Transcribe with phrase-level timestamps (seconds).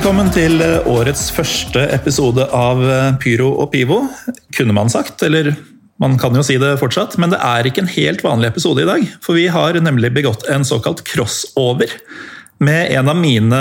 [0.00, 3.98] Velkommen til eh, årets første episode av eh, Pyro og Pivo.
[4.56, 5.50] Kunne man sagt, eller
[6.00, 8.88] man kan jo si det fortsatt, men det er ikke en helt vanlig episode i
[8.88, 9.04] dag.
[9.20, 11.92] For vi har nemlig begått en såkalt crossover
[12.64, 13.60] med en av mine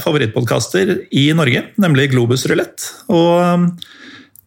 [0.00, 2.88] favorittpodkaster i Norge, nemlig Globus Rulett.
[3.12, 3.68] Og eh,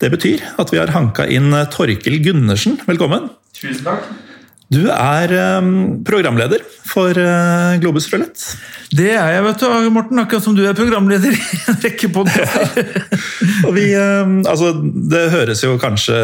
[0.02, 2.82] det betyr at vi har hanka inn Torkel Gundersen.
[2.90, 3.30] Velkommen.
[3.62, 4.10] Tusen takk.
[4.68, 5.32] Du er
[6.04, 7.16] programleder for
[7.80, 8.42] Globus Rulett.
[8.92, 10.20] Det er jeg, vet du, Morten.
[10.20, 12.90] Akkurat som du er programleder i en rekke podkaster.
[13.68, 16.18] Og vi, altså, det høres jo kanskje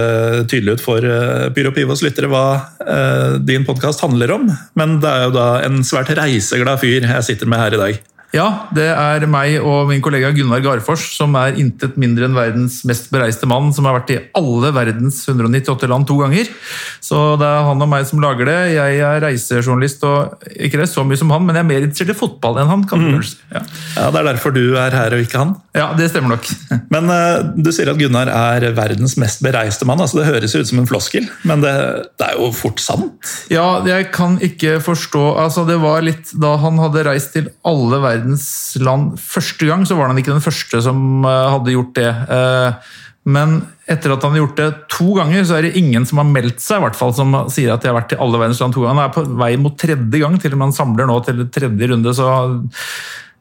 [0.52, 1.08] tydelig ut for
[1.56, 2.46] Pyro Pivos lyttere hva
[2.84, 4.50] eh, din podkast handler om,
[4.80, 8.04] men det er jo da en svært reiseglad fyr jeg sitter med her i dag.
[8.34, 12.80] Ja, det er meg og min kollega Gunnar Garfors, som er intet mindre enn verdens
[12.90, 16.50] mest bereiste mann, som har vært i alle verdens 198 land to ganger.
[16.98, 18.58] Så det er han og meg som lager det.
[18.74, 22.16] Jeg er reisejournalist, og ikke det så mye som han, men jeg er mer interessert
[22.16, 22.88] i fotball enn han.
[22.90, 23.20] kan mm.
[23.54, 23.62] ja.
[24.00, 25.54] ja, Det er derfor du er her og ikke han?
[25.78, 26.50] Ja, det stemmer nok.
[26.96, 30.02] men uh, du sier at Gunnar er verdens mest bereiste mann.
[30.02, 31.76] altså Det høres ut som en floskel, men det,
[32.18, 33.14] det er jo fort sant?
[33.54, 38.00] Ja, jeg kan ikke forstå altså Det var litt da han hadde reist til alle
[38.02, 38.48] verdens verdens
[38.82, 42.10] land første gang, så var han ikke den første som eh, hadde gjort det.
[42.10, 42.94] Eh,
[43.34, 46.28] men etter at han har gjort det to ganger, så er det ingen som har
[46.28, 48.76] meldt seg, i hvert fall, som sier at de har vært i alle verdens land
[48.76, 49.00] to ganger.
[49.00, 51.92] Han er på vei mot tredje gang, til og med han samler nå til tredje
[51.94, 52.16] runde.
[52.16, 52.32] så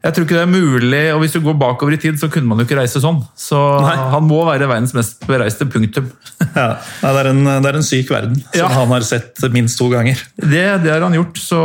[0.03, 2.49] jeg tror ikke det er mulig, og Hvis du går bakover i tid, så kunne
[2.49, 3.21] man jo ikke reise sånn.
[3.39, 3.93] Så Nei.
[4.11, 6.09] han må være verdens mest bereiste punktum.
[6.59, 8.71] ja, det er, en, det er en syk verden som ja.
[8.75, 10.19] han har sett minst to ganger.
[10.35, 11.61] Det, det har han gjort, så,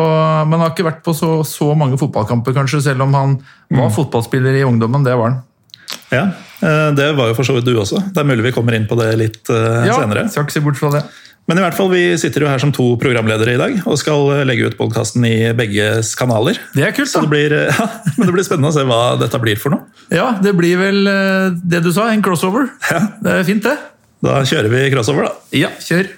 [0.47, 3.37] men han har ikke vært på så, så mange fotballkamper, kanskje, selv om han
[3.75, 3.97] var mm.
[3.99, 5.03] fotballspiller i ungdommen.
[5.07, 5.41] Det var han.
[6.15, 6.29] Ja,
[6.63, 8.05] eh, det var jo for så vidt du også.
[8.07, 10.29] Det er mulig vi kommer inn på det litt uh, ja, senere.
[10.29, 11.03] Ja, skal ikke se bort fra det.
[11.49, 14.45] Men i hvert fall, vi sitter jo her som to programledere i dag og skal
[14.45, 16.59] legge ut podkasten i begges kanaler.
[16.75, 17.13] Det er kult da.
[17.15, 17.87] Så det blir, ja,
[18.19, 19.87] men det blir spennende å se hva dette blir for noe.
[20.13, 22.69] Ja, det blir vel eh, det du sa, en crossover.
[22.93, 23.01] Ja.
[23.25, 23.79] Det er fint, det.
[24.29, 25.57] Da kjører vi crossover, da.
[25.57, 26.11] Ja, kjør.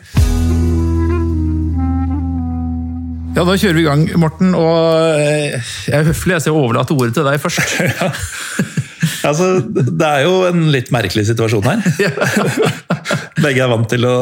[3.30, 4.56] Ja, Da kjører vi i gang, Morten.
[4.58, 7.76] Og eh, jeg er høflig, jeg overlater overlate ordet til deg først.
[8.00, 8.10] ja.
[9.30, 11.86] Altså, det er jo en litt merkelig situasjon her.
[13.44, 14.16] Begge er vant til å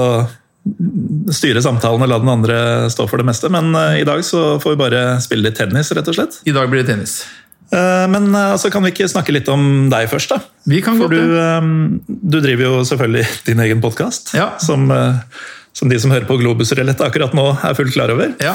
[1.35, 2.61] styre samtalen og la den andre
[2.93, 3.51] stå for det meste.
[3.53, 6.41] Men uh, i dag så får vi bare spille litt tennis, rett og slett.
[6.49, 7.21] I dag blir det tennis.
[7.69, 10.41] Uh, men uh, altså, kan vi ikke snakke litt om deg først, da?
[10.69, 11.21] Vi kan for du,
[12.07, 14.51] du, driver jo selvfølgelig din egen podkast, ja.
[14.63, 14.89] som,
[15.73, 18.33] som, de som hører på Globus Rulett akkurat nå er fullt klar over.
[18.45, 18.55] Ja.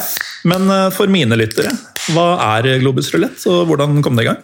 [0.49, 1.73] Men for mine lyttere,
[2.13, 4.41] hva er Globus Rulett, og hvordan kom det i gang?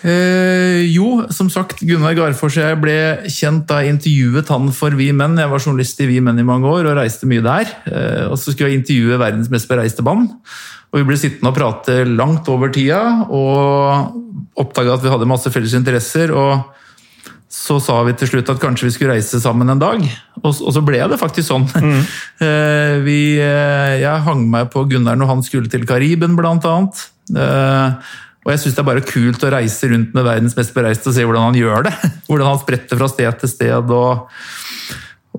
[0.00, 2.96] Eh, jo, som sagt, Gunnar Garfors og jeg ble
[3.28, 5.38] kjent da jeg intervjuet han for Vi Menn.
[5.40, 7.70] Jeg var journalist i Vi Menn i mange år og reiste mye der.
[7.90, 10.32] Eh, og så skulle jeg intervjue verdens mest bereiste band.
[10.90, 15.52] Og vi ble sittende og prate langt over tida, og oppdaga at vi hadde masse
[15.52, 16.32] felles interesser.
[16.34, 16.76] og
[17.50, 20.02] så sa vi til slutt at kanskje vi skulle reise sammen en dag.
[20.38, 21.68] Og, så ble det faktisk sånn.
[21.74, 22.02] Mm.
[22.40, 27.02] Eh, vi, eh, jeg hang meg på Gunnar når han skulle til Kariben, blant annet.
[28.40, 31.16] Og jeg syns det er bare kult å reise rundt med verdens mest bereiste og
[31.16, 31.94] se hvordan han gjør det.
[32.30, 34.30] Hvordan han spretter fra sted til sted og,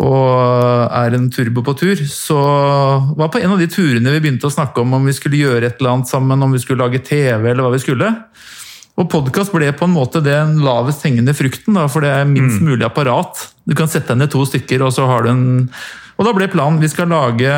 [0.05, 0.27] og
[0.99, 2.03] er en turbo på tur.
[2.05, 2.37] Så
[3.17, 5.65] var på en av de turene vi begynte å snakke om om vi skulle gjøre
[5.65, 8.11] et eller annet sammen, om vi skulle lage TV eller hva vi skulle.
[8.99, 12.59] Og podkast ble på en måte den lavest hengende frukten, da, for det er minst
[12.61, 12.67] mm.
[12.69, 13.47] mulig apparat.
[13.65, 15.45] Du kan sette deg ned to stykker, og så har du en
[16.19, 17.49] Og da ble planen vi skal lage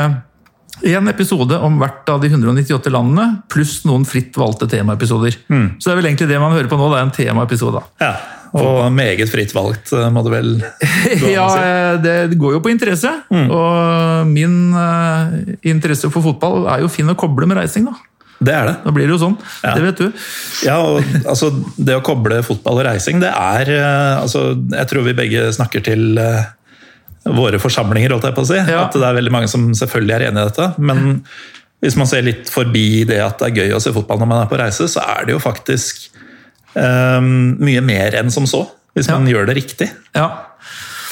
[0.81, 5.38] en episode om hvert av de 198 landene, pluss noen fritt valgte temaepisoder.
[5.51, 5.67] Mm.
[5.78, 7.84] Så det er vel egentlig det man hører på nå, det er en temaepisode.
[8.01, 8.13] Ja,
[8.53, 10.56] og meget fritt valgt, eh, må du vel
[11.35, 13.09] Ja, eh, det går jo på interesse.
[13.33, 13.47] Mm.
[13.50, 15.33] Og min uh,
[15.66, 17.95] interesse for fotball er jo fin å koble med reising, da.
[18.44, 18.75] Det er det.
[18.83, 19.38] Da blir det jo sånn.
[19.63, 19.73] Ja.
[19.78, 20.25] Det vet du.
[20.67, 23.69] Ja, og altså, Det å koble fotball og reising, det er
[24.19, 26.19] altså, Jeg tror vi begge snakker til
[27.23, 28.59] våre forsamlinger, holdt jeg på å si.
[28.59, 28.85] Ja.
[28.85, 30.69] At det er veldig mange som selvfølgelig er enig i dette.
[30.83, 31.21] Men
[31.83, 34.41] hvis man ser litt forbi det at det er gøy å se fotball når man
[34.43, 36.09] er på reise, så er det jo faktisk
[36.75, 38.65] um, mye mer enn som så.
[38.93, 39.35] Hvis man ja.
[39.35, 39.89] gjør det riktig.
[40.15, 40.29] Ja.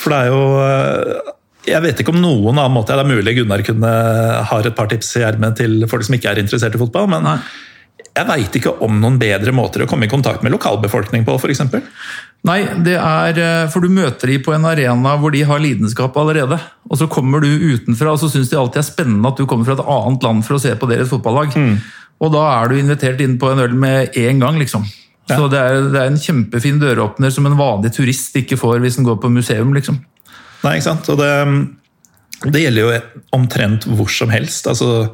[0.02, 1.32] For det er jo eh,
[1.70, 3.90] Jeg vet ikke om noen annen måte Det er mulig Gunnar kunne
[4.50, 7.10] har et par tips i ermet til folk som ikke er interessert i fotball.
[7.12, 7.36] men Nei.
[8.12, 11.62] Jeg veit ikke om noen bedre måter å komme i kontakt med lokalbefolkning på, f.eks.
[12.48, 16.18] Nei, det er eh, for du møter de på en arena hvor de har lidenskap
[16.20, 16.58] allerede.
[16.90, 19.70] Og så kommer du utenfra, og så syns de alltid er spennende at du kommer
[19.70, 21.54] fra et annet land for å se på deres fotballag.
[21.56, 21.76] Mm.
[22.22, 24.88] Og da er du invitert inn på en øl med en gang, liksom.
[25.30, 25.38] Ja.
[25.38, 28.98] Så det er, det er, en kjempefin døråpner som en vanlig turist ikke får hvis
[29.00, 30.02] en går på museum, liksom.
[30.66, 31.08] Nei, ikke sant.
[31.14, 31.32] Og det,
[32.50, 34.68] det gjelder jo omtrent hvor som helst.
[34.68, 35.14] altså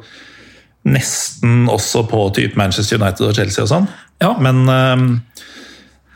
[0.88, 3.88] nesten også på type Manchester United og Chelsea og sånn.
[4.22, 4.32] Ja.
[4.42, 5.20] Men, ehm,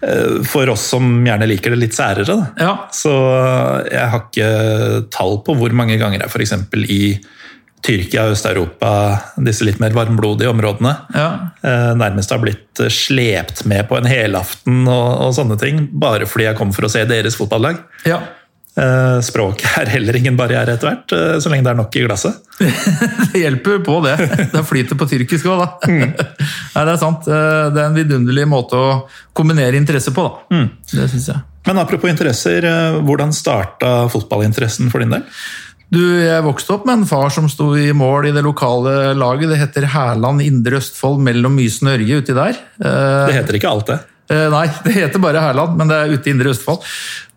[0.03, 2.27] eh, for oss som gjerne liker det litt særere.
[2.27, 2.49] Da.
[2.59, 2.75] Ja.
[2.95, 3.13] Så
[3.91, 6.55] jeg har ikke tall på hvor mange ganger jeg f.eks.
[6.89, 7.03] i
[7.83, 8.91] Tyrkia, Øst-Europa,
[9.43, 11.31] disse litt mer varmblodige områdene, ja.
[11.67, 16.29] eh, nærmest har blitt eh, slept med på en helaften og, og sånne ting, bare
[16.31, 17.83] fordi jeg kom for å se deres fotballag.
[18.07, 18.21] ja.
[18.73, 22.05] Eh, Språket er heller ingen barriere etter hvert, eh, så lenge det er nok i
[22.07, 22.39] glasset.
[23.33, 24.15] Det hjelper på det.
[24.53, 25.69] Det flyter på tyrkisk òg, da.
[25.93, 27.29] Nei, det er sant.
[27.29, 28.95] Eh, Det er en vidunderlig måte å
[29.37, 30.63] kombinere interesse på, da.
[30.93, 31.43] Det syns jeg.
[31.69, 32.65] Men apropos interesser,
[33.07, 35.27] hvordan starta fotballinteressen for din del?
[35.93, 39.53] Du, jeg vokste opp med en far som sto i mål i det lokale laget.
[39.53, 42.57] Det heter Hærland Indre Østfold mellom Mysen og Ørje uti der.
[42.81, 43.99] Det heter ikke alt det.
[44.33, 46.87] Eh, Nei, det heter bare Hærland, men det er ute i Indre Østfold.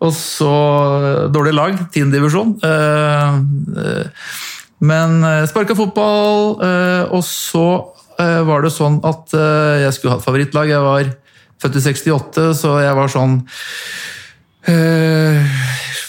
[0.05, 0.53] Og så
[0.95, 2.55] eh, dårlig lag, tiendedivisjon.
[4.85, 6.57] Men eh, sparka fotball,
[7.11, 7.67] og så
[8.15, 10.69] var det sånn at jeg skulle ha favorittlag.
[10.71, 11.09] Jeg var
[11.59, 13.33] født i 68, så jeg var sånn
[14.71, 15.55] eh,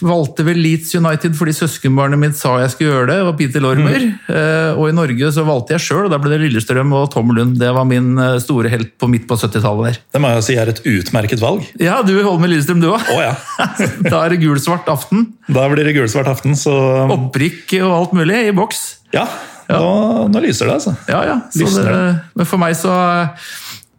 [0.05, 3.17] valgte vel Leeds United fordi søskenbarnet mitt sa jeg skulle gjøre det.
[3.21, 4.05] Det var Peter Lormer.
[4.29, 7.33] Eh, og i Norge så valgte jeg sjøl, og da ble det Lillestrøm og Tom
[7.37, 7.57] Lund.
[7.61, 10.01] Det var min eh, store helt på midt på 70-tallet der.
[10.17, 11.67] Det må jeg si er et utmerket valg.
[11.83, 13.11] Ja, du holder med Lillestrøm du òg.
[13.15, 13.35] Oh, ja.
[14.11, 15.31] Da er det gul-svart aften.
[15.49, 16.75] Da blir det gul-svart aften, så
[17.17, 18.87] Opprykk og alt mulig i boks.
[19.17, 19.29] ja.
[19.67, 20.93] Nå, nå lyser det, altså.
[21.11, 21.37] Ja, ja.
[21.51, 21.97] Det,
[22.39, 22.93] men for meg så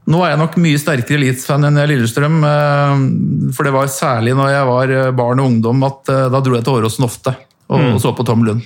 [0.07, 2.39] Nå er jeg nok mye sterkere Leeds-fan enn Lillestrøm.
[2.47, 6.41] eh, For det var særlig når jeg var eh, barn og ungdom at eh, da
[6.43, 7.35] dro jeg til Åråsen ofte
[7.67, 7.97] og, mm.
[7.99, 8.63] så på Tom Lund.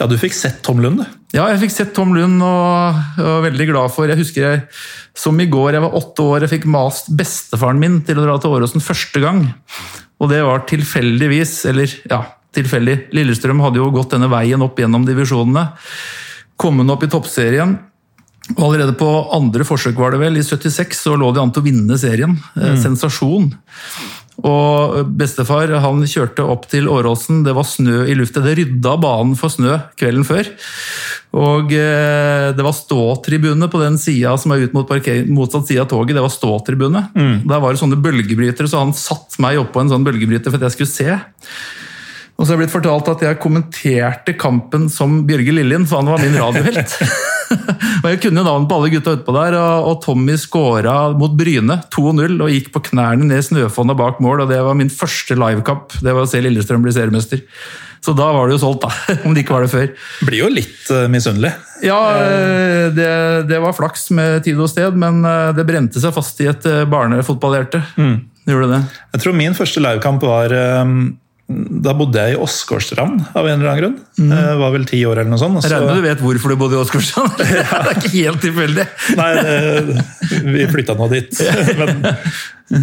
[0.00, 1.02] Ja, du fikk sett Tom Lund.
[1.34, 4.62] Ja, jeg fikk sett Tom Lund og, og var veldig glad for Jeg husker jeg,
[5.16, 8.38] som i går, jeg var åtte år, jeg fikk mast bestefaren min til å dra
[8.40, 9.44] til Åråsen første gang.
[10.16, 12.22] Og det var tilfeldigvis, eller ja,
[12.56, 12.96] tilfeldig.
[13.14, 15.68] Lillestrøm hadde jo gått denne veien opp gjennom divisjonene.
[16.56, 17.76] Kommet opp i toppserien.
[18.54, 21.64] Og allerede på andre forsøk var det vel, i 76 så lå de an til
[21.64, 22.36] å vinne serien.
[22.54, 22.76] Mm.
[22.78, 23.50] Sensasjon.
[24.46, 28.42] Og bestefar han kjørte opp til Åråsen, det var snø i lufta.
[28.44, 30.50] Det rydda banen for snø kvelden før.
[31.36, 34.92] Og eh, det var ståtribune på den sida som er ut mot
[35.32, 36.14] motsatt side av toget.
[36.16, 37.02] Det var ståtribune.
[37.16, 40.68] Der var det sånne bølgebrytere, så han satt meg oppå en sånn bølgebryter for at
[40.68, 41.18] jeg skulle se.
[42.36, 46.12] Og så er jeg blitt fortalt at jeg kommenterte kampen som Bjørge Lillien, for han
[46.12, 46.98] var min radiohelt.
[48.02, 51.80] og Jeg kunne navnet på alle gutta utpå der, og, og Tommy skåra mot Bryne
[51.94, 54.44] 2-0 og gikk på knærne ned i snøfonnet bak mål.
[54.44, 55.98] og Det var min første livekamp.
[56.02, 57.42] Det var å se Lillestrøm bli seriemester.
[58.04, 59.16] Så da var det jo solgt, da.
[59.26, 59.90] Om det ikke var det før.
[60.28, 61.52] Blir jo litt uh, misunnelig.
[61.84, 63.10] Ja, eh, det,
[63.50, 66.64] det var flaks med tid og sted, men eh, det brente seg fast i et
[66.88, 67.82] barnefotballhjerte.
[68.00, 68.14] Mm.
[68.46, 68.80] Gjorde det.
[69.12, 70.54] Jeg tror min første livekamp var
[70.86, 71.00] um,
[71.46, 73.98] Da bodde jeg i Åsgårdstrand av en eller annen grunn.
[74.32, 75.60] Jeg var vel ti år eller noe sånt.
[75.62, 77.36] så- regner du vet hvorfor du bodde i Åsgårdstrand?
[77.38, 78.86] det er ikke helt tilfeldig.
[79.20, 80.04] Nei, det,
[80.50, 81.38] vi flytta nå dit.
[81.78, 81.94] Men,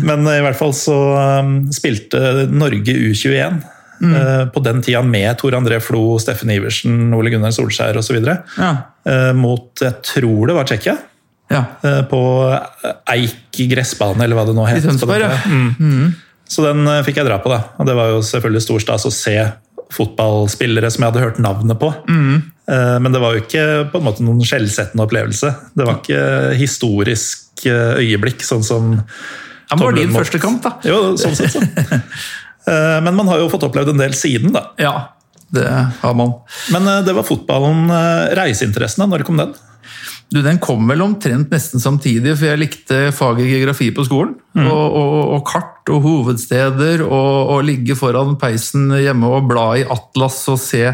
[0.07, 0.95] men i hvert fall så
[1.43, 3.61] um, spilte Norge U21
[4.03, 4.15] Mm.
[4.19, 8.17] eh, på den tida med Tor André Flo, Steffen Iversen, Ole Gunnar Solskjær osv.
[8.25, 8.71] Ja.
[9.37, 10.95] Mot jeg tror det var Tsjekkia.
[11.53, 11.61] ja.
[11.87, 12.19] eh, på
[13.13, 14.81] Eik gressbane, eller hva det nå het.
[14.81, 15.29] I Tønsberg, ja.
[15.37, 15.61] tida.
[15.79, 16.11] Mm.
[16.49, 17.61] Så den eh, fikk jeg dra på, da.
[17.79, 19.37] Og det var jo selvfølgelig stor stas å se
[19.93, 21.91] fotballspillere som jeg hadde hørt navnet på.
[22.09, 22.35] Mm.
[22.69, 25.53] Eh, Men det var jo ikke på en måte noen skjellsettende opplevelse.
[25.77, 26.21] Det var ikke
[26.59, 30.75] historisk eh, øyeblikk, sånn som Ja, men det var din første kamp, da.
[30.87, 31.63] Jo, sånn sett, så.
[32.63, 34.61] Men man har jo fått opplevd en del siden, da.
[34.79, 34.91] Ja,
[35.51, 36.29] det har man.
[36.71, 37.89] Men det var fotballen,
[38.39, 39.07] reiseinteressen, da.
[39.11, 39.51] Når kom den?
[40.31, 44.35] Du, Den kom vel omtrent nesten samtidig, for jeg likte faget geografi på skolen.
[44.53, 49.85] Og, og, og kart og hovedsteder, og, og ligge foran peisen hjemme og bla i
[49.85, 50.93] atlas og se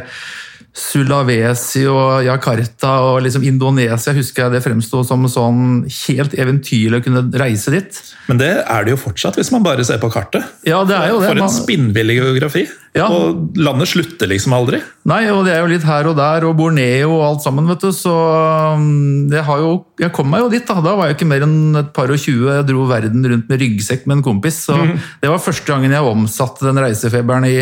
[0.76, 7.06] Sulawesi og Jakarta og liksom Indonesia husker jeg det fremsto som sånn helt eventyrlig å
[7.06, 7.98] kunne reise dit.
[8.30, 10.46] Men det er det jo fortsatt, hvis man bare ser på kartet.
[10.68, 11.32] Ja, det er jo det.
[11.32, 12.68] For en spinnvillig geografi.
[12.98, 13.08] Ja.
[13.10, 14.80] Og landet slutter liksom aldri.
[15.10, 17.86] Nei, og det er jo litt her og der, og Borneo og alt sammen, vet
[17.86, 17.90] du.
[17.96, 19.72] Så um, jeg, har jo,
[20.02, 20.78] jeg kom meg jo dit, da.
[20.86, 22.54] Da var jeg ikke mer enn et par og tjue.
[22.60, 24.62] Jeg dro verden rundt med ryggsekk med en kompis.
[24.70, 24.78] Så
[25.22, 27.58] det var første gangen jeg omsatte den reisefeberen i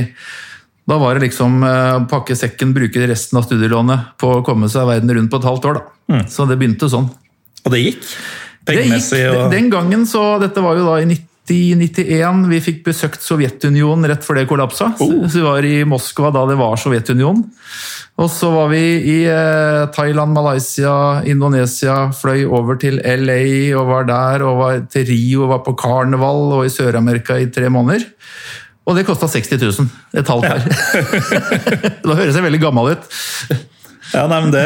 [0.87, 4.87] Da var det liksom eh, pakke sekken, bruke resten av studielånet på å komme seg
[4.87, 6.21] verden rundt på et halvt år, da.
[6.31, 7.09] Så det begynte sånn.
[7.65, 8.05] Og det gikk.
[8.67, 13.23] Det gikk, og Den gangen, så dette var jo da i 90-91, vi fikk besøkt
[13.23, 14.93] Sovjetunionen rett før det kollapsa.
[15.03, 15.23] Oh.
[15.27, 17.45] Så vi var i Moskva da det var Sovjetunionen.
[18.17, 23.43] Og så var vi i eh, Thailand, Malaysia, Indonesia, fløy over til LA
[23.77, 27.69] og var der, og var til Rio, var på karneval og i Sør-Amerika i tre
[27.71, 28.07] måneder.
[28.87, 29.89] Og det kosta 60 000.
[30.15, 30.61] Et halvt år.
[32.07, 33.09] da høres jeg veldig gammel ut.
[34.13, 34.63] Ja, nei, men det,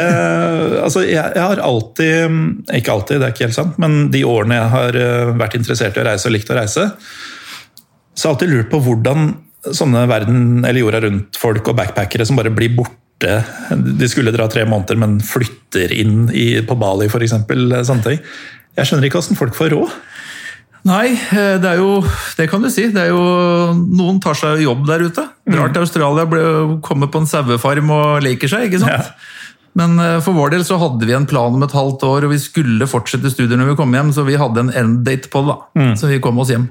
[0.78, 2.36] altså, jeg, jeg, har alltid
[2.78, 5.98] Ikke alltid, det er ikke helt sant, men de årene jeg har eh, vært interessert
[5.98, 6.84] i å reise og likt å reise,
[8.14, 12.38] så har jeg alltid lurt på hvordan sånne verden eller jorda rundt-folk og backpackere som
[12.38, 13.34] bare blir borte
[13.70, 17.36] De skulle dra tre måneder, men flytter inn i, på Bali f.eks.
[17.46, 18.18] Sånne ting.
[18.78, 19.92] Jeg skjønner ikke hvordan folk får råd.
[20.88, 22.00] Nei, eh, det er jo
[22.36, 22.88] Det kan du si.
[22.90, 23.22] Det er jo,
[23.76, 25.28] noen tar seg jobb der ute.
[25.46, 26.42] Drar til Australia, ble,
[26.82, 28.66] kommer på en sauefarm og leker seg.
[28.66, 29.12] ikke sant?
[29.12, 29.40] Ja.
[29.78, 32.34] Men eh, for vår del så hadde vi en plan om et halvt år, og
[32.34, 35.54] vi skulle fortsette studier når vi kom hjem, så vi hadde en end-date på det.
[35.54, 35.82] da.
[35.82, 35.92] Mm.
[36.00, 36.68] Så vi kom oss hjem.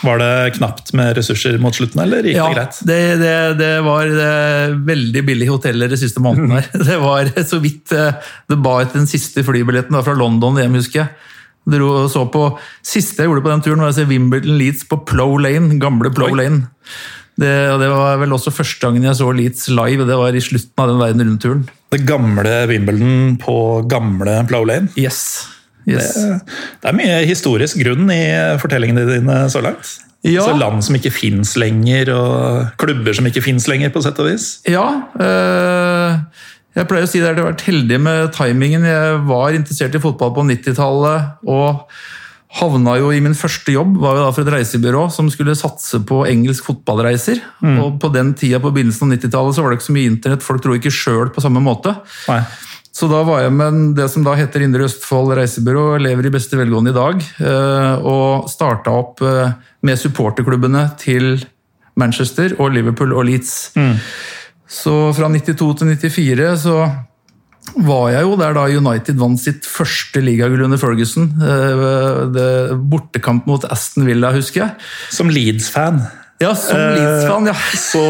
[0.00, 2.78] Var det knapt med ressurser mot slutten, eller gikk ja, det greit?
[2.88, 6.60] Det, det, det var det eh, veldig billige hoteller de siste månedene.
[6.60, 6.84] her.
[6.92, 11.12] Det var så vidt det ba etter den siste flybilletten fra London hjem, husker jeg.
[11.68, 12.44] Dro og så på,
[12.86, 15.76] Siste jeg gjorde på den turen, var å se Wimbledon Leeds på Plow Lane.
[15.82, 16.64] gamle Plow Lane.
[17.40, 20.08] Det, det, var vel også første gangen jeg så Leeds live.
[20.08, 21.64] Det var i slutten av den verden rundt-turen.
[21.90, 23.56] Det gamle Wimbledon på
[23.90, 24.90] gamle Plow Lane?
[24.98, 25.48] Yes.
[25.88, 26.14] yes.
[26.14, 26.38] Det,
[26.82, 28.22] det, er mye historisk grunn i
[28.62, 29.98] fortellingene dine så langt.
[30.26, 30.44] Ja.
[30.44, 34.28] Så land som ikke fins lenger, og klubber som ikke fins lenger, på sett og
[34.28, 34.52] vis.
[34.68, 34.86] Ja.
[35.16, 38.86] Øh jeg pleier å si at jeg har vært heldig med timingen.
[38.86, 41.84] Jeg var interessert i fotball på 90-tallet og
[42.58, 46.00] havna jo i min første jobb var jo da for et reisebyrå som skulle satse
[46.06, 47.38] på engelsk fotballreiser.
[47.62, 47.76] Mm.
[47.84, 50.46] Og På den tida på begynnelsen av 90-tallet så var det ikke så mye internett,
[50.46, 51.94] folk dro ikke sjøl på samme måte.
[52.30, 52.42] Nei.
[52.90, 56.58] Så da var jeg med det som da heter Indre Østfold reisebyrå, lever i beste
[56.58, 57.22] velgående i dag.
[57.38, 59.54] Eh, og starta opp eh,
[59.86, 61.36] med supporterklubbene til
[62.00, 63.54] Manchester og Liverpool og Leeds.
[63.78, 63.94] Mm.
[64.70, 66.76] Så fra 92 til 94 så
[67.76, 71.28] var jeg jo der da United vant sitt første ligagull under Ferguson.
[71.42, 74.88] Eh, bortekamp mot Aston Villa, husker jeg.
[75.12, 76.00] Som Leeds-fan.
[76.40, 77.54] Ja, som Leeds-fan, ja.
[77.54, 78.04] Eh, så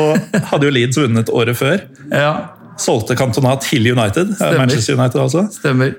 [0.52, 1.82] hadde jo Leeds vunnet året før.
[2.12, 2.32] Ja.
[2.80, 4.36] Solgte Cantona til United.
[4.36, 4.62] Stemmer.
[4.62, 5.48] Manchester United altså.
[5.58, 5.96] Stemmer.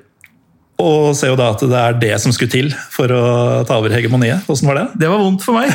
[0.81, 3.23] Og ser jo da at det er det som skulle til for å
[3.67, 4.45] ta over hegemoniet.
[4.47, 4.85] Hvordan var det?
[5.03, 5.71] Det var vondt for meg.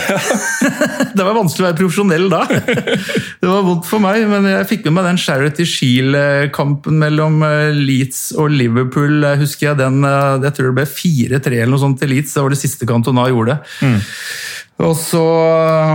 [1.16, 2.42] det var vanskelig å være profesjonell da.
[2.46, 7.70] Det var vondt for meg, men jeg fikk med meg den Charity Shield-kampen mellom eh,
[7.76, 9.24] Leeds og Liverpool.
[9.40, 12.34] husker Jeg den, eh, jeg tror det ble 4-3 eller noe sånt til Leeds.
[12.34, 13.60] Det var det siste Cantona gjorde.
[13.84, 13.98] Mm.
[14.84, 15.22] Og så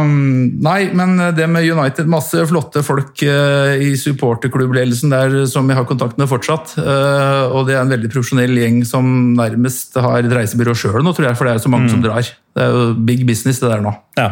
[0.02, 5.78] um, Nei, men det med United Masse flotte folk uh, i supporterklubbledelsen der som vi
[5.78, 6.74] har kontakt med fortsatt.
[6.80, 9.06] Uh, og det er en veldig profesjonell gjeng som
[9.38, 11.38] nærmest har et reisebyrå sjøl nå, tror jeg.
[11.38, 11.94] For det er så mange mm.
[11.94, 12.32] som drar.
[12.58, 13.94] Det er jo big business, det der nå.
[14.18, 14.32] Ja.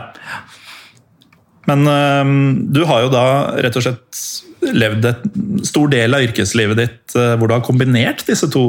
[1.69, 2.37] Men um,
[2.73, 3.25] du har jo da
[3.61, 4.23] rett og slett
[4.73, 5.27] levd et
[5.69, 8.65] stor del av yrkeslivet ditt uh, hvor du har kombinert disse to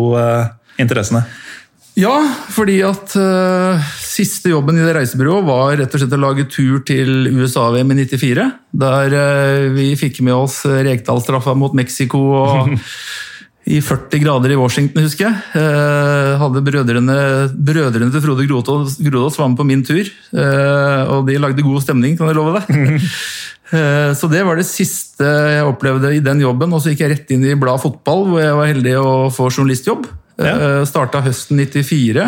[0.81, 1.25] interessene.
[2.01, 2.17] Ja,
[2.55, 6.81] fordi at uh, siste jobben i det reisebyrået var rett og slett å lage tur
[6.87, 8.47] til USA-VM i 94.
[8.85, 12.73] Der uh, vi fikk med oss Rekdal-straffa mot Mexico og
[13.71, 15.43] i 40 grader i Washington, husker jeg.
[15.53, 17.19] Uh, hadde brødrene,
[17.69, 20.09] brødrene til Frode Grodås var med på min tur.
[20.33, 23.05] og de lagde god stemning, kan jeg love deg.
[24.19, 26.73] Så det var det siste jeg opplevde i den jobben.
[26.75, 29.47] Og så gikk jeg rett inn i Blad Fotball, hvor jeg var heldig å få
[29.47, 30.09] journalistjobb.
[30.41, 30.57] Ja.
[30.57, 32.27] Eh, Starta høsten 94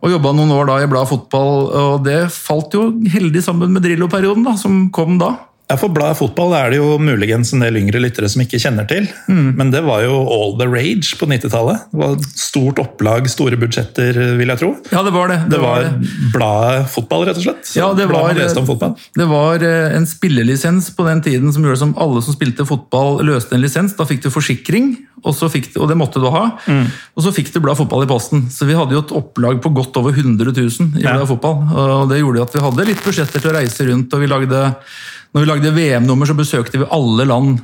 [0.00, 1.56] og jobba noen år da i bladet Fotball.
[1.76, 5.34] og Det falt jo heldig sammen med Drillo-perioden, som kom da.
[5.70, 8.88] Ja, For Bladet Fotball er det jo muligens en del yngre lyttere som ikke kjenner
[8.90, 9.06] til.
[9.30, 9.52] Mm.
[9.58, 11.86] Men det var jo all the rage på 90-tallet.
[11.92, 14.70] Det var Stort opplag, store budsjetter, vil jeg tro.
[14.90, 15.36] Ja, Det var det.
[15.44, 17.70] Det, det var, var Bladet Fotball, rett og slett.
[17.78, 22.22] Ja, det var, det var eh, en spillelisens på den tiden som gjorde som alle
[22.26, 23.94] som spilte fotball, løste en lisens.
[23.98, 26.46] Da fikk du forsikring, og, fikk, og det måtte du ha.
[26.66, 26.90] Mm.
[27.14, 28.48] Og så fikk du Bladet Fotball i posten.
[28.50, 31.30] Så vi hadde jo et opplag på godt over 100 000 i Bladet ja.
[31.30, 31.62] Fotball.
[31.70, 34.66] Og det gjorde at vi hadde litt budsjetter til å reise rundt, og vi lagde
[35.30, 37.60] når vi lagde VM-nummer, så besøkte vi alle land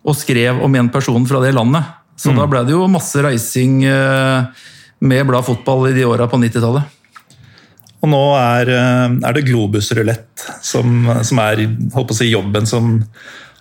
[0.00, 1.96] og skrev om en person fra det landet.
[2.16, 2.38] Så mm.
[2.38, 4.64] da ble det jo masse reising eh,
[5.00, 6.96] med Blad Fotball i de åra på 90-tallet.
[8.00, 11.66] Og nå er, eh, er det Globus-rulett som, som, er
[12.16, 12.98] si, jobben som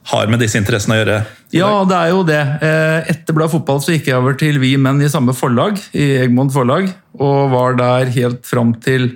[0.09, 1.19] har med disse interessene å gjøre?
[1.55, 2.41] Ja, det er jo det.
[2.65, 6.11] Eh, etter Blad Fotball så gikk jeg over til Vi Menn i samme forlag, i
[6.23, 9.11] Egmont forlag, og var der helt fram til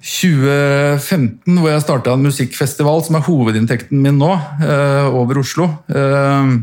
[0.00, 4.32] 2015, hvor jeg starta en musikkfestival som er hovedinntekten min nå,
[4.64, 5.68] eh, over Oslo.
[5.92, 6.54] Eh,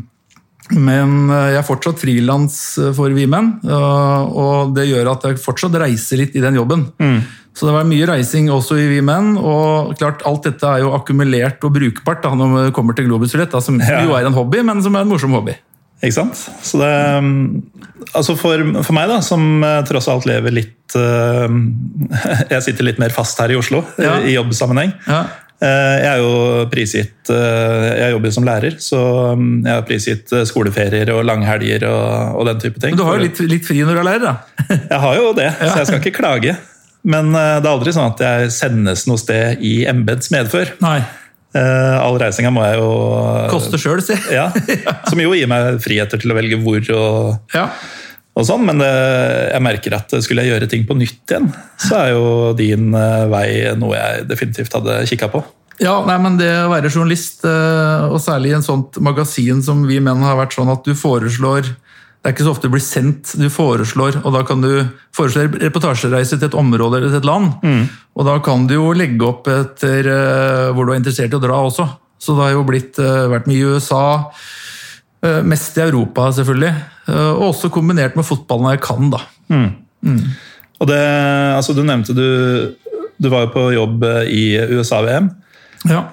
[0.77, 2.58] men eh, jeg er fortsatt frilans
[2.98, 6.89] for Vimen, og det gjør at jeg fortsatt reiser litt i den jobben.
[6.98, 7.22] Mm.
[7.58, 10.91] Så det var mye reising også i Vi Menn, og klart alt dette er jo
[10.94, 14.03] akkumulert og brukbart da, når vi kommer til Globus Rulett, som ja.
[14.06, 15.56] jo er en hobby, men som er en morsom hobby.
[16.01, 16.46] Ikke sant?
[16.62, 16.94] Så det
[18.16, 21.50] Altså for, for meg, da, som uh, tross alt lever litt uh,
[22.54, 24.20] Jeg sitter litt mer fast her i Oslo ja.
[24.22, 24.94] i jobbsammenheng.
[25.10, 25.25] Ja.
[25.58, 29.00] Eh, Jeg er jo prisgitt eh, Jeg jobber som lærer, så
[29.34, 32.94] mm, jeg er prisgitt eh, skoleferier og langhelger og, og den type ting.
[32.94, 34.36] Men du har jo litt, litt fri når du er lærer, da.
[34.94, 36.54] Jeg har jo det, så jeg skal ikke klage.
[37.08, 40.75] Men eh, det er aldri sånn at jeg sendes noe sted i embets medfør.
[40.84, 41.00] Nei.
[41.57, 42.89] Eh, All reisinga må jeg jo
[43.51, 44.17] Koste sjøl, si.
[44.37, 44.49] Ja,
[45.09, 47.67] Som jo gir meg friheter til å velge hvor og, Ja.
[48.37, 48.91] og sånn, men det,
[49.55, 51.49] jeg merker at skulle jeg gjøre ting på nytt igjen,
[51.81, 52.25] så er jo
[52.57, 53.47] din eh, vei
[53.79, 55.41] noe jeg definitivt hadde kikka på.
[55.81, 59.83] Ja, nei, men det å være journalist, eh, og særlig i en sånt magasin som
[59.89, 61.69] vi menn har vært sånn at du foreslår
[62.27, 64.72] Det er ikke så ofte det blir sendt, du foreslår, og da kan du
[65.15, 67.53] foreslå reportasjereise til et område eller til et land.
[68.19, 71.39] Og da kan du jo legge opp etter eh, hvor du er interessert i å
[71.39, 71.86] dra også.
[72.19, 74.01] Så det har jo blitt, eh, vært mye i USA,
[75.24, 76.74] eh, mest i Europa selvfølgelig,
[77.15, 79.22] og også kombinert med fotball når jeg kan, da.
[80.84, 81.00] Og det,
[81.55, 82.75] altså Du nevnte du,
[83.24, 84.43] du var jo på jobb i
[84.75, 85.31] USA-VM,
[85.88, 86.03] Ja.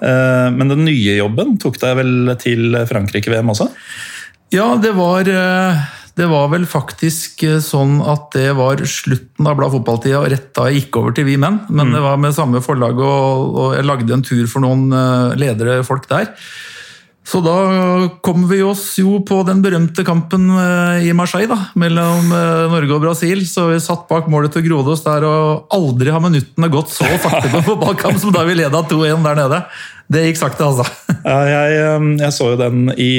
[0.55, 3.67] men den nye jobben tok deg vel til Frankrike-VM også?
[4.55, 5.27] Ja, det var,
[6.15, 10.53] det var vel faktisk eh, sånn at det var slutten av Blad fotballtida, og rett
[10.55, 11.65] da jeg gikk over til Vi Menn.
[11.75, 15.35] Men det var med samme forlag, og, og jeg lagde en tur for noen eh,
[15.43, 16.31] ledere folk der.
[17.25, 17.55] Så da
[18.23, 23.03] kom vi oss jo på den berømte kampen eh, i Marseille da, mellom Norge og
[23.09, 23.43] Brasil.
[23.49, 27.51] Så vi satt bak målet til Grodås der, og aldri har minuttene gått så sakte
[27.51, 29.65] på fotballkamp som da vi leda 2-1 der nede.
[30.13, 30.85] Det gikk sakte, altså.
[31.25, 33.11] Jeg, eh, jeg så jo den i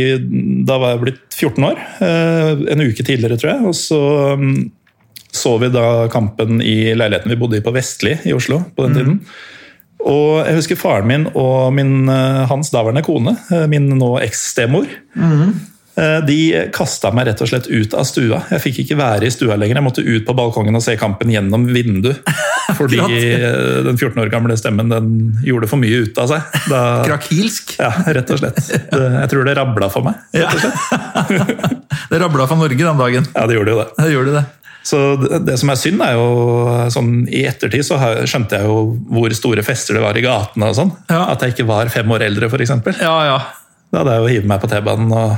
[0.68, 1.80] Da var jeg blitt 14 år.
[2.06, 3.66] eh, En uke tidligere, tror jeg.
[3.72, 4.02] Og så
[4.38, 4.58] mm,
[5.36, 8.96] så vi da kampen i leiligheten vi bodde i på Vestli i Oslo på den
[8.96, 9.18] tiden.
[10.06, 14.86] Og jeg husker faren min og min, eh, hans daværende kone, eh, min nå eks-stemor,
[15.18, 15.50] eh,
[15.96, 16.38] de
[16.76, 18.42] kasta meg rett og slett ut av stua.
[18.52, 19.80] Jeg fikk ikke være i stua lenger.
[19.80, 22.12] Jeg måtte ut på balkongen og se kampen gjennom vindu.
[22.74, 25.10] Fordi eh, den 14 år gamle stemmen den
[25.46, 26.60] gjorde for mye ut av seg.
[26.72, 27.76] Da, Krakilsk.
[27.80, 28.62] ja, rett og slett.
[29.22, 30.20] Jeg tror det rabla for meg.
[30.36, 30.50] Ja.
[32.12, 33.28] det rabla for Norge den dagen.
[33.36, 33.90] Ja, det gjorde jo det.
[34.02, 34.46] Det gjorde det.
[34.86, 36.26] Så det, det som er synd, er jo
[36.94, 37.98] sånn I ettertid så
[38.30, 38.76] skjønte jeg jo
[39.10, 40.94] hvor store fester det var i gatene og sånn.
[41.10, 41.24] Ja.
[41.34, 42.76] At jeg ikke var fem år eldre, f.eks.
[43.02, 43.40] Ja, ja.
[43.94, 45.36] Da hadde jeg jo hivet meg på T-banen og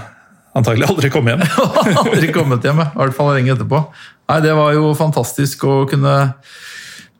[0.57, 1.67] antagelig aldri kommet hjem.
[2.03, 3.83] Aldri kommet hjem, i hvert fall lenge etterpå.
[4.27, 6.15] Nei, Det var jo fantastisk å kunne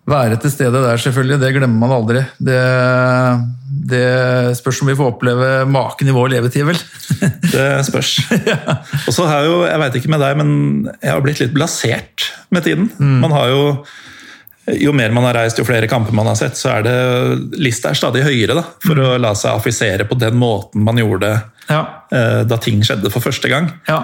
[0.07, 1.39] være til stede der, selvfølgelig.
[1.41, 2.21] Det glemmer man aldri.
[2.39, 2.59] Det,
[3.91, 4.05] det
[4.59, 6.79] spørs om vi får oppleve maken i vår levetid, vel.
[7.53, 8.13] Det spørs.
[9.07, 10.51] Og så har jo, jeg veit ikke med deg, men
[11.01, 12.91] jeg har blitt litt blasert med tiden.
[13.23, 13.63] Man har jo
[14.75, 16.95] jo mer man har reist, jo flere kamper man har sett, så er det
[17.61, 21.29] lista er stadig høyere da, for å la seg affisere på den måten man gjorde
[21.69, 21.81] Ja.
[22.11, 23.71] eh, da ting skjedde for første gang.
[23.87, 24.01] ja.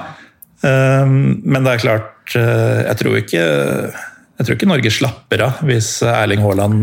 [0.64, 3.44] Eh, Men det er klart, eh, jeg tror ikke,
[4.40, 6.80] jeg tror ikke Norge slapper av hvis Erling Haaland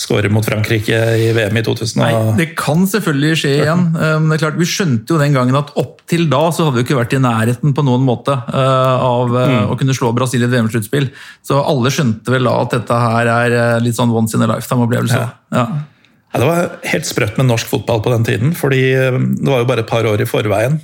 [0.00, 2.00] skårer mot Frankrike i VM i 2000.
[2.00, 3.84] Nei, det kan selvfølgelig skje igjen.
[3.92, 6.66] Eh, Men det er klart, vi skjønte jo den gangen at opp til da så
[6.66, 9.70] hadde vi ikke vært i nærheten på noen måte eh, av mm.
[9.72, 11.10] å kunne slå Brasil i et VM-sluttspill.
[11.46, 14.50] Så alle skjønte vel da at dette her er eh, litt sånn once in a
[14.54, 15.24] lifetime-opplevelse.
[15.54, 15.66] Ja.
[16.30, 19.64] Ja, det var helt sprøtt med norsk fotball på den tiden, fordi eh, det var
[19.64, 20.80] jo bare et par år i forveien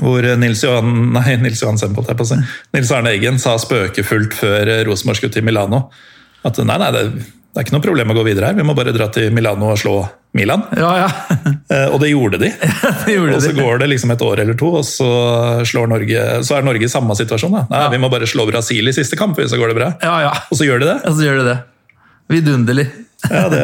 [0.00, 2.38] hvor Nils Johan, nei, Nils Johan Sempelt, er på si.
[2.76, 5.88] Nils Arne Eggen sa spøkefullt før eh, Rosenborg skulle til Milano
[6.46, 7.04] at nei, nei, det,
[7.50, 9.72] det er ikke noe problem å gå videre her, vi må bare dra til Milano
[9.72, 9.94] og slå
[10.38, 10.62] Milan.
[10.78, 11.08] Ja, ja.
[11.70, 12.48] Eh, Og det gjorde de.
[13.06, 13.62] det gjorde Og så de.
[13.62, 15.10] går det liksom et år eller to, og så,
[15.66, 17.52] slår Norge, så er Norge i samme situasjon.
[17.54, 17.62] Da.
[17.70, 19.90] Nei, Vi må bare slå Brasil i siste kamp, så går det bra.
[20.02, 20.32] Ja, ja.
[20.50, 20.96] Og så gjør de det.
[21.06, 21.58] Og så gjør de det.
[22.30, 22.86] Vidunderlig.
[23.28, 23.60] Ja, det,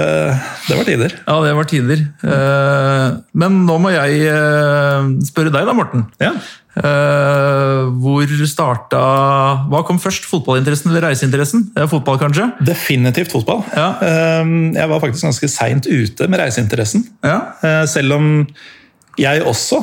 [0.69, 1.15] det var tider.
[1.25, 2.03] Ja, det var tider.
[2.29, 6.05] Eh, Men nå må jeg eh, spørre deg da, Morten.
[6.23, 6.35] Ja.
[6.77, 9.01] Eh, Hvor starta
[9.73, 10.29] Hva kom først?
[10.29, 11.71] Fotballinteressen eller reiseinteressen?
[11.89, 12.51] Fotball, kanskje?
[12.69, 13.65] Definitivt fotball.
[13.73, 13.89] Ja.
[14.77, 17.07] Jeg var faktisk ganske seint ute med reiseinteressen.
[17.25, 17.41] Ja.
[17.89, 18.27] Selv om
[19.17, 19.79] jeg også,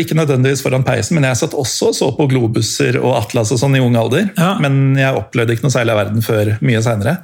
[0.00, 3.60] ikke nødvendigvis foran peisen, men jeg satt også og så på globuser og Atlas og
[3.60, 4.26] sånn i ung alder.
[4.34, 4.56] Ja.
[4.58, 7.20] Men jeg opplevde ikke noe særlig av verden før mye seinere.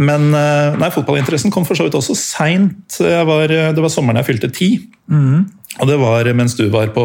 [0.00, 2.96] Men eh, nei, fotballinteressen kom for så vidt også seint.
[2.96, 4.70] Det var sommeren jeg fylte ti.
[5.80, 7.04] Og det var mens du var på,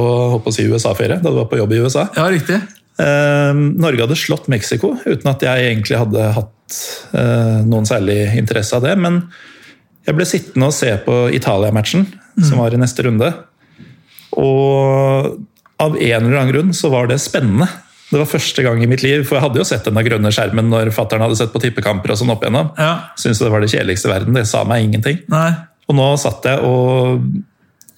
[0.56, 2.08] si USA-ferie, da du var på jobb i USA.
[2.18, 2.60] Ja, riktig.
[3.02, 6.78] Eh, Norge hadde slått Mexico uten at jeg egentlig hadde hatt
[7.18, 8.96] eh, noen særlig interesse av det.
[9.02, 9.26] Men
[10.08, 12.08] jeg ble sittende og se på Italia-matchen,
[12.46, 13.32] som var i neste runde.
[14.38, 15.36] Og
[15.82, 17.68] av en eller annen grunn så var det spennende.
[18.16, 20.70] Det var første gang i mitt liv, for jeg hadde jo sett denne grønne skjermen
[20.72, 22.70] når fattern hadde sett på tippekamper og sånn opp igjennom.
[22.80, 22.94] Ja.
[23.20, 24.38] Syntes det var det kjedeligste i verden.
[24.40, 25.20] Det sa meg ingenting.
[25.34, 25.50] Nei.
[25.92, 27.26] Og nå satt jeg og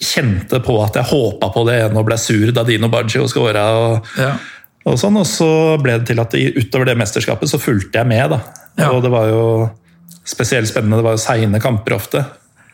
[0.01, 3.65] kjente på at jeg håpa på det ene og ble sur da Dino Baggio scora.
[3.77, 4.32] Og, Ja.
[4.89, 5.49] og sånn, og så
[5.82, 8.30] ble det til at utover det mesterskapet så fulgte jeg med.
[8.34, 8.41] da.
[8.77, 8.91] Ja.
[8.91, 9.69] Og det var jo
[10.25, 10.97] spesielt spennende.
[10.97, 12.25] Det var jo seine kamper ofte.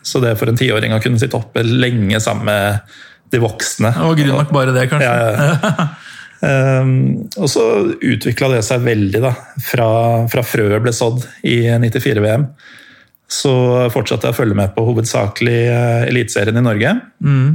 [0.04, 2.80] Så det for en tiåring å kunne sitte oppe lenge sammen med
[3.32, 5.08] de voksne Og grunn nok bare det, kanskje.
[5.08, 5.88] Ja, ja.
[6.44, 6.94] Um,
[7.40, 7.64] og så
[7.96, 9.34] utvikla det seg veldig, da.
[9.64, 9.90] Fra,
[10.32, 12.48] fra frøet ble sådd i 94-VM.
[13.32, 13.54] Så
[13.94, 16.98] fortsatte jeg å følge med på hovedsakelig uh, Eliteserien i Norge.
[17.24, 17.54] Mm.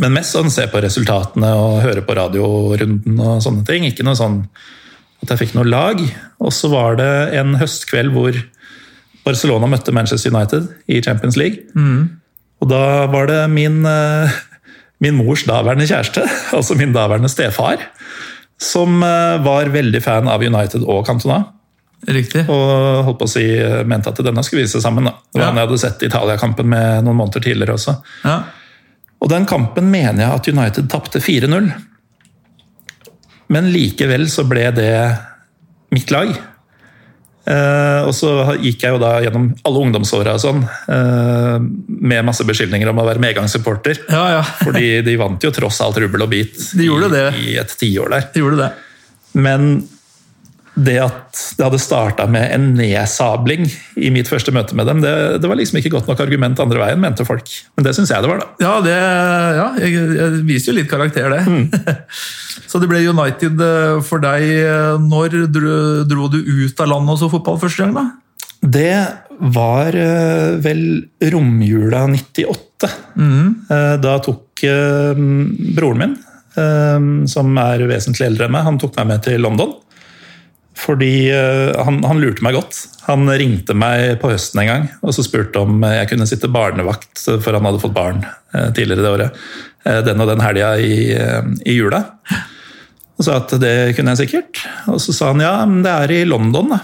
[0.00, 3.86] Men mest sånn se på resultatene og høre på radiorunden og sånne ting.
[3.88, 4.44] Ikke noe sånn
[5.20, 6.00] at jeg fikk noe lag.
[6.40, 8.38] Og så var det en høstkveld hvor
[9.26, 11.66] Barcelona møtte Manchester United i Champions League.
[11.74, 12.20] Mm.
[12.60, 14.30] Og da var det min, uh,
[15.02, 16.24] min mors daværende kjæreste,
[16.56, 17.82] altså min daværende stefar,
[18.60, 21.42] som uh, var veldig fan av United og Cantona.
[22.08, 22.46] Riktig.
[22.48, 23.44] Og holdt på å si,
[23.88, 25.08] mente at denne skulle vise sammen.
[25.08, 25.14] Da.
[25.32, 25.48] Det var Ja.
[25.50, 27.96] han jeg hadde sett Italia-kampen med noen måneder tidligere også.
[28.24, 28.38] Ja.
[29.20, 31.68] Og den kampen mener jeg at United tapte 4-0.
[33.52, 34.92] Men likevel så ble det
[35.92, 36.32] mitt lag.
[37.48, 42.90] Eh, og så gikk jeg jo da gjennom alle ungdomsåra sånn, uh, med masse beskyldninger
[42.92, 44.04] om å være medgangssupporter.
[44.12, 44.42] ja, ja.
[44.64, 48.28] Fordi de vant jo tross alt rubbel og bit De i, i et tiår der.
[48.34, 48.70] De gjorde det.
[49.40, 49.72] Men
[50.84, 53.66] det at det hadde starta med en nedsabling
[54.00, 55.12] i mitt første møte med dem, det,
[55.42, 57.48] det var liksom ikke godt nok argument andre veien, mente folk.
[57.76, 58.48] Men det syns jeg det var, da.
[58.62, 61.96] Ja, det ja, jeg, jeg viser jo litt karakter, det.
[62.70, 64.46] så det ble United eh, for deg.
[64.62, 65.74] eh, Når dro,
[66.08, 68.06] dro du ut av landet og så fotball første gang, da?
[68.60, 68.96] Det
[69.56, 70.82] var eh, vel
[71.32, 72.90] romjula 98.
[73.20, 73.48] Mm.
[74.00, 76.14] Da tok broren min,
[77.28, 79.74] som er vesentlig eldre enn meg, han tok meg med til London.
[80.80, 82.76] Fordi eh, han, han lurte meg godt.
[83.08, 87.18] Han ringte meg på høsten en gang og så spurte om jeg kunne sitte barnevakt,
[87.42, 88.22] for han hadde fått barn
[88.54, 89.40] eh, tidligere det året.
[89.84, 92.04] eh, Den og den helga i, eh, i jula.
[93.20, 94.62] Og sa at det kunne jeg sikkert.
[94.88, 96.78] Og så sa han ja, men det er i London, da.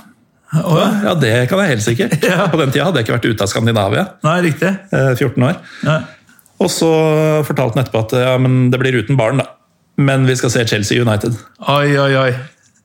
[0.57, 0.89] Å, ja.
[1.09, 2.19] Ja, det kan jeg helt sikkert.
[2.31, 2.45] Ja.
[2.53, 4.05] På den tida hadde jeg ikke vært ute av Skandinavia.
[4.27, 4.75] Nei, riktig.
[4.93, 5.57] eh, 14 år.
[5.89, 5.97] Ja.
[6.61, 6.91] Og så
[7.45, 9.49] fortalte han etterpå at ja, men det blir uten barn, da.
[9.97, 11.37] Men vi skal se Chelsea United.
[11.73, 12.31] Oi, oi, oi.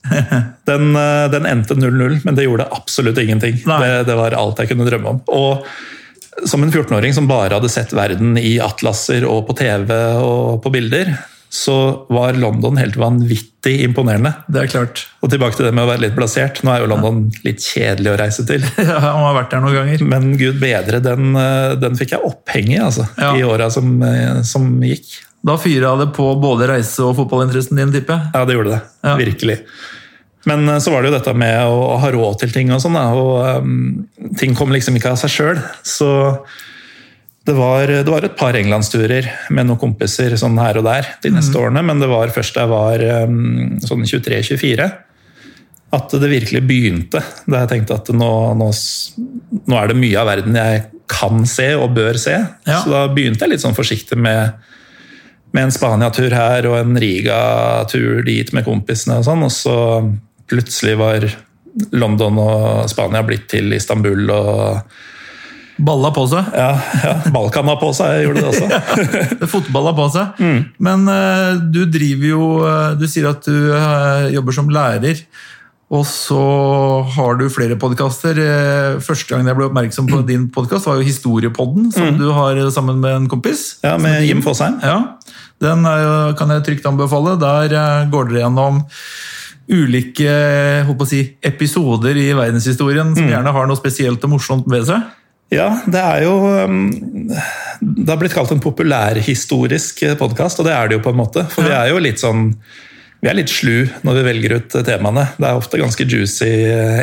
[0.70, 3.58] Den, eh, den endte 0-0, men det gjorde absolutt ingenting.
[3.66, 5.20] Det, det var alt jeg kunne drømme om.
[5.28, 10.62] Og som en 14-åring som bare hadde sett verden i atlaser og på TV og
[10.64, 11.12] på bilder,
[11.52, 14.32] så var London helt vanvittig imponerende.
[14.48, 15.02] Det er klart.
[15.20, 16.62] Og tilbake til det med å være litt plassert.
[16.64, 18.64] Nå er jo London litt kjedelig å reise til.
[18.80, 20.06] Ja, Han har vært der noen ganger.
[20.14, 23.34] Men gud bedre, den, eh, den fikk jeg oppheng i altså, Ja.
[23.36, 25.12] i åra som, eh, som gikk.
[25.42, 28.32] Da fyra det på både reise- og fotballinteressen din, tipper jeg.
[28.36, 28.82] Ja, det gjorde det.
[29.08, 29.16] Ja.
[29.18, 29.58] Virkelig.
[30.50, 32.98] Men eh, så var det jo dette med å, ha råd til ting og sånn,
[32.98, 35.62] og um, ting kom liksom ikke av seg sjøl.
[35.86, 36.10] Så
[37.48, 41.32] det var, det var et par englandsturer med noen kompiser sånn her og der de
[41.34, 44.92] neste årene, men det var først da jeg var um, sånn 23-24
[45.92, 47.20] at det virkelig begynte.
[47.50, 48.68] Da jeg tenkte at nå, nå,
[49.68, 52.38] nå er det mye av verden jeg kan se og bør se.
[52.70, 52.78] Ja.
[52.80, 54.54] Så da begynte jeg litt sånn forsiktig med
[55.52, 59.78] med en Spania-tur her og en Riga-tur dit med kompisene og sånn, og så
[60.52, 61.28] plutselig var
[61.96, 64.92] London og Spania blitt til Istanbul og
[65.82, 66.52] Balla på seg.
[66.54, 68.68] ja, ja Balkan har på seg, gjorde det også.
[69.42, 70.42] ja, fotball har på seg.
[70.44, 70.60] Mm.
[70.84, 75.24] Men uh, du driver jo uh, Du sier at du uh, jobber som lærer.
[75.92, 76.40] Og så
[77.18, 78.38] har du flere podkaster.
[79.04, 83.02] Første gang jeg ble oppmerksom på din podkast, var jo Historiepodden, som du har sammen
[83.04, 83.74] med en kompis.
[83.82, 83.88] Mm.
[83.90, 84.78] Ja, Med Jim Fosheim.
[84.82, 85.18] Ja,
[85.62, 87.36] Den jo- kan jeg trygt anbefale.
[87.40, 88.80] Der eh, går dere gjennom
[89.72, 93.16] ulike si, episoder i verdenshistorien Mm.
[93.16, 95.04] som gjerne har noe spesielt og morsomt ved seg.
[95.52, 96.92] Ja, det er jo um,
[97.82, 101.44] Det har blitt kalt en populærhistorisk podkast, og det er det jo på en måte.
[101.52, 102.56] For vi er jo litt sånn
[103.22, 105.28] vi er litt slu når vi velger ut temaene.
[105.38, 106.50] Det er ofte ganske juicy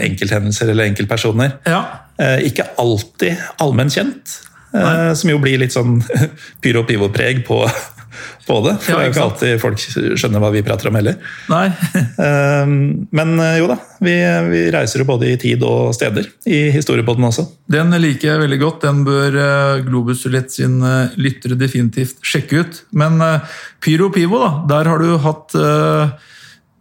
[0.02, 1.58] enkelthendelser eller enkeltpersoner.
[1.68, 1.82] Ja,
[2.18, 4.32] Eh, ikke alltid allmenn kjent,
[4.74, 5.12] Nei.
[5.14, 6.00] som jo blir litt sånn
[6.64, 7.60] pyro og pivo-preg på,
[8.48, 8.74] på det.
[8.82, 9.82] For Ja, det er jo ikke alltid folk
[10.18, 11.18] skjønner hva vi prater om heller.
[11.52, 11.66] nei.
[12.18, 12.66] Eh,
[13.14, 14.14] Men eh, jo da, vi,
[14.50, 17.44] vi reiser jo både i tid og steder i historiepodden også.
[17.70, 18.80] Den liker jeg veldig godt.
[18.86, 22.80] Den bør eh, Globus Ulett sin eh, lyttere definitivt sjekke ut.
[22.98, 23.20] Men
[23.84, 25.54] Pyro Pivo, da, der har du hatt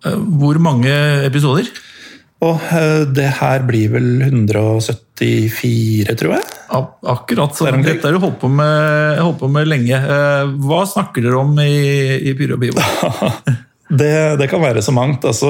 [0.07, 0.91] hvor mange
[1.27, 1.67] episoder?
[2.45, 2.61] Og
[3.17, 4.09] det her blir vel
[5.17, 6.43] 174, tror jeg.
[6.69, 7.55] Ak- Akkurat.
[7.55, 7.65] så.
[7.71, 9.95] Dette har du holdt på med, holdt på med lenge.
[9.97, 12.81] Eh, Hva snakker dere om i, i Pyro Pivo?
[13.87, 15.23] Det, det kan være så mangt.
[15.23, 15.47] Altså,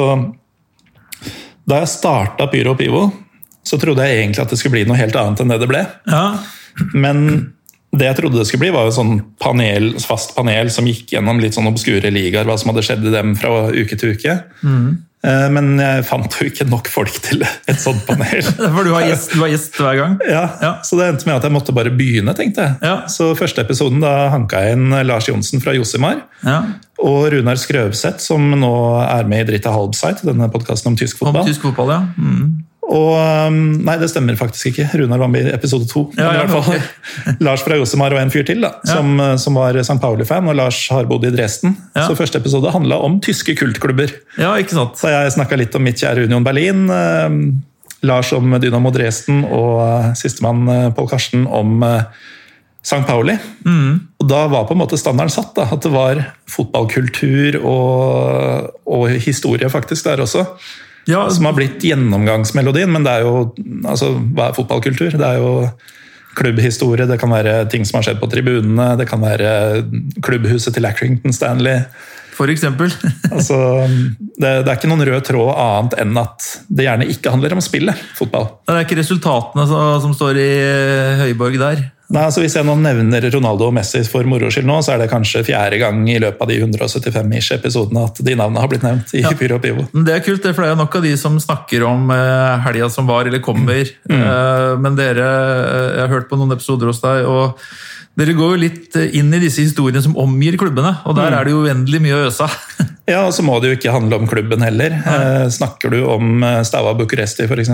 [1.65, 2.99] da jeg starta Pyro og Pivo,
[3.65, 5.81] så trodde jeg egentlig at det skulle bli noe helt annet enn det det ble.
[6.05, 6.37] Ja,
[6.93, 7.23] Men
[7.97, 11.41] det jeg trodde det skulle bli, var jo sånn panel, fast panel som gikk gjennom
[11.41, 14.35] litt sånn obskure ligaer, hva som hadde skjedd i dem fra uke til uke.
[14.37, 14.87] Eh,
[15.25, 18.45] Men jeg fant jo ikke nok folk til et sånt panel.
[18.75, 20.17] For du har gjest, du har gjest hver gang.
[20.29, 20.71] Ja, Ja.
[20.85, 22.77] Så det endte med at jeg måtte bare begynne, tenkte jeg.
[22.85, 22.95] Ja.
[23.11, 26.21] Så første episoden da hanka jeg inn Lars Johnsen fra Josimar.
[26.45, 26.61] Ja.
[27.01, 28.71] Og Runar Skrøvseth, som nå
[29.03, 31.49] er med i Dritta Halbseit, denne podkasten om tysk Om fotball.
[31.49, 31.99] tysk fotball, ja.
[32.17, 32.66] Mm.
[32.87, 34.85] Og um, Nei, det stemmer faktisk ikke.
[35.01, 36.05] Runar var med i episode to.
[36.17, 36.79] Ja, ja, okay.
[37.45, 39.99] Lars fra Josemar og en fyr til, da, som, som var St.
[40.03, 40.47] Pauli-fan.
[40.47, 41.75] Og Lars har bodd i Dresden.
[41.97, 42.05] Ja.
[42.07, 44.15] Så første episode handla om tyske kultklubber.
[44.39, 44.95] ja, ikke sant.
[45.01, 46.87] Så jeg snakka litt om mitt kjære Union Berlin.
[46.87, 47.41] um,
[48.05, 51.81] Lars om Dynamo Dresden, og uh, sistemann Pål Karsten om
[52.87, 53.03] St.
[53.07, 53.33] Pauli.
[53.67, 55.55] Og da var på en måte standarden satt.
[55.57, 60.45] da, At det var fotballkultur og, og historie faktisk der også
[61.07, 62.91] Ja, som har blitt gjennomgangsmelodien.
[62.91, 63.47] Men det er jo
[63.87, 65.15] altså, Hva er fotballkultur?
[65.15, 65.53] Det er jo
[66.37, 69.81] klubbhistorie, det kan være ting som har skjedd på tribunene, det kan være
[70.21, 71.81] klubbhuset til Accrington Stanley.
[72.77, 72.93] for.
[73.33, 73.57] Altså,
[74.37, 77.63] det, det er ikke noen rød tråd annet enn at det gjerne ikke handler om
[77.65, 78.51] spillet, fotball.
[78.67, 81.81] Det er ikke resultatene som, som står i eh, høyborg der.
[82.07, 85.01] Nei, altså Hvis jeg nå nevner Ronaldo og Messi for moro skyld nå, så er
[85.01, 88.85] det kanskje fjerde gang i løpet av de 175 episodene at de navnene har blitt
[88.85, 89.33] nevnt i Ja.
[89.35, 89.83] Pyro og Pivo.
[89.91, 93.09] Det er kult, for det er nok av de som snakker om eh, helga som
[93.09, 93.83] var, eller kommer.
[93.83, 97.59] Eh, men dere, eh, jeg har hørt på noen episoder hos deg, og
[98.17, 101.43] dere går jo litt eh, inn i disse historiene som omgir klubbene, og der er
[101.43, 102.55] det jo uendelig mye å øse av.
[103.07, 104.91] Ja, og så må det jo ikke handle om klubben heller.
[104.91, 107.69] Eh, snakker du om Staua Bucuresti f.eks.,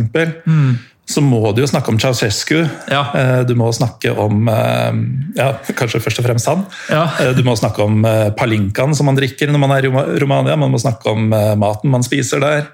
[0.46, 0.68] mm.
[1.10, 2.62] Så må du jo snakke om Ceausescu.
[2.92, 3.02] Ja.
[3.18, 5.02] Eh, du må snakke om eh,
[5.36, 6.64] ja, kanskje først og fremst han.
[6.88, 7.04] Ja.
[7.20, 8.06] Eh, du må snakke om
[8.40, 9.92] palinkaen som man drikker når man er i
[10.24, 10.56] Romania.
[10.60, 11.28] Man må snakke om
[11.60, 12.72] maten man spiser der.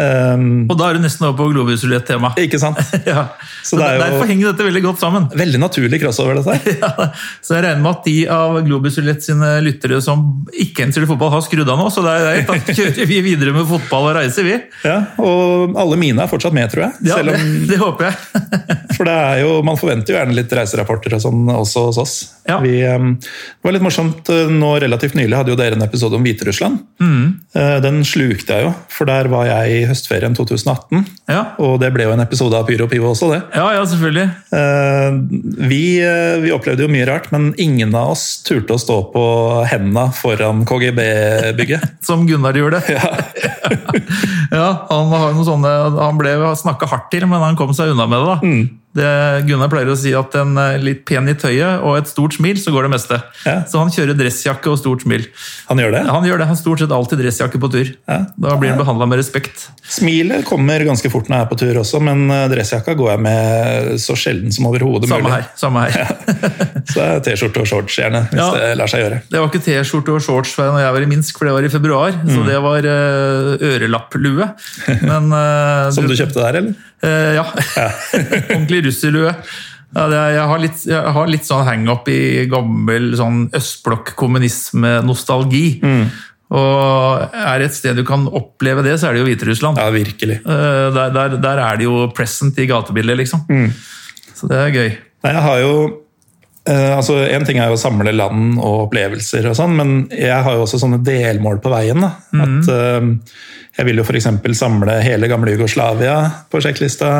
[0.00, 2.32] Eh, Og da er du nesten over på globusulett-tema.
[2.46, 2.80] ikke sant?
[3.10, 3.26] Ja.
[3.62, 5.26] Så Så det er jo- Derfor henger dette veldig godt sammen.
[5.36, 6.76] Veldig naturlig crossover, dette.
[6.80, 7.10] Ja,
[7.44, 10.22] så jeg regner med at de av Globusulett sine lyttere som
[10.54, 11.88] ikke ønsker fotball, har skrudd av nå.
[11.92, 14.56] Så det er, da kjører vi videre med fotball og reiser, vi.
[14.86, 17.08] Ja, og alle mine er fortsatt med, tror jeg.
[17.10, 18.78] Ja, Selv det, om, det håper jeg.
[18.96, 22.14] for det er jo, man forventer jo gjerne litt reiserapporter og sånn også hos oss.
[22.48, 22.58] Ja.
[22.64, 26.16] Vi, um, det var litt morsomt, eh, nå relativt nylig hadde jo dere en episode
[26.18, 26.80] om Hviterussland.
[27.04, 31.04] Eh, Den slukte jeg jo, for der var jeg høstferien 2018.
[31.30, 33.40] Ja, Og det ble jo en episode av Pyro Pivo også, det.
[33.58, 34.26] ja, ja selvfølgelig.
[34.56, 35.20] Eh,
[35.70, 39.24] Vi, eh, vi opplevde jo mye rart, men ingen av oss turte å stå på
[39.70, 41.88] hendene foran KGB-bygget.
[42.08, 42.80] Som Gunnar gjorde.
[44.50, 44.86] Ja.
[44.90, 48.18] han har noen sånne, han ble snakka hardt til, men han kom seg unna med
[48.18, 48.26] det.
[48.34, 48.38] da.
[48.90, 49.06] Det,
[49.46, 52.56] Gunnar pleier å si at en eh, litt pen i tøyet og et stort smil,
[52.58, 53.20] så går det meste.
[53.46, 53.60] Ja.
[53.70, 55.28] Så han kjører dressjakke og stort smil.
[55.68, 56.00] Han gjør det.
[56.10, 57.92] Han gjør det, han stort sett alltid dressjakke på tur.
[58.10, 58.16] Ja.
[58.34, 59.68] Da blir han behandla med respekt.
[59.90, 63.24] Smilet kommer ganske fort når jeg er på tur også, men eh, dressjakka går jeg
[63.28, 65.38] med så sjelden som overhodet Samme mulig.
[65.38, 65.48] her.
[65.62, 66.12] samme her.
[66.90, 68.46] Så det er T-skjorte og shorts gjerne, hvis Ja.
[68.56, 69.18] det lar seg gjøre.
[69.30, 71.70] Det var ikke T-skjorte og shorts når jeg var i Minsk, for det var i
[71.70, 72.16] februar.
[72.24, 72.30] Mm.
[72.34, 74.48] Så det var uh, ørelapplue.
[75.06, 76.86] Men eh, Som du kjøpte der, eller?
[77.00, 77.44] Eh, ja.
[78.56, 79.32] Ordentlig russerlue.
[79.90, 85.68] Ja, det jeg, har litt, jeg har litt sånn hang-up i gammel sånn østblokk-kommunisme-nostalgi.
[85.82, 86.04] Mm.
[86.50, 89.78] Og er et sted du kan oppleve det, så er det jo Hviterussland.
[89.78, 90.36] Ja, virkelig.
[90.42, 93.40] Eh, der, der, der er det jo present i gatebildet, liksom.
[93.50, 93.70] Mm.
[94.34, 94.90] Så det er gøy.
[95.20, 95.74] Nei, jeg har jo
[96.70, 100.38] eh, altså En ting er jo å samle land og opplevelser, og sånn, men jeg
[100.46, 102.00] har jo også sånne delmål på veien.
[102.00, 102.12] Da.
[102.44, 103.10] At uh,
[103.78, 104.26] Jeg vil jo f.eks.
[104.58, 106.16] samle hele gamle Jugoslavia
[106.50, 107.12] på sjekklista.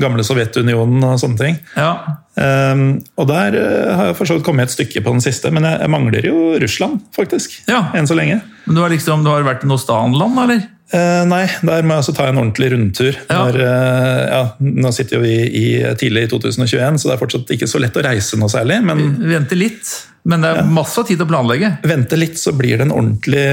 [0.00, 1.60] Gamle Sovjetunionen og sånne ting.
[1.76, 1.92] Ja.
[2.38, 5.52] Um, og der uh, har jeg for så vidt kommet et stykke på den siste,
[5.54, 7.60] men jeg, jeg mangler jo Russland, faktisk.
[7.70, 7.88] Ja.
[7.98, 8.40] Enn så lenge.
[8.66, 10.66] Men du har liksom, du har vært i noe stanland, eller?
[10.90, 13.12] Eh, nei, der må jeg altså ta en ordentlig rundtur.
[13.28, 13.42] Ja.
[13.44, 15.64] Når, eh, ja, nå sitter jo vi i,
[16.00, 18.78] tidlig i 2021, så det er fortsatt ikke så lett å reise noe særlig.
[18.88, 19.90] Men Vente litt.
[20.28, 21.78] Men det er masse tid å planlegge.
[21.88, 23.44] vente litt, så blir det en ordentlig,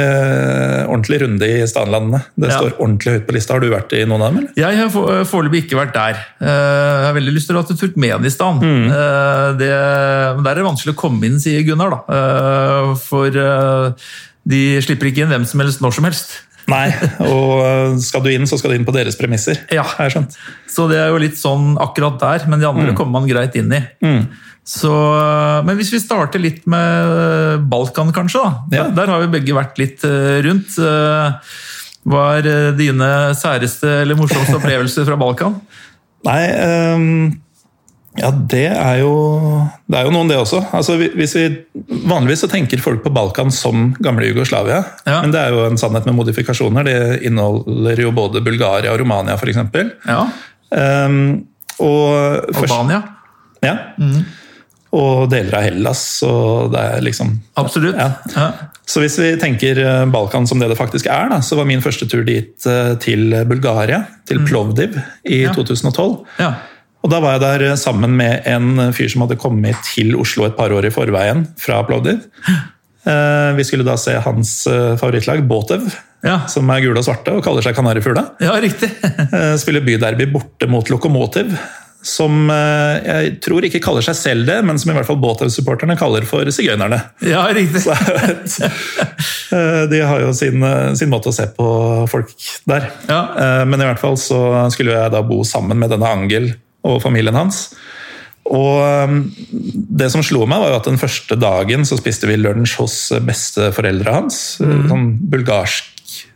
[0.89, 2.23] ordentlig runde i stanlandene.
[2.35, 2.57] Det Ja.
[2.59, 3.53] står ordentlig høyt på lista.
[3.53, 4.37] Har du vært i noen av dem?
[4.39, 4.51] eller?
[4.57, 6.15] Jeg har for- foreløpig ikke vært der.
[6.41, 6.47] Eh,
[7.05, 8.59] Jeg har veldig lyst til å dra til Turkmenistan.
[8.59, 8.87] Mm.
[8.91, 11.89] Eh, Det, men der er det vanskelig å komme inn, sier Gunnar.
[11.91, 12.13] da.
[12.13, 13.93] Eh, For eh,
[14.47, 16.27] de slipper ikke inn hvem som helst når som helst.
[16.67, 16.87] Nei,
[17.21, 19.59] og skal du inn, så skal du inn på deres premisser.
[19.73, 19.83] Ja.
[19.99, 20.35] Jeg skjønt.
[20.71, 22.95] Så det er jo litt sånn akkurat der, men de andre Mm.
[22.97, 23.81] kommer man greit inn i.
[24.65, 28.41] Så, eh, men hvis vi starter litt med Balkan, kanskje.
[28.41, 28.77] da.
[28.79, 28.87] Ja.
[28.89, 30.73] Der har vi begge vært litt eh, rundt.
[30.81, 31.31] Eh,
[32.05, 35.59] Hva er eh, dine særeste eller morsomste opplevelser fra Balkan?
[36.25, 37.41] Nei, ehm,
[38.17, 39.11] ja, det er jo
[39.91, 40.61] Det er jo noen, det også.
[40.73, 41.45] Altså, hvis vi,
[42.07, 44.83] vanligvis så tenker folk på Balkan som gamle Jugoslavia.
[45.05, 45.21] Ja.
[45.21, 46.83] Men det er jo en sannhet med modifikasjoner.
[46.87, 46.97] Det
[47.27, 49.61] inneholder jo både Bulgaria og Romania, f.eks.
[50.07, 50.25] Ja,
[50.75, 51.45] Um,
[51.79, 52.97] og først- Albania.
[53.63, 53.75] Ja.
[54.95, 56.01] Og deler av Hellas.
[56.25, 57.95] Og det er liksom Absolutt.
[57.99, 58.09] Ja.
[58.35, 58.47] Ja.
[58.85, 61.81] Så hvis vi tenker eh, Balkan som det det faktisk er, da, så var min
[61.81, 65.53] første tur dit eh, til Bulgaria, til Plovdiv, i Ja.
[65.57, 66.19] 2012.
[66.39, 66.51] Ja.
[67.05, 70.47] Og da var jeg der eh, sammen med en fyr som hadde kommet til Oslo
[70.47, 72.23] et par år i forveien fra Plovdiv.
[73.05, 75.85] Eh, Vi skulle da se hans eh, favorittlag, Båtev,
[76.25, 76.39] Ja.
[76.49, 78.23] som er gule og svarte og kaller seg Kanarifugla.
[78.41, 78.89] ja, riktig.
[79.35, 81.53] Eh, byderby borte mot Lokomotiv,
[82.05, 86.25] som jeg tror ikke kaller seg selv det, men som i hvert fall Båtev-supporterne kaller
[86.29, 86.99] for sigøynerne.
[87.25, 87.81] Ja, riktig.
[87.81, 87.93] Så
[89.89, 90.61] De har jo sin,
[90.97, 91.65] sin måte å se på
[92.09, 92.29] folk
[92.69, 92.89] der.
[93.09, 93.63] Ja.
[93.65, 94.37] Men i hvert fall så
[94.73, 96.51] skulle jeg da bo sammen med denne Angel
[96.85, 97.67] og familien hans.
[98.45, 99.15] Og eh,
[100.01, 102.99] det som slo meg, var jo at den første dagen så spiste vi lunsj hos
[103.25, 104.43] besteforeldra hans.
[104.61, 105.91] Sånn bulgarsk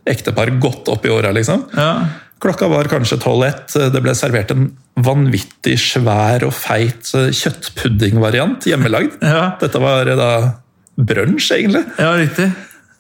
[0.10, 1.68] ektepar godt opp i åra, liksom.
[1.78, 1.92] Ja.
[2.40, 3.76] Klokka var kanskje 12-1.
[3.94, 4.70] Det ble servert en
[5.04, 9.20] vanvittig svær og feit eh, kjøttpuddingvariant hjemmelagd.
[9.30, 9.54] Ja.
[9.60, 10.32] Dette var eh, da
[11.00, 11.86] brunsj, egentlig.
[12.00, 12.50] ja, riktig.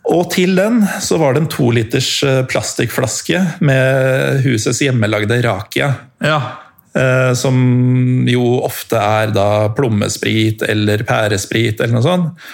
[0.10, 5.94] Og til den så var det en to liters eh, plastikkflaske med husets hjemmelagde rakia.
[6.24, 6.40] Ja.
[6.96, 12.50] Eh, Som jo ofte er da plommesprit eller pæresprit eller noe sånt.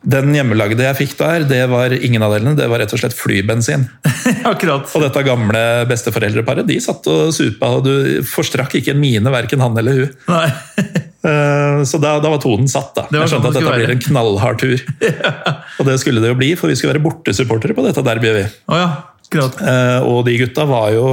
[0.00, 2.54] Den hjemmelagde jeg fikk der, det var ingen av delene.
[2.56, 3.82] Det var rett og slett flybensin.
[4.48, 4.86] Akkurat.
[4.96, 9.60] Og dette gamle besteforeldreparet de satt og supa, og du forstrakk ikke en mine, verken
[9.60, 10.18] han eller hun.
[10.32, 10.48] Nei.
[11.20, 12.94] Eh, Så da, da var tonen satt.
[12.96, 13.02] da.
[13.12, 14.80] Jeg skjønte sånn at dette blir en knallhard tur.
[15.82, 18.38] Og det skulle det jo bli, for vi skulle være bortesupportere på dette derbyet.
[18.38, 18.44] vi.
[18.72, 18.86] Oh, ja.
[19.26, 19.58] Akkurat.
[19.60, 21.04] Eh, Og de gutta var jo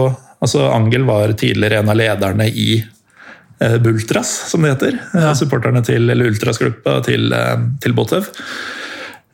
[0.44, 2.84] altså Angel var tidligere en av lederne i
[3.62, 5.00] eh, Bultras, som det heter.
[5.14, 5.34] Eh, Ja.
[5.38, 8.28] Supporterne til, eller Ultras-gruppa til, eh, til Botev.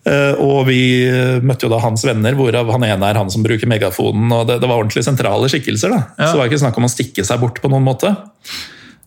[0.06, 3.44] Eh, Og vi eh, møtte jo da hans venner, hvorav han ene er han som
[3.46, 4.32] bruker megafonen.
[4.36, 5.90] og Det, det var ordentlig sentrale skikkelser.
[5.96, 6.02] da.
[6.20, 6.28] Ja.
[6.28, 8.12] Så det var ikke snakk om å stikke seg bort på noen måte.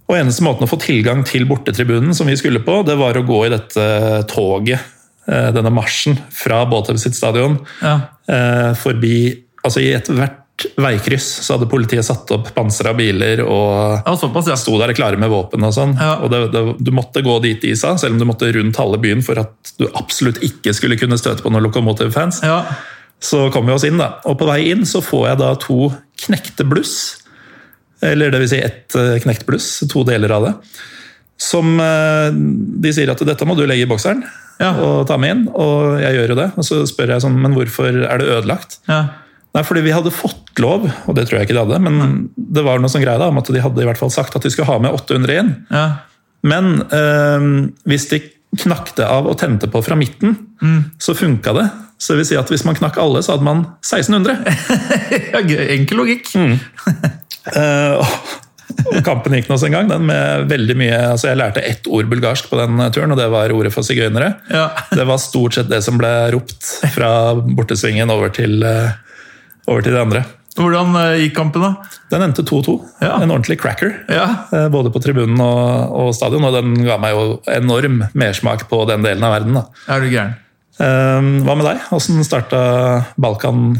[0.08, 3.24] Og eneste måten å få tilgang til bortetribunen som vi skulle på, det var å
[3.26, 3.86] gå i dette
[4.30, 4.78] toget,
[5.26, 7.96] eh, denne marsjen, fra Botev sitt stadion Ja.
[8.28, 10.44] eh, forbi Altså i ethvert
[10.80, 14.56] veikryss så hadde politiet satt opp pansra biler og såpass, ja.
[14.56, 15.92] sto der klare med våpen og sånn.
[16.00, 16.14] Ja.
[16.24, 18.98] Og det, det, du måtte gå dit de sa, selv om du måtte rundt halve
[19.02, 22.40] byen for at du absolutt ikke skulle kunne støte på noen Lokomotiv-fans.
[22.46, 22.62] Ja.
[23.20, 24.14] Så kom vi oss inn, da.
[24.28, 25.90] Og på vei inn så får jeg da to
[26.26, 26.96] knekte bluss.
[28.04, 30.54] Eller det vil si ett eh, knekt bluss, to deler av det.
[31.40, 34.24] Som eh, de sier at dette må du legge i bokseren
[34.60, 34.72] Ja.
[34.80, 35.44] og ta med inn.
[35.52, 36.48] Og jeg gjør jo det.
[36.56, 38.80] Og så spør jeg sånn, men hvorfor er det ødelagt?
[38.88, 39.04] ja.
[39.56, 42.64] Nei, fordi vi hadde fått lov, og det tror jeg ikke de hadde, men det
[42.66, 44.52] var noe sånn greie da, om at de hadde i hvert fall sagt at de
[44.52, 45.54] skulle ha med 800 inn.
[45.72, 45.88] ja.
[46.46, 47.46] Men eh,
[47.88, 48.20] hvis de
[48.60, 50.36] knakte av og tente på fra midten,
[51.02, 51.64] så funka det.
[51.98, 54.36] Så det vil si at hvis man knakk alle, så hadde man 1600.
[55.32, 55.42] ja.
[55.74, 56.30] Enkel logikk.
[56.36, 61.86] Eh, og kampen gikk nå sin gang, den med veldig mye altså Jeg lærte ett
[61.86, 64.32] ord bulgarsk på den turen, og det var ordet for sigøynere.
[64.52, 64.68] Ja.
[64.92, 68.96] Det var stort sett det som ble ropt fra bortesvingen over til, eh,
[69.66, 70.24] over til de andre.
[70.56, 71.72] Hvordan eh, gikk kampen, da?
[72.12, 72.76] Den endte 2-2.
[73.04, 73.18] Ja.
[73.20, 73.90] En ordentlig cracker.
[74.08, 74.24] Ja.
[74.54, 78.78] Eh, Både på tribunen og, og stadion, og den ga meg jo enorm mersmak på
[78.88, 79.58] den delen av verden.
[79.58, 79.66] Da.
[79.92, 80.32] Er du gæren?
[80.80, 81.84] Eh, Hva med deg?
[81.90, 82.62] Hvordan starta
[83.20, 83.76] Balkan?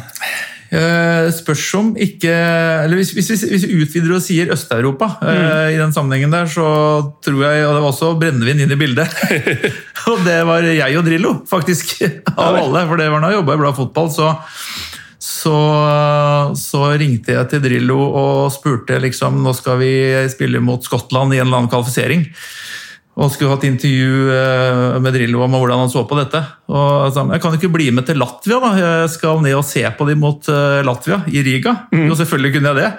[0.66, 2.26] Uh, spørs om ikke
[2.82, 6.48] eller hvis, hvis, vi- hvis vi utvider og sier Øst-Europa eh, i den sammenhengen der,
[6.50, 6.64] så
[7.22, 9.06] tror jeg Og det var også brennevin inn i bildet.
[10.10, 11.94] og det var jeg og Drillo, faktisk.
[12.34, 12.82] Av alle.
[12.90, 14.32] For det var da jeg jobba i Blad Fotball, så
[15.26, 15.58] så,
[16.54, 19.92] så ringte jeg til Drillo og spurte liksom, nå skal vi
[20.30, 22.22] spille mot Skottland i en eller annen kvalifisering.
[23.16, 26.42] Og skulle hatt intervju eh, med Drillo om hvordan han så på dette.
[26.68, 28.72] Og jeg sa, Jeg kan ikke bli med til Latvia, da.
[28.76, 31.74] Jeg skal ned og se på dem mot eh, Latvia i Riga.
[31.96, 32.90] Jo, selvfølgelig kunne jeg det.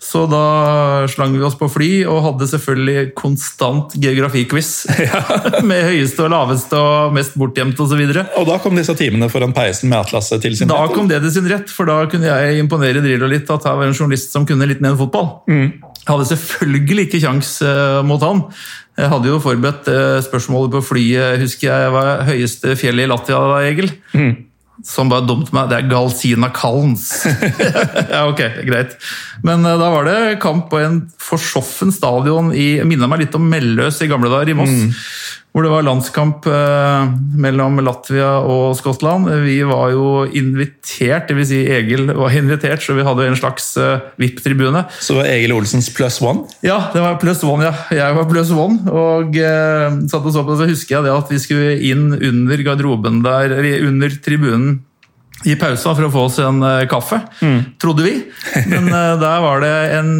[0.00, 4.70] Så da slang vi oss på fly og hadde selvfølgelig konstant geografiquiz.
[5.70, 8.00] med høyeste og laveste og mest bortgjemt osv.
[8.40, 10.96] Og da kom disse timene foran peisen med atlaset til sin Da rett.
[10.96, 13.50] kom det til sin rett, for da kunne jeg imponere Drillo litt.
[13.52, 15.34] At her var en journalist som kunne litt mer enn fotball.
[16.00, 18.46] Jeg hadde selvfølgelig ikke kjangs eh, mot han.
[18.98, 21.42] Jeg hadde jo forberedt eh, spørsmålet på flyet.
[21.44, 23.92] Husker jeg hva er høyeste fjellet i Latvia da, Egil?
[24.80, 25.68] Som bare dumt meg.
[25.68, 27.10] Det er Galsina Kalns.
[28.14, 28.96] ja, ok, greit.
[29.46, 33.46] Men eh, da var det kamp på en forsoffen stadion i Minna meg litt om
[33.50, 35.06] Melløs i gamle dager, i Moss.
[35.50, 37.08] Hvor det var landskamp eh,
[37.42, 39.26] mellom Latvia og Skottland.
[39.42, 41.48] Vi var jo invitert, dvs.
[41.50, 44.84] Si Egil var invitert, så vi hadde en slags eh, VIP-tribune.
[45.02, 46.46] Så var Egil Olsens pluss one.
[46.66, 47.74] Ja, det var pluss one, ja.
[47.98, 48.78] Jeg var pluss one.
[48.94, 49.34] Og
[50.10, 53.24] satt og så på det, så husker jeg det at vi skulle inn under garderoben
[53.26, 54.78] der, under tribunen
[55.48, 57.60] i pausa for å få oss en uh, kaffe, mm.
[57.80, 58.12] trodde vi.
[58.72, 60.10] Men uh, der var det en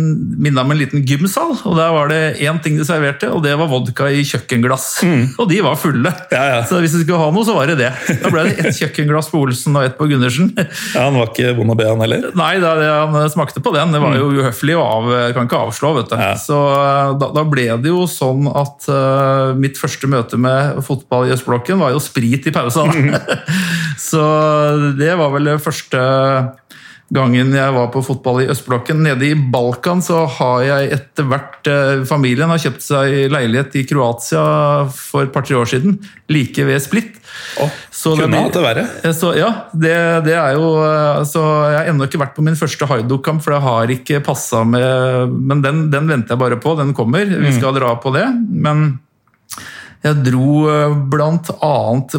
[0.41, 3.53] minne om en liten gymsal, og der var det én ting de serverte, og det
[3.61, 4.89] var vodka i kjøkkenglass.
[5.05, 5.25] Mm.
[5.37, 6.13] Og de var fulle.
[6.33, 6.63] Ja, ja.
[6.69, 7.91] Så hvis de skulle ha noe, så var det det.
[8.23, 10.55] Da ble det ett kjøkkenglass på Olsen og ett på Gundersen.
[10.57, 12.31] Ja, Han var ikke vond å be, han heller?
[12.39, 12.75] Nei, da,
[13.13, 13.93] han smakte på den.
[13.93, 14.41] Det var jo mm.
[14.41, 16.17] uhøflig og av, kan ikke avslå, vet du.
[16.21, 16.33] Ja.
[16.41, 16.63] Så
[17.21, 18.89] da, da, ble det jo sånn at
[19.61, 22.89] mitt første møte med fotball i østblokken var jo sprit i pausa.
[23.01, 23.15] Mm.
[24.01, 24.25] så
[24.97, 26.01] det det var vel det første
[27.11, 29.01] gangen jeg var på fotball i østblokken.
[29.03, 33.83] Nede i Balkan så har jeg etter hvert eh, Familien har kjøpt seg leilighet i
[33.89, 34.45] Kroatia
[34.95, 35.99] for et par-tre år siden.
[36.31, 37.19] Like ved Split.
[37.63, 38.87] Oh, så kunne hatt det verre.
[39.03, 39.97] Eh, så, ja, det,
[40.29, 43.57] det, er jo eh, så Jeg har ennå ikke vært på min første Haido-kamp, for
[43.57, 46.79] det har ikke passa med Men den, den, venter jeg bare på.
[46.79, 47.27] Den kommer.
[47.27, 47.59] Vi mm.
[47.59, 48.29] skal dra på det.
[48.55, 49.01] Men
[50.01, 51.75] jeg dro eh, bl.a.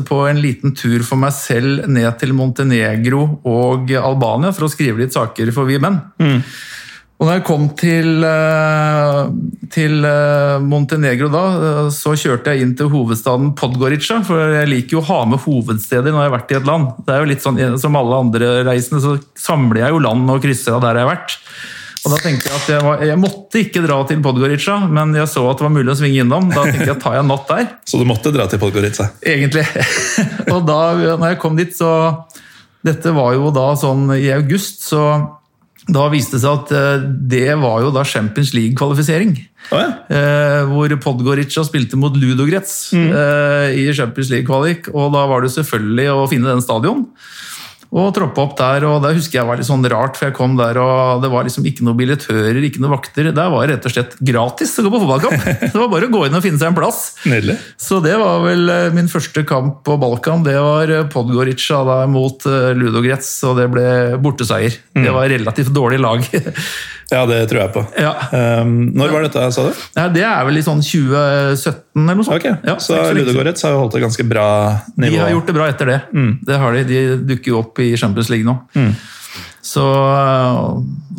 [0.06, 5.02] på en liten tur for meg selv ned til Montenegro og Albania for å skrive
[5.02, 5.98] litt saker for Vi menn.
[6.22, 6.44] Mm.
[7.22, 9.18] Og da jeg kom til, eh,
[9.74, 11.44] til, eh, Montenegro da,
[11.94, 14.24] så kjørte jeg inn til hovedstaden Podgorica.
[14.26, 16.88] For jeg liker jo å ha med hovedsteder når jeg har vært i et land.
[17.06, 20.42] Det er jo litt sånn, Som alle andre reisende så samler jeg jo land og
[20.42, 21.38] krysser av der jeg har vært.
[22.02, 25.30] Og da tenkte Jeg at jeg, var, jeg måtte ikke dra til Podgorica, men jeg
[25.30, 26.48] så at det var mulig å svinge innom.
[26.50, 27.68] Da tenkte jeg tar jeg en natt der.
[27.86, 29.12] Så du måtte dra til Podgorica?
[29.22, 29.68] Egentlig.
[30.54, 30.80] og da
[31.12, 31.92] når jeg kom dit, så
[32.82, 35.04] Dette var jo da sånn i august, så
[35.92, 39.36] da viste det seg at eh, det var jo da Champions League-kvalifisering.
[39.70, 39.92] Oh, ja.
[40.10, 43.08] eh, hvor Podgorica spilte mot Ludogrets mm.
[43.10, 44.90] eh, i Champions League-kvalik.
[44.94, 47.06] Og da var det selvfølgelig å finne den stadion
[47.92, 48.86] og troppe opp der.
[48.88, 51.44] og Det husker jeg var litt sånn rart, for jeg kom der og det var
[51.48, 53.32] liksom ikke noen billettører, ikke noen vakter.
[53.36, 55.50] Der var det rett og slett gratis å gå på fotballkamp!
[55.72, 57.02] Det var bare å gå inn og finne seg en plass.
[57.28, 57.58] Nydelig.
[57.80, 60.44] Så det var vel eh, min første kamp på Balkan.
[60.46, 63.86] Det var eh, Podgorica da, mot eh, Ludogrets, og det ble
[64.24, 64.76] borteseier.
[64.96, 65.06] Mm.
[65.06, 66.26] Det var relativt dårlig lag.
[67.12, 67.82] Ja, det tror jeg på.
[68.00, 68.12] Ja.
[68.32, 69.80] Um, når var dette, sa du?
[69.98, 72.38] Ja, det er vel i sånn 2017 eller noe sånt.
[72.40, 72.56] Okay.
[72.68, 74.48] Ja, så Ludogorets har jo holdt et ganske bra
[74.96, 75.18] nivå?
[75.18, 75.98] De har gjort det bra etter det.
[76.16, 76.32] Mm.
[76.48, 77.02] Det har De De
[77.34, 78.56] dukker jo opp i Champions League nå.
[78.78, 78.94] Mm.
[79.62, 79.86] Så,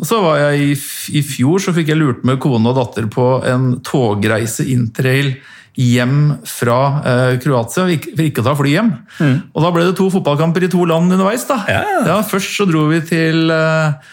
[0.03, 0.71] så, var jeg i,
[1.15, 5.31] i, fjor så fikk jeg lurt med kone og datter på en togreise interrail
[5.79, 8.91] hjem fra eh, Kroatia, for ikke å ta fly hjem.
[9.17, 9.37] Mm.
[9.53, 11.47] Og da ble det to fotballkamper i to land underveis.
[11.49, 11.61] da.
[11.69, 11.85] Ja.
[12.09, 14.11] Ja, først så dro vi til eh,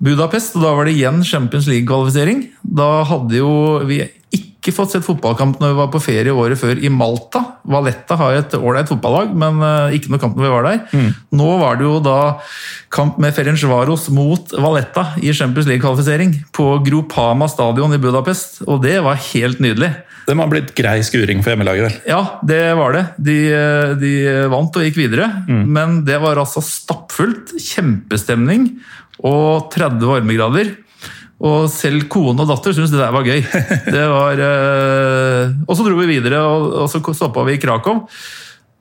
[0.00, 2.46] Budapest, og da var det igjen Champions League-kvalifisering.
[2.64, 3.50] Da hadde jo
[3.84, 4.00] vi
[4.32, 7.40] ikke fått sett fotballkamp når vi var på ferie året før i Malta.
[7.70, 10.82] Valletta har et ålreit fotballag, men eh, ikke noe kamp når vi var der.
[10.92, 11.08] Mm.
[11.40, 12.18] Nå var det jo da
[12.92, 18.98] kamp med Ferencvaros mot Valletta i Champions League-kvalifisering på Grupama stadion i Budapest, og det
[19.06, 19.94] var helt nydelig.
[20.28, 21.96] Det har blitt grei skuring for hjemmelaget, vel?
[22.12, 23.04] Ja, det var det.
[23.16, 23.38] De,
[23.98, 24.12] de
[24.52, 25.64] vant og gikk videre, mm.
[25.72, 27.56] men det var altså stappfullt.
[27.56, 28.68] Kjempestemning
[29.26, 30.74] og 30 varmegrader.
[31.40, 33.40] Og selv kone og datter syntes det der var gøy.
[33.96, 38.04] Det var, eh, og så dro vi videre, og så stoppa vi i Krakow.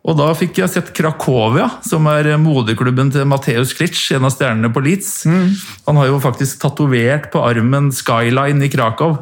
[0.10, 4.72] Og da fikk jeg sett Krakowia, som er moderklubben til Mateus Klitsch, en av stjernene
[4.74, 5.12] på Leeds.
[5.28, 5.50] Mm.
[5.90, 9.18] Han har jo faktisk tatovert på armen Skyline i Krakow,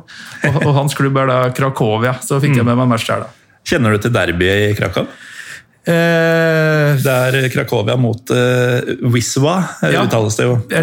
[0.47, 2.17] og, og hans klubb er da Krakowia.
[2.21, 2.61] Så fikk mm.
[2.61, 3.57] jeg med meg match der, da.
[3.67, 5.09] Kjenner du til derbyet i Krakow?
[5.87, 9.55] Eh, det er Krakowia mot eh, Wiswa,
[9.87, 10.57] ja, uttales det jo.
[10.67, 10.81] Det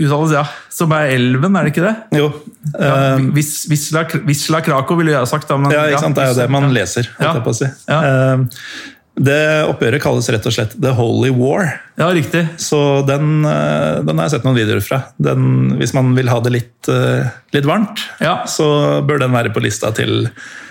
[0.00, 0.44] uttales, ja.
[0.72, 1.94] Som er elven, er det ikke det?
[2.16, 2.30] Jo.
[2.72, 2.96] Ja,
[3.36, 5.48] Vis, Visla, Visla Krakow, ville jeg sagt.
[5.50, 6.16] Da, men, ja, ikke sant?
[6.16, 7.08] Det er jo det man leser.
[7.20, 7.34] Ja.
[7.56, 7.68] Si.
[7.88, 8.44] Uh,
[9.28, 9.38] det
[9.68, 11.70] oppgjøret kalles rett og slett The Holy War.
[12.00, 12.46] Ja, riktig.
[12.60, 15.06] Så den, den har jeg sett noen videoer fra.
[15.16, 16.92] Den, hvis man vil ha det litt,
[17.56, 18.42] litt varmt, ja.
[18.48, 18.68] så
[19.04, 20.64] bør den være på lista til Eh,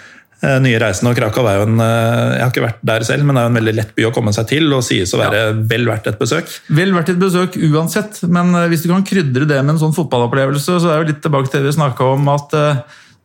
[0.44, 3.38] nye reisen og Krakow er jo en eh, jeg har ikke vært der selv, men
[3.38, 5.40] det er jo en veldig lett by å komme seg til og sies å være
[5.42, 5.54] ja.
[5.72, 6.52] vel verdt et besøk.
[6.76, 9.96] Vel verdt et besøk uansett, men eh, hvis du kan krydre det med en sånn
[9.96, 12.54] fotballopplevelse, så er jo litt tilbake til det vi snakka om, at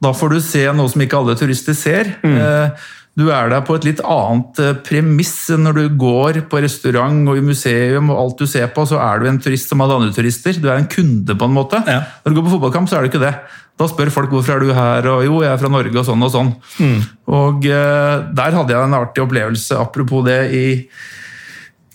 [0.00, 2.14] da får du se noe som ikke alle turister ser.
[2.24, 2.72] Mm.
[3.18, 7.44] Du er der på et litt annet premiss når du går på restaurant og i
[7.44, 10.56] museum, og alt du ser på, så er du en turist som alle andre turister.
[10.56, 11.82] Du er en kunde, på en måte.
[11.84, 12.04] Ja.
[12.22, 13.34] Når du går på fotballkamp, så er du ikke det.
[13.80, 16.26] Da spør folk hvorfor er du her, og jo, jeg er fra Norge, og sånn
[16.26, 16.50] og sånn.
[16.84, 16.98] Mm.
[17.32, 20.66] Og eh, der hadde jeg en artig opplevelse, apropos det, i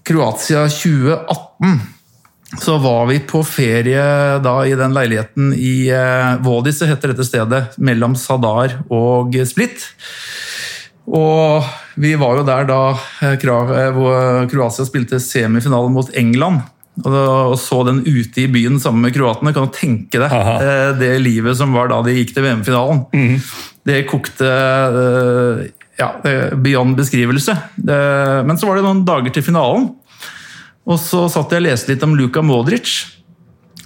[0.06, 1.78] Kroatia 2018.
[2.62, 4.02] Så var vi på ferie
[4.42, 9.86] da i den leiligheten i eh, Vodise, heter dette stedet, mellom Sadar og Split.
[11.06, 11.66] Og
[12.02, 12.82] vi var jo der da
[13.22, 16.66] eh, Kroatia spilte semifinalen mot England
[17.04, 19.52] og så den ute i byen sammen med kroatene.
[19.56, 20.56] Kan du tenke deg Aha.
[20.64, 23.04] Eh, det livet som var da de gikk til VM-finalen?
[23.12, 23.42] Mm.
[23.86, 25.66] Det kokte eh,
[26.00, 26.10] ja,
[26.56, 27.56] beyond beskrivelse.
[27.84, 29.92] Men så var det noen dager til finalen.
[30.86, 32.94] Og så satt jeg og leste litt om Luka Modric,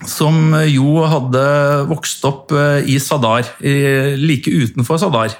[0.07, 1.43] som jo hadde
[1.89, 5.33] vokst opp eh, i Sadar, like utenfor Sadar.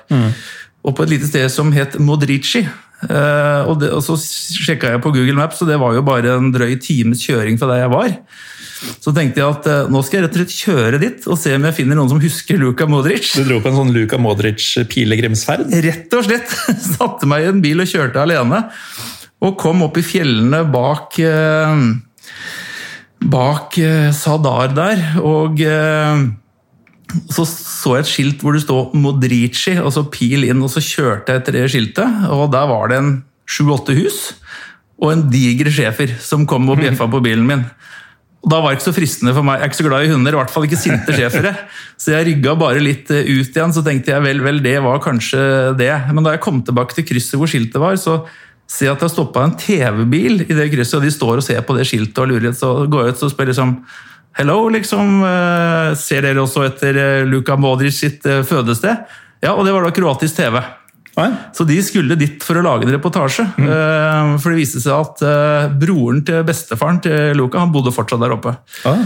[0.80, 2.64] Og på et lite sted som het Modrici.
[3.08, 6.34] Eh, Og, det, og så sjekka jeg på Google Maps, og det var jo bare
[6.36, 8.10] en drøy times kjøring fra der jeg var.
[9.04, 11.54] Så tenkte jeg at eh, nå skal jeg rett og slett kjøre dit og se
[11.56, 13.32] om jeg finner noen som husker Luka Modric.
[13.36, 15.68] Du dro på en sånn Luka Modric-pilegrimsferd?
[15.86, 16.54] Rett og slett
[16.98, 18.66] satte meg i en bil og kjørte alene.
[19.44, 21.84] Og kom opp i fjellene bak eh,
[23.30, 23.76] Bak
[24.16, 25.02] Sadar der.
[25.28, 25.60] Og
[27.34, 30.84] så så jeg et skilt hvor det stod Modrici, og så pil inn, og så
[30.84, 32.26] kjørte jeg etter det skiltet.
[32.30, 33.14] Og der var det en
[33.50, 34.20] sju-åtte hus
[35.00, 37.64] og en diger schæfer som kom og bjeffa på bilen min.
[38.44, 39.60] Og Da var det ikke så fristende for meg.
[39.60, 41.54] Jeg er ikke så glad i hunder, i hvert fall ikke sinte schæfere.
[42.00, 45.02] Så jeg rygga bare litt eh, ut igjen, så tenkte jeg vel, vel, det var
[45.04, 45.42] kanskje
[45.80, 45.92] det.
[46.14, 48.22] Men da jeg kom tilbake til krysset hvor skiltet var, så
[48.70, 51.48] ser jeg at det har stoppa en TV-bil i det krysset, og de står og
[51.48, 52.56] ser på det skiltet og lurer.
[52.56, 53.76] Så går jeg ut og spør liksom
[54.40, 55.20] Hello, liksom.
[55.28, 59.02] eh, Ser dere også etter eh, Luka Modric sitt eh, fødested?
[59.44, 60.62] Ja, og det var da kroatisk TV.
[61.52, 63.44] Så de skulle dit for å lage en reportasje.
[63.60, 64.38] Mm.
[64.40, 68.54] For det viste seg at broren til bestefaren til Luka han bodde fortsatt der oppe.
[68.88, 69.02] Ah.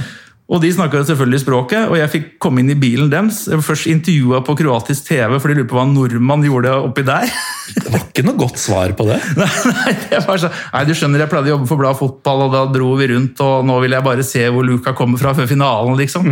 [0.52, 3.46] Og de snakka selvfølgelig språket, og jeg fikk komme inn i bilen deres.
[3.48, 6.74] Jeg var først intervjua på kroatisk TV, for de lurte på hva en nordmann gjorde
[6.84, 7.32] oppi der.
[7.78, 9.22] Det var ikke noe godt svar på det.
[9.40, 12.44] Nei, nei, det var så, nei, du skjønner, jeg pleide å jobbe for Blad Fotball,
[12.50, 15.32] og da dro vi rundt, og nå vil jeg bare se hvor Luka kommer fra
[15.38, 16.28] før finalen, liksom.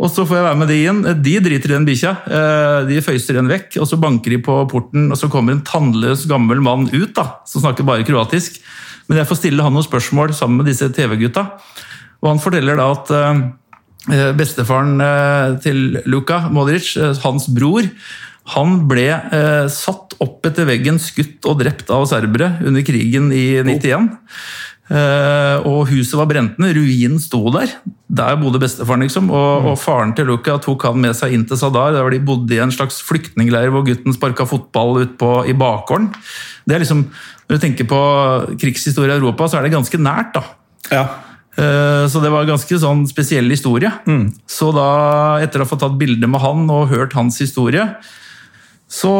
[0.00, 1.00] Og så får jeg være med de inn.
[1.22, 2.12] De driter i den bikkja.
[2.24, 5.62] Eh, De føyser den vekk, og så banker de på porten, og så kommer en
[5.68, 8.58] tannløs gammel mann ut, da, som snakker bare kroatisk.
[9.06, 11.46] Men jeg får stille han noen spørsmål sammen med disse TV-gutta.
[12.20, 17.86] Og han forteller da at eh, bestefaren eh, til Luka Modric, eh, hans bror,
[18.56, 23.60] han ble eh, satt opp etter veggen, skutt og drept av serbere under krigen i
[23.62, 24.10] 91.
[24.90, 27.76] Eh, og huset var brent ned, ruinen sto der.
[28.10, 29.30] Der bodde bestefaren, liksom.
[29.30, 31.94] Og, og faren til Luka tok han med seg inn til Sadar.
[31.94, 36.10] Der de bodde i en slags flyktningleir hvor gutten sparka fotball ut på, i bakgården.
[36.66, 37.06] Det er liksom,
[37.46, 38.00] Når du tenker på
[38.62, 40.42] krigshistorie i Europa, så er det ganske nært, da.
[40.90, 41.04] Ja.
[41.58, 43.90] Eh, Så det var en ganske sånn spesiell historie.
[44.46, 47.88] Så da, etter å ha fått tatt bilde med han og hørt hans historie,
[48.90, 49.10] så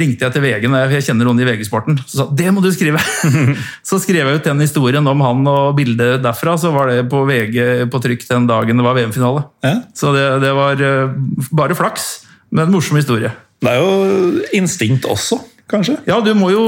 [0.00, 1.98] ringte jeg til VG, når jeg kjenner noen i VG-sporten.
[2.08, 2.96] Så sa det må du skrive!
[3.88, 6.54] så skrev jeg ut den historien om han og bildet derfra.
[6.56, 9.44] Så var det på VG på trykk den dagen det var VM-finale.
[9.66, 9.74] ja.
[9.96, 11.12] Så det, det var eh,
[11.52, 12.08] bare flaks,
[12.52, 13.34] men en morsom historie.
[13.60, 15.96] Det er jo instinkt også, kanskje.
[16.08, 16.64] Ja, du må jo,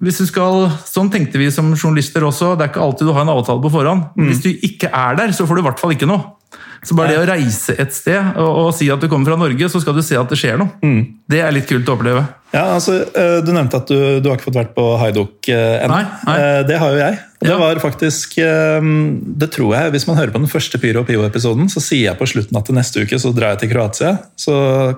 [0.00, 2.54] hvis du skal, Sånn tenkte vi som journalister også.
[2.58, 4.10] Det er ikke alltid du har en avtale på forhånd.
[4.16, 4.28] Mm.
[4.30, 6.36] hvis du ikke er der, så får du i hvert fall ikke noe.
[6.82, 9.68] Så bare det å reise et sted og, og si at du kommer fra Norge,
[9.68, 10.72] så skal du se at det skjer noe.
[11.28, 12.22] Det er litt kult å oppleve.
[12.54, 15.84] Ja, altså, eh, Du nevnte at du, du har ikke fått vært på Haidok eh,
[15.84, 15.98] ennå.
[16.00, 16.38] Nei.
[16.40, 17.18] Eh, Det har jo jeg.
[17.40, 18.88] Og det var faktisk eh,
[19.40, 22.28] Det tror jeg, Hvis man hører på den første Pyro Pivo-episoden, så sier jeg på
[22.28, 24.14] slutten at neste uke så drar jeg til Kroatia.
[24.36, 24.54] Så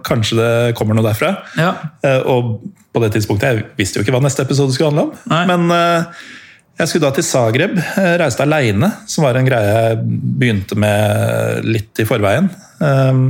[0.06, 1.36] kanskje det kommer noe derfra.
[1.58, 1.74] Ja.
[2.02, 2.58] Eh, Og
[2.92, 5.12] på det tidspunktet, jeg visste jo ikke hva neste episode skulle handle om.
[5.30, 5.44] Nei.
[5.48, 6.24] Men eh,
[6.80, 10.02] jeg skulle da til Zagreb, eh, reiste aleine, som var en greie jeg
[10.42, 12.50] begynte med litt i forveien.
[12.82, 13.24] Um,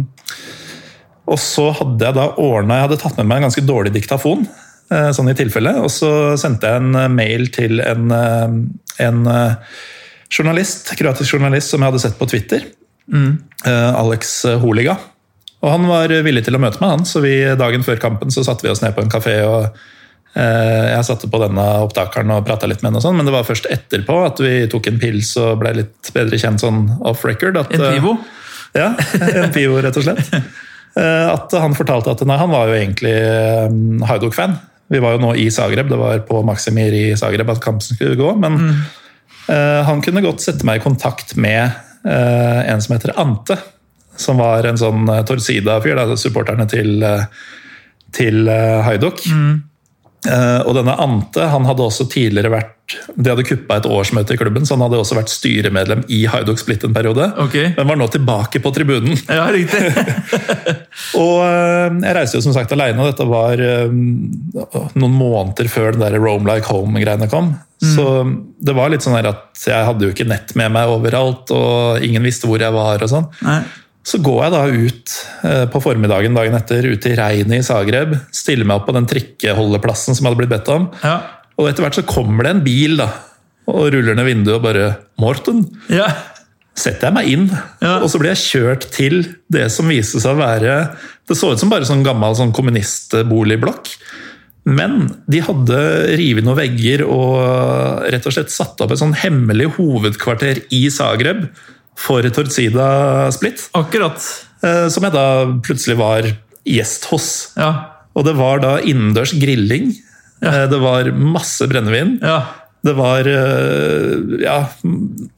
[1.29, 4.47] og så hadde jeg da ordna Jeg hadde tatt med meg en ganske dårlig diktafon,
[5.17, 5.75] sånn i tilfelle.
[5.83, 8.59] Og så sendte jeg en eh, mail til en, eh,
[9.07, 9.79] en eh,
[10.33, 12.69] journalist, kroatisk journalist som jeg hadde sett på Twitter.
[13.13, 13.33] Mm.
[13.99, 14.95] Alex Holiga.
[15.63, 18.43] Og han var villig til å møte meg, han, så vi, dagen før kampen så
[18.47, 19.37] satte vi oss ned på en kafé.
[19.47, 19.69] og
[20.35, 23.35] eh, Jeg satte på denne opptakeren og prata litt med henne, og sånn, men det
[23.35, 27.23] var først etterpå at vi tok en pils og ble litt bedre kjent sånn off
[27.29, 27.61] record.
[27.61, 28.17] At, En pivo?
[28.75, 28.91] ja,
[29.45, 30.37] en pivo, rett og slett.
[30.93, 33.15] Eh, At han fortalte at nei, han var jo egentlig
[34.05, 34.59] Hajduk-fan.
[34.91, 38.19] Vi var jo nå i Zagreb, det var på Maximir i Zagreb at kampen skulle
[38.19, 38.35] gå.
[38.43, 38.59] Men
[39.49, 41.63] eh, han kunne godt sette meg i kontakt med
[42.05, 43.59] eh, en som heter Ante.
[44.21, 47.23] Som var en sånn uh, Torsida-fyr, supporterne til, eh,
[48.13, 49.23] til uh, Hajduk.
[50.23, 54.39] Eh, og denne Ante han hadde også tidligere vært De hadde kuppa et årsmøte i
[54.39, 57.27] klubben, så han hadde også vært styremedlem i Haidok Split en periode.
[57.43, 57.57] Ok.
[57.79, 59.17] Men var nå tilbake på tribunen.
[59.27, 59.81] Ja, riktig.
[61.23, 65.97] Og eh, jeg reiste jo som sagt alene, og dette var eh, noen måneder før
[65.97, 67.55] den der Rome Like Home-greiene kom.
[67.83, 68.05] Så
[68.63, 72.23] det var litt sånn at jeg hadde jo ikke nett med meg overalt, og ingen
[72.23, 73.03] visste hvor jeg var.
[73.03, 73.27] og sånn.
[74.03, 75.13] Så går jeg da ut
[75.47, 78.17] eh, på formiddagen dagen etter, ut i regnet i Zagreb.
[78.35, 80.89] Stiller meg opp på den trikkeholdeplassen som jeg hadde blitt bedt om.
[81.05, 81.21] Ja.
[81.61, 83.09] Og etter hvert så kommer det en bil da,
[83.71, 84.87] og ruller ned vinduet og bare
[85.21, 85.67] 'Morten'.
[85.93, 86.09] ja.
[86.75, 87.51] setter jeg meg inn,
[87.83, 87.99] Ja.
[88.01, 90.97] og så blir jeg kjørt til det som viste seg å være
[91.29, 93.91] Det så ut som bare sånn gammel sånn kommunistboligblokk.
[94.65, 95.79] Men de hadde
[96.17, 101.49] revet noen vegger og rett og slett satt opp et sånn hemmelig hovedkvarter i Zagreb
[101.97, 103.69] for Torcida Split.
[103.75, 104.19] Akkurat.
[104.63, 105.27] eh, Som jeg da
[105.63, 106.23] plutselig var
[106.65, 107.29] gjest hos.
[107.57, 107.73] Ja.
[108.15, 109.93] Og det var da innendørs grilling.
[110.43, 110.67] Ja.
[110.67, 112.19] Det var masse brennevin.
[112.23, 112.41] ja.
[112.83, 114.57] Det var eh, Ja,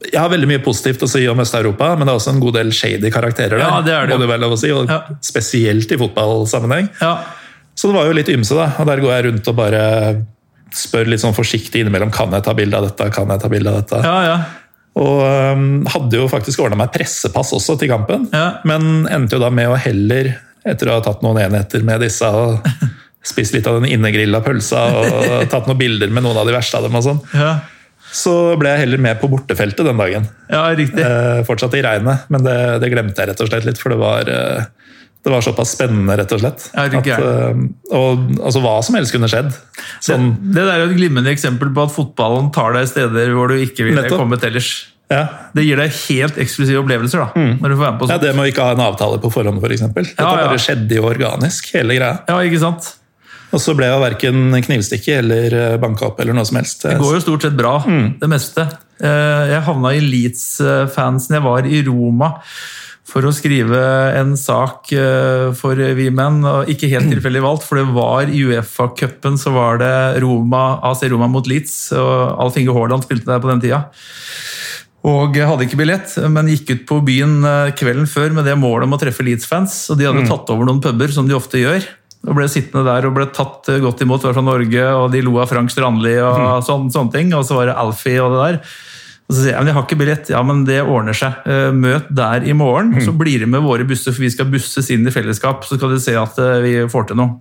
[0.01, 2.55] jeg har veldig mye positivt å si om Øst-Europa, men det er også en god
[2.57, 3.67] del shady karakterer der.
[3.67, 4.89] Ja, det er det må det vel lov å si, og.
[5.21, 6.89] Spesielt i fotballsammenheng.
[7.01, 7.11] ja.
[7.77, 8.69] Så det var jo litt ymse, da.
[8.79, 9.81] Og der går jeg rundt og bare
[10.73, 13.09] spør litt sånn forsiktig innimellom kan jeg ta bilde av dette.
[13.13, 13.99] kan jeg ta bilde av dette.
[14.01, 14.37] ja, ja.
[14.95, 18.61] Og øhm, hadde jo faktisk ordna meg pressepass også til kampen, Ja.
[18.63, 20.29] men endte jo da med å heller,
[20.65, 22.63] etter å ha tatt noen enheter med disse og
[23.25, 26.77] spist litt av den innegrilla pølsa og tatt noen bilder med noen av de verste
[26.79, 27.51] av dem, og sånn, ja.
[28.15, 30.29] så ble jeg heller med på bortefeltet den dagen.
[30.49, 31.03] ja riktig.
[31.03, 33.99] Eh, fortsatt i regnet, men det, det glemte jeg rett og slett litt, for det
[33.99, 34.63] var, eh,
[35.25, 36.67] det var såpass spennende, rett og slett.
[36.75, 37.61] Ja, At, eh,
[37.97, 39.51] og altså, hva som helst kunne skjedd.
[40.05, 43.49] Sånn, Det der er jo et glimrende eksempel på at fotballen tar deg steder hvor
[43.49, 44.85] du ikke ville kommet ellers.
[45.09, 45.23] ja.
[45.55, 48.15] Det gir deg helt eksklusive opplevelser da, når du får være med på sånt.
[48.15, 48.17] ja.
[48.27, 49.65] Det med å ikke ha en avtale på forhånd, f.eks.
[49.65, 50.03] For eksempel.
[50.13, 50.47] Dette Ja, ja.
[50.47, 52.19] bare skjedde jo organisk, hele greia.
[52.29, 52.93] Ja, ikke sant?
[53.53, 56.81] Og så ble jeg verken knivstikke eller eh, banka opp eller noe som helst.
[56.83, 58.19] Det går jo stort sett bra, Mm.
[58.19, 58.65] det meste.
[58.99, 61.35] Eh, Jeg havna i Leeds-fansen.
[61.37, 62.33] Jeg var i Roma
[63.05, 63.79] for å skrive
[64.17, 69.37] en sak eh, for Vi og Ikke helt tilfeldig valgt, for det var i Uefa-cupen
[69.37, 71.93] så var det Roma, AC Roma mot Leeds.
[71.93, 73.85] og Alf Inge Haaland spilte der på den tida.
[75.05, 78.89] Og hadde ikke billett, men gikk ut på byen eh, kvelden før med det målet
[78.89, 79.83] om å treffe Leeds-fans.
[79.93, 81.85] Og de hadde tatt over noen puber, som de ofte gjør.
[82.25, 85.21] Og ble sittende der og ble tatt eh, godt imot, var fra Norge, og de
[85.21, 87.29] lo av Frank Strandli og sånne, sånne ting.
[87.37, 88.59] Og så var det Alfie og det der.
[89.25, 90.29] Og så sier jeg men jeg har ikke billett.
[90.29, 91.39] Ja, men det ordner seg.
[91.49, 94.91] Eh, Møt der i morgen, så blir det med våre busser, for vi skal busses
[94.93, 95.65] inn i fellesskap.
[95.65, 97.39] Så skal du se at eh, vi får til noe.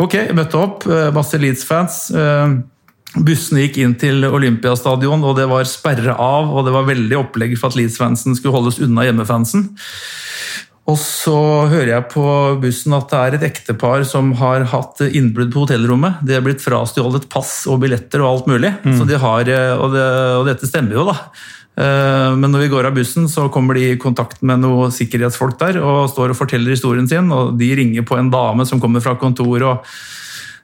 [0.00, 0.86] Ok, jeg møtte opp.
[0.86, 2.04] eh, Masse Leeds-fans.
[3.10, 7.56] Bussene gikk inn til Olympiastadion, og det var sperre av, og det var veldig opplegg
[7.58, 9.64] for at Leeds-fansen skulle holdes unna hjemmefansen.
[10.90, 11.36] Og så
[11.70, 12.24] hører jeg på
[12.62, 16.22] bussen at det er et ektepar som har hatt innbrudd på hotellrommet.
[16.26, 18.72] De er blitt frastjålet pass og billetter og alt mulig.
[18.96, 20.06] Så de har, eh, og, det,
[20.40, 21.16] og dette stemmer jo, da.
[21.80, 25.58] Eh, Men når vi går av bussen, så kommer de i kontakt med noen sikkerhetsfolk
[25.60, 27.30] der og står og forteller historien sin.
[27.30, 29.84] og De ringer på en dame som kommer fra kontoret og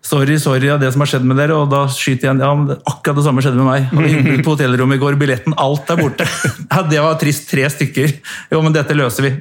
[0.06, 1.56] Sorry, sorry, det som har skjedd med dere.
[1.58, 2.42] Og da skyter jeg igjen.
[2.44, 3.88] Ja, men akkurat det samme skjedde med meg.
[3.90, 5.16] Hadde innbrudd på hotellrommet i går.
[5.18, 6.28] Billetten, alt er borte.
[6.70, 7.48] Ja, det var trist.
[7.50, 8.12] Tre stykker.
[8.54, 9.32] Jo, men dette løser vi.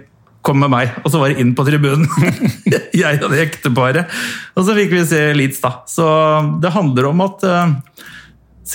[0.46, 0.93] Kom med meg.
[1.04, 2.06] Og så var det inn på tribunen.
[2.93, 4.12] Jeg og det ekteparet.
[4.56, 5.80] Og så fikk vi se Leeds, da.
[5.89, 6.06] Så
[6.62, 7.74] det handler om at eh,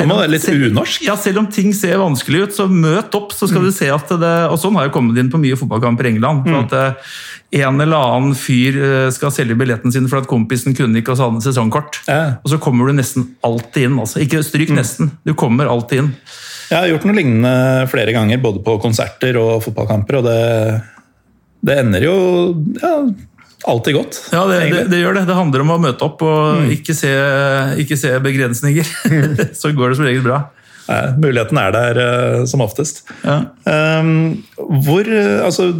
[0.00, 1.04] Det må litt unorsk.
[1.06, 4.10] ja, selv om ting ser vanskelig ut, så møt opp, så skal du se at
[4.22, 6.44] det Og sånn har jeg kommet inn på mye fotballkamper i England.
[6.46, 7.14] for at eh,
[7.62, 11.18] En eller annen fyr eh, skal selge billetten sin for at kompisen kunne ikke, og
[11.18, 12.02] så hadde sesongkort.
[12.10, 12.36] Eh.
[12.42, 13.98] Og så kommer du nesten alltid inn.
[13.98, 14.22] altså.
[14.22, 16.14] Ikke stryk nesten, du kommer alltid inn.
[16.70, 20.36] Jeg har gjort noe lignende flere ganger, både på konserter og fotballkamper, og det,
[21.66, 22.14] det ender jo
[22.80, 22.94] ja,
[23.68, 24.20] alltid godt.
[24.32, 25.26] Ja, det, det, det gjør det.
[25.28, 27.12] Det handler om å møte opp og ikke, se,
[27.82, 28.94] ikke se begrensninger.
[29.60, 30.42] så går det som regel bra.
[30.90, 33.04] Nei, muligheten er der uh, som oftest.
[33.22, 33.42] Ja.
[33.62, 35.70] Um, hvor, eh, altså,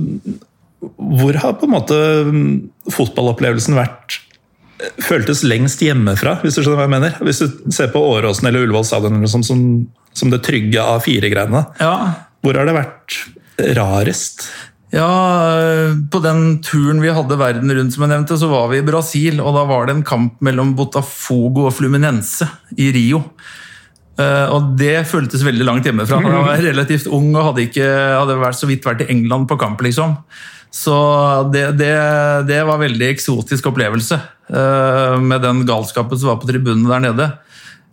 [0.97, 1.97] hvor har på en måte
[2.28, 2.53] mm,
[2.95, 4.20] fotballopplevelsen vært
[4.78, 7.18] eh, føltes lengst hjemmefra, hvis du skjønner hva jeg mener?
[7.26, 9.64] Hvis du ser på Åråsen eller Ullevål stadion som, som,
[10.14, 11.95] som det trygge A4-greiene, ja.
[12.45, 13.18] hvor har det vært
[13.81, 14.47] rarest?
[14.91, 15.07] Ja,
[15.62, 18.86] øh, på den turen vi hadde verden rundt, som jeg nevnte, så var vi i
[18.86, 23.22] Brasil, og da var det en kamp mellom Botafogo og Fluminense i Rio.
[24.18, 26.18] Eh, Og det føltes veldig langt hjemmefra.
[26.24, 27.86] Jeg var relativt ung og hadde, ikke,
[28.18, 30.18] hadde vært, så vidt vært i England på kamp, liksom.
[30.70, 30.97] Så
[31.55, 31.95] det, det,
[32.51, 34.18] det var en veldig eksotisk opplevelse,
[34.51, 37.30] eh, med den galskapen som var på tribunene der nede.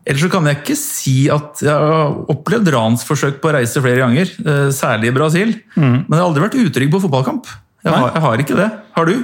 [0.07, 3.99] Ellers så kan jeg ikke si at jeg har opplevd ransforsøk på å reise flere
[4.05, 5.51] ganger, eh, særlig i Brasil.
[5.75, 7.49] Men jeg har aldri vært utrygg på fotballkamp.
[7.83, 8.67] Jeg har, jeg har ikke det.
[8.95, 9.15] Har du?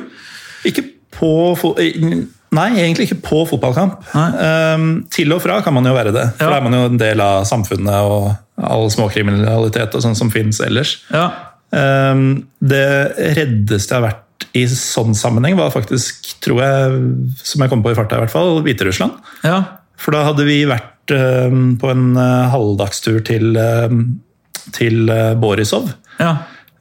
[0.67, 0.83] Ikke
[1.15, 1.29] på
[1.79, 3.95] eh, Nei, egentlig ikke på fotballkamp.
[4.13, 6.25] Um, til og fra kan man jo være det.
[6.37, 6.51] For Ja.
[6.51, 10.59] da er man jo en del av samfunnet og all småkriminalitet og sånn som finnes
[10.61, 10.99] ellers.
[11.09, 11.31] Ja.
[11.73, 12.83] Um, det
[13.39, 16.99] reddeste jeg har vært i sånn sammenheng, var faktisk, tror jeg,
[17.41, 19.17] som jeg kom på i farta i hvert fall, Hviterussland.
[19.47, 19.63] ja.
[19.99, 24.01] For da hadde vi vært um, på en uh, halvdagstur til, um,
[24.75, 25.91] til uh, Borisov.
[26.19, 26.31] ja.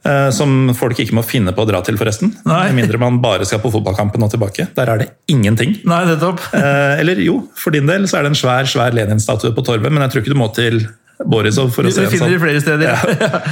[0.07, 2.33] uh, Som folk ikke må finne på å dra til, forresten.
[2.47, 4.67] Med mindre man bare skal på fotballkampen og tilbake.
[4.75, 5.77] Der er det ingenting.
[5.87, 6.41] Nei, nettopp.
[6.63, 9.91] Eh, eller jo, for din del så er det en svær svær Lenin-statue på Torvet,
[9.91, 10.81] men jeg tror ikke du må til
[11.23, 12.35] Borisov for Du å se en finner sånn.
[12.35, 13.47] det flere steder.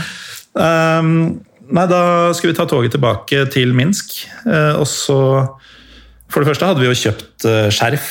[0.57, 1.14] Um,
[1.78, 2.01] nei, da
[2.36, 4.18] skal vi ta toget tilbake til Minsk.
[4.47, 5.18] eh, og så
[6.32, 8.09] For det første hadde vi jo kjøpt eh, skjerf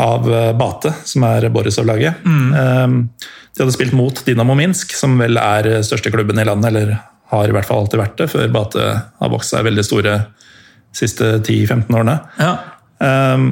[0.00, 2.22] av eh, Bate, som er Borisov-laget.
[2.24, 3.08] Mm.
[3.52, 6.94] De hadde spilt mot Dinamo Minsk, som vel er største klubben i landet, eller
[7.32, 8.86] har i hvert fall alltid vært det, før Bate
[9.20, 12.18] har vokst seg veldig store de siste 10-15 årene.
[12.40, 12.54] Ja.
[13.00, 13.44] Eh,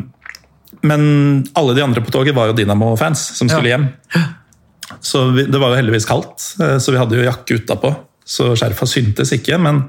[0.82, 1.02] Men
[1.60, 3.76] alle de andre på toget var jo Dinamo-fans som skulle Ja.
[3.76, 3.88] hjem.
[5.00, 7.92] Så vi, det var jo heldigvis kaldt, eh, så vi hadde jo jakke utapå.
[8.24, 9.82] Så skjerfa syntes ikke, men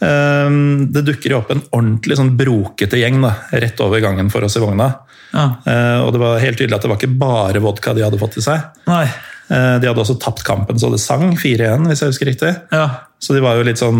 [0.00, 0.48] eh,
[0.94, 4.56] det dukker jo opp en ordentlig sånn brokete gjeng da, rett over gangen for oss
[4.56, 4.88] i vogna.
[5.32, 5.48] Ja.
[5.68, 8.38] Eh, og det var helt tydelig at det var ikke bare vodka de hadde fått
[8.40, 8.70] i seg.
[8.88, 9.06] Nei.
[9.48, 12.50] Uh, de hadde også tapt kampen så det sang 4-1, hvis jeg husker riktig.
[12.68, 13.08] Ja.
[13.18, 13.98] Så de var jo litt sånn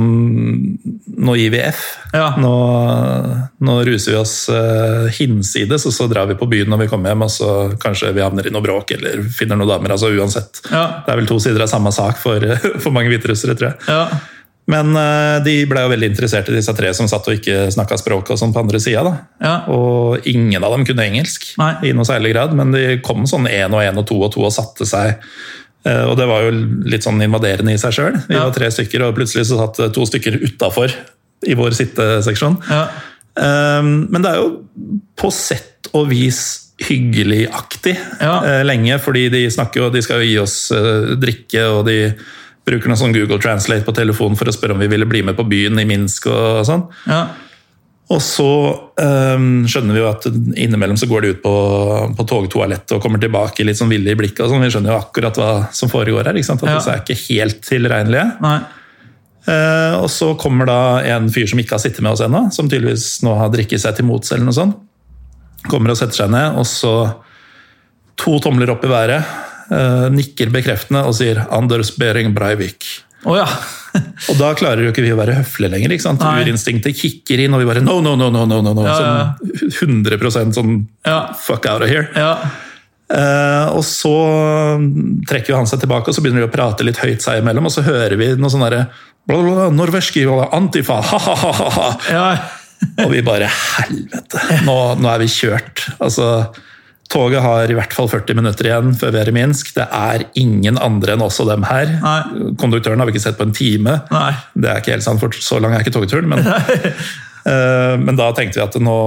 [1.18, 1.80] Nå gir vi F.
[2.12, 2.34] Ja.
[2.38, 2.52] Nå,
[3.64, 7.14] nå ruser vi oss uh, hinsides, og så drar vi på byen når vi kommer
[7.14, 9.96] hjem, og så kanskje vi havner i noe bråk eller finner noen damer.
[9.96, 10.60] altså Uansett.
[10.68, 10.84] Ja.
[11.06, 12.44] Det er vel to sider av samme sak for,
[12.84, 13.88] for mange hviterussere, tror jeg.
[14.68, 17.96] Men eh, de ble jo veldig interessert i disse tre som satt og ikke snakka
[18.02, 19.14] språk og sånn på andre sida.
[19.40, 19.54] Ja.
[19.72, 21.70] Og ingen av dem kunne engelsk Nei.
[21.88, 24.44] i noe særlig grad, men de kom sånn én og én og to og to
[24.44, 25.16] og satte seg.
[25.88, 26.50] Eh, Og det var jo
[26.84, 28.20] litt sånn invaderende i seg sjøl.
[28.28, 28.44] Vi Ja.
[28.44, 30.92] var tre stykker, og plutselig så satt to stykker utafor
[31.46, 32.58] i vår sitteseksjon.
[32.68, 32.88] Ja.
[33.38, 34.60] Eh, Men det er jo
[35.16, 38.42] på sett og vis hyggeligaktig Ja.
[38.44, 42.14] eh, lenge, fordi de snakker jo, de skal jo gi oss eh, drikke, og de
[42.68, 45.36] bruker noe sånn Google Translate på telefonen for å spørre om vi ville bli med
[45.38, 46.86] på byen i Minsk og sånn.
[47.08, 47.22] Ja.
[48.08, 48.48] Og så
[48.96, 51.52] um, skjønner vi jo at innimellom så går de ut på,
[52.16, 54.46] på togtoalettet og kommer tilbake litt sånn ville i blikket.
[54.46, 54.64] og sånn.
[54.64, 56.38] Vi skjønner jo akkurat hva som foregår her.
[56.40, 56.64] ikke sant?
[56.64, 56.78] At Ja.
[56.78, 58.26] disse er ikke helt tilregnelige.
[58.44, 58.58] Nei.
[59.48, 62.68] Uh, og så kommer da en fyr som ikke har sittet med oss ennå, som
[62.68, 64.80] tydeligvis nå har drikket seg til mots eller noe sånt.
[65.68, 66.94] Kommer og setter seg ned, og så
[68.18, 69.36] to tomler opp i været.
[69.70, 73.02] Eh, nikker bekreftende og sier 'Anders Behring Breivik'.
[73.26, 73.46] Oh, ja.
[74.30, 75.90] Og da klarer jo ikke vi å være høflige lenger.
[75.90, 76.22] ikke sant?
[76.22, 78.84] Urinstinktet kicker inn, og vi bare no, no, no, no, no, no, no.
[78.86, 79.68] Ja, ja.
[79.74, 81.32] Sånn 100% sånn Ja.
[81.34, 82.08] fuck out of here.
[82.14, 82.38] Ja.
[83.10, 84.12] Eh, og så
[85.26, 87.72] trekker han seg tilbake, og så begynner de å prate litt høyt seg imellom, og
[87.72, 88.86] så hører vi noe sånn derre
[89.28, 90.22] Norveski,
[90.56, 91.88] antifa, ha-ha-ha.
[92.08, 92.28] ja.
[93.02, 95.82] Og vi bare helvete, nå, nå er vi kjørt.
[95.98, 96.28] Altså,
[97.08, 99.70] Toget har i hvert fall 40 minutter igjen før vi er i Minsk.
[99.78, 101.88] Det er ingen andre enn oss og dem her.
[102.02, 102.50] Nei.
[102.60, 103.94] Konduktøren har vi ikke sett på en time.
[104.12, 104.32] Nei.
[104.52, 106.28] Det er ikke helt sant, for så lang er ikke togturen.
[106.28, 108.98] Men, uh, men da tenkte vi at nå,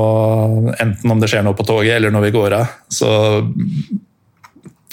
[0.82, 3.12] enten om det skjer noe på toget eller når vi går av, så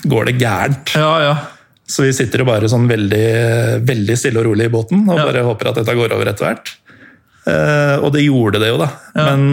[0.04, 0.92] går det gærent.
[1.00, 1.36] Ja, ja.
[1.88, 3.28] Så vi sitter jo bare sånn veldig,
[3.88, 5.24] veldig stille og rolig i båten og Ja.
[5.30, 6.74] bare håper at dette går over etter hvert.
[7.48, 8.88] Eh, og det gjorde det jo, da.
[9.16, 9.44] Men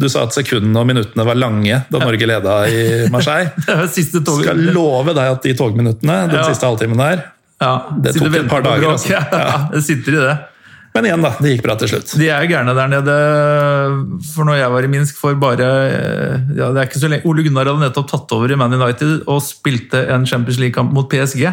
[0.00, 2.80] du sa at sekundene og minuttene var lange da Norge leda i
[3.14, 3.52] Marseille.
[3.94, 6.48] Skal love deg at de togminuttene, den Ja.
[6.48, 7.22] siste halvtimen der
[7.62, 9.14] Ja, Det tok et par og dager, altså.
[9.32, 10.34] Ja, det sitter i det.
[10.94, 11.30] Men igjen, da.
[11.42, 12.12] Det gikk bra til slutt.
[12.20, 13.14] De er gærne der nede.
[14.30, 17.26] For når jeg var i Minsk for bare eh, ja, det er ikke så lenge,
[17.30, 21.08] Ole Gunnar hadde nettopp tatt over i Man United og spilte en Champions League-kamp mot
[21.10, 21.48] PSG.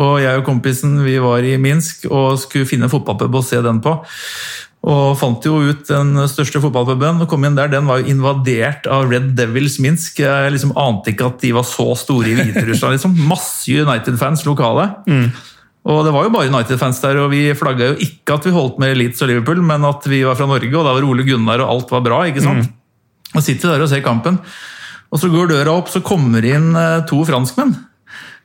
[0.00, 3.60] Og jeg og kompisen vi var i Minsk og skulle finne en fotballpub å se
[3.62, 3.92] den på.
[4.84, 7.70] Og fant jo ut den største fotballpuben og kom inn der.
[7.72, 10.20] Den var jo invadert av Red Devils Minsk.
[10.20, 12.98] Jeg liksom ante ikke at de var så store i Hviterussland.
[12.98, 13.14] Liksom.
[13.30, 14.90] Masse United-fans lokale.
[15.88, 18.78] Og det var jo bare United-fans der, og vi flagga jo ikke at vi holdt
[18.80, 21.60] med Leeds og Liverpool, men at vi var fra Norge, og da var Ole Gunnar
[21.64, 22.20] og alt var bra.
[22.28, 22.70] ikke sant?
[23.34, 24.38] Og sitter der og ser kampen.
[25.12, 27.74] Og så går døra opp, så kommer inn eh, to franskmenn.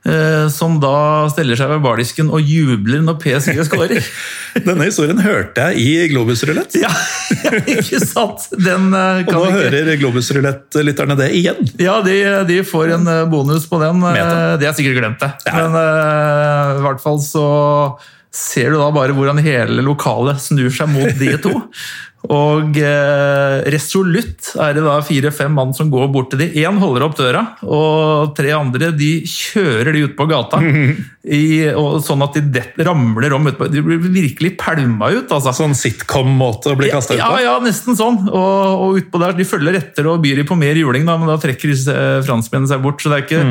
[0.06, 4.06] Eh, Som da steller seg ved bardisken og jubler når PSG skårer.
[4.68, 6.78] Denne historien hørte jeg i Globus-rulett.
[6.82, 6.92] ja,
[7.78, 8.48] ikke sant?
[8.56, 11.60] Den kan Og nå ikke hører Globus-rulett-lytterne det igjen.
[11.82, 12.16] Ja, de,
[12.50, 14.00] de får en eh, bonus på den.
[14.04, 14.54] Meta.
[14.54, 15.34] Eh, De har sikkert glemt det.
[15.50, 15.58] Ja.
[15.60, 17.46] Men uh, i hvert fall så
[18.30, 21.56] ser du da bare hvordan hele lokalet snur seg mot de to.
[22.28, 26.50] Og eh, resolutt er det da fire-fem mann som går bort til de.
[26.66, 30.60] Én holder opp døra, og tre andre de kjører de ut på gata.
[31.40, 35.54] I, og sånn at de det, ramler om utpå De blir virkelig pælma ut, altså.
[35.56, 37.42] Sånn sitcom-måte å bli kasta ut Ja, på.
[37.46, 38.22] ja, nesten sånn.
[38.28, 41.32] Og, og utpå der, De følger etter og byr de på mer juling, da, men
[41.32, 43.00] da trekker eh, franskmennene seg bort.
[43.04, 43.44] så det er ikke...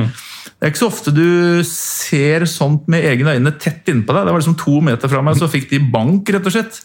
[0.58, 4.24] Det er ikke så ofte du ser sånt med egne øyne tett innpå deg.
[4.26, 6.80] Det var liksom to meter fra meg, så fikk de bank, rett og slett.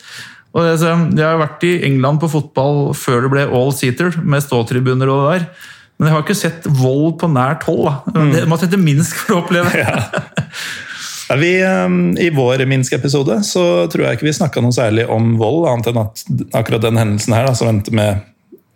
[0.54, 5.10] Og det, jeg har vært i England på fotball før det ble all-seater, med ståtribuner
[5.10, 5.70] og det der.
[5.98, 7.88] Men jeg har ikke sett vold på nært hold.
[7.88, 8.26] Da.
[8.36, 9.74] Det må til Minsk for å oppleve.
[11.32, 15.38] Ja, vi, eh, I vår Minsk-episode så tror jeg ikke vi snakka noe særlig om
[15.40, 16.24] vold, annet enn at
[16.60, 18.20] akkurat den hendelsen her, da, som endte med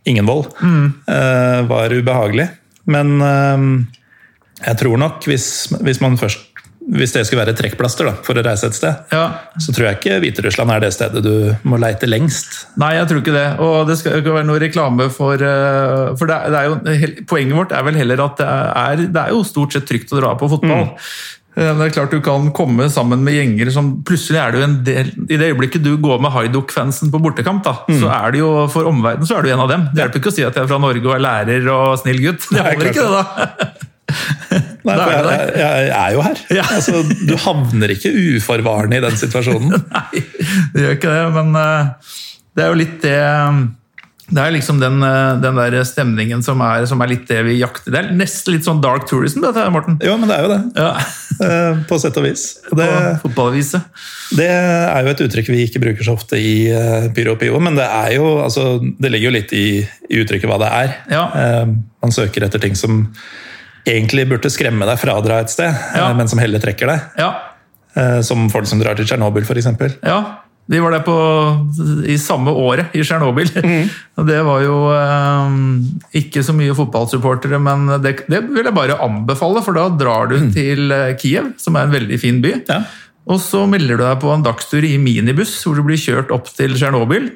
[0.07, 0.85] ingen vold, mm.
[1.67, 2.47] var ubehagelig.
[2.87, 3.67] Men eh,
[4.63, 5.49] jeg tror nok, hvis,
[5.83, 6.56] hvis man først
[6.87, 9.25] hvis det skulle være et trekkplaster da, for å reise et sted, Ja.
[9.59, 12.67] så tror jeg ikke Hviterussland er det stedet du må leite lengst.
[12.79, 13.47] Nei, jeg tror ikke det.
[13.59, 16.77] Og det skal ikke være noe reklame for eh, For det er, jo,
[17.27, 20.21] poenget vårt er vel heller at det er, det er jo stort sett trygt å
[20.21, 20.87] dra på fotball.
[20.93, 21.01] Mm.
[21.57, 25.07] Det er klart Du kan komme sammen med gjenger som Plutselig er du en del
[25.25, 28.85] I det øyeblikket du går med Haiduk-fansen på bortekamp, da, så er det jo for
[28.85, 29.87] omverdenen så er du en av dem.
[29.89, 32.21] Det hjelper ikke å si at jeg er fra Norge og er lærer og snill
[32.27, 32.45] gutt.
[32.53, 34.63] Det holder ikke, det, da.
[34.87, 36.43] Nei, for jeg, jeg, jeg er jo her.
[36.59, 36.67] Ja.
[36.77, 39.75] Altså, du havner ikke uforvarende i den situasjonen.
[39.97, 40.23] Nei,
[40.73, 42.13] det gjør ikke det, men eh,
[42.57, 43.17] det er jo litt det
[44.27, 47.53] det er liksom den, eh, den der stemningen som er, som er litt det vi
[47.61, 47.93] jakter.
[47.93, 49.95] Det er nesten litt sånn dark tourism, dette Morten.
[50.03, 50.59] Jo, men det er jo det.
[50.75, 50.89] Ja,
[51.47, 52.43] eh, På sett og vis.
[52.67, 52.87] Det,
[53.21, 53.87] På fotballaviset.
[54.35, 57.61] det er jo et uttrykk vi ikke bruker så ofte i eh, Pyro og Pivo,
[57.63, 59.67] men det er jo altså, Det ligger jo litt i,
[60.11, 60.95] i uttrykket hva det er.
[61.13, 61.23] Ja.
[61.31, 63.05] Eh, Man søker etter ting som
[63.87, 66.09] egentlig burde skremme deg fra å dra et sted, Ja.
[66.09, 66.99] eh, men som heller trekker deg.
[67.21, 67.31] Ja,
[67.97, 69.65] Eh, Som folk som drar til Tsjernobyl, f.eks.
[70.05, 70.17] ja.
[70.69, 71.15] de var der på,
[72.05, 73.49] i samme året, i Tsjernobyl.
[73.65, 73.89] Mm.
[74.27, 79.63] Det var jo eh, ikke så mye fotballsupportere, men det, det vil jeg bare anbefale,
[79.65, 82.53] for da drar du til eh, Kiev, som er en veldig fin by.
[82.69, 82.83] Ja.
[83.27, 86.53] Og så melder du deg på en dagstur i minibuss, hvor du blir kjørt opp
[86.53, 87.31] til Tsjernobyl.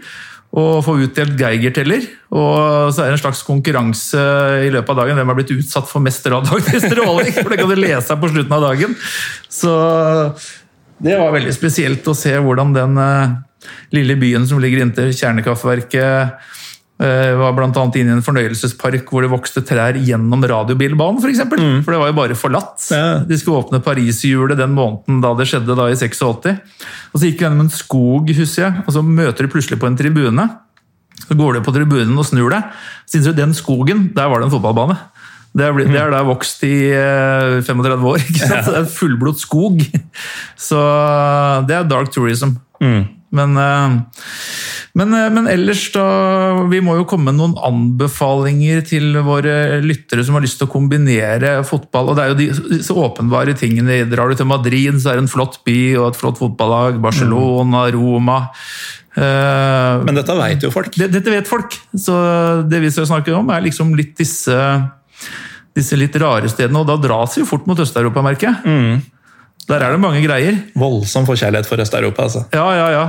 [0.52, 2.08] Og få utdelt Geiger-teller.
[2.36, 4.24] Og så er det en slags konkurranse
[4.66, 6.90] i løpet av dagen hvem har blitt utsatt for mest radioaktiv.
[6.90, 8.98] For det kan du lese på slutten av dagen.
[9.48, 9.72] Så
[11.02, 13.38] det var veldig spesielt å se hvordan den eh,
[13.96, 16.52] lille byen som ligger inntil kjernekraftverket
[17.02, 21.62] eh, var annet inne i en fornøyelsespark hvor det vokste trær gjennom radiobilbanen, For, eksempel.
[21.86, 22.88] for det var jo bare forlatt.
[22.94, 23.06] Ja.
[23.28, 26.58] De skulle åpne Pariserhjulet den måneden da det skjedde, da i 86.
[27.12, 29.90] Og så gikk vi gjennom en skog, husker jeg, og så møter de plutselig på
[29.90, 30.48] en tribune.
[31.28, 32.70] Så går du på tribunen og snur deg.
[33.06, 34.98] Så innser du den skogen, der var det en fotballbane.
[35.52, 38.22] Det er, det er da vokst i eh, 35 år.
[38.24, 38.66] ikke sant?
[38.66, 39.82] Så Det er fullblått skog.
[40.60, 40.80] Så
[41.68, 42.56] det er dark tourism.
[43.32, 43.94] Men, eh,
[45.00, 46.04] men, eh, men ellers, da
[46.68, 50.72] Vi må jo komme med noen anbefalinger til våre lyttere som har lyst til å
[50.72, 52.12] kombinere fotball.
[52.12, 54.02] og Det er jo de, disse åpenbare tingene.
[54.12, 57.00] Drar du til Madrid, så er det en flott by og et flott fotballag.
[57.02, 58.40] Barcelona, Roma.
[59.16, 60.92] Eh, Men dette vet jo folk.
[60.96, 64.56] det, dette vet folk, så det vi skal snakke om, er liksom litt disse,
[65.76, 66.80] disse litt rare stedene.
[66.84, 69.02] Og da dras vi jo fort mot Øst-Europa, merker jeg.
[69.72, 70.58] Der er det mange greier.
[70.78, 72.30] Voldsom forkjærlighet for Øst-Europa.
[72.30, 72.46] altså.
[72.54, 73.06] Ja, ja, ja.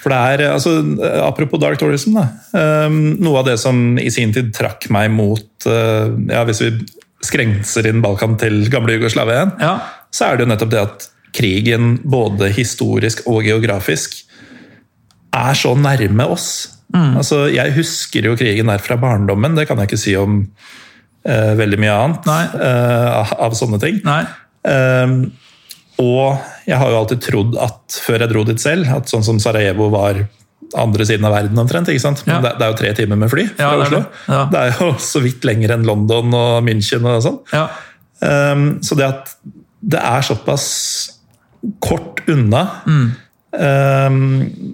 [0.00, 0.72] For det er, altså,
[1.26, 2.26] Apropos dark tourism, da.
[2.86, 6.72] Um, noe av det som i sin tid trakk meg mot uh, ja, Hvis vi
[7.26, 9.74] skrenser inn Balkan til gamle Jugoslavia igjen, ja.
[10.08, 14.16] så er det jo nettopp det at krigen, både historisk og geografisk,
[15.36, 16.46] er så nærme oss.
[16.96, 21.52] Altså, Jeg husker jo krigen der fra barndommen, det kan jeg ikke si om uh,
[21.60, 24.00] veldig mye annet av, av sånne ting.
[24.08, 24.24] Nei.
[24.64, 25.28] Um,
[26.00, 29.38] og jeg har jo alltid trodd at før jeg dro dit selv, at sånn som
[29.42, 30.22] Sarajevo var
[30.78, 31.88] andre siden av verden omtrent.
[31.90, 32.20] ikke sant?
[32.26, 32.40] Men Ja.
[32.44, 33.98] det, det er jo tre timer med fly fra Ja, Oslo.
[33.98, 34.06] det.
[34.28, 34.42] Ja.
[34.52, 37.40] Det er jo så vidt lenger enn London og München og sånn.
[37.52, 37.64] Ja.
[38.20, 39.34] Um, så det at
[39.82, 40.66] det er såpass
[41.80, 43.10] kort unna, Mm.
[43.52, 44.20] um,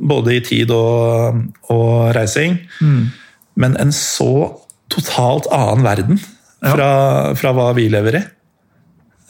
[0.09, 3.07] både i tid og, og reising, Mm.
[3.57, 4.61] men en så
[4.93, 6.18] totalt annen verden
[6.62, 8.24] fra, fra hva vi lever i.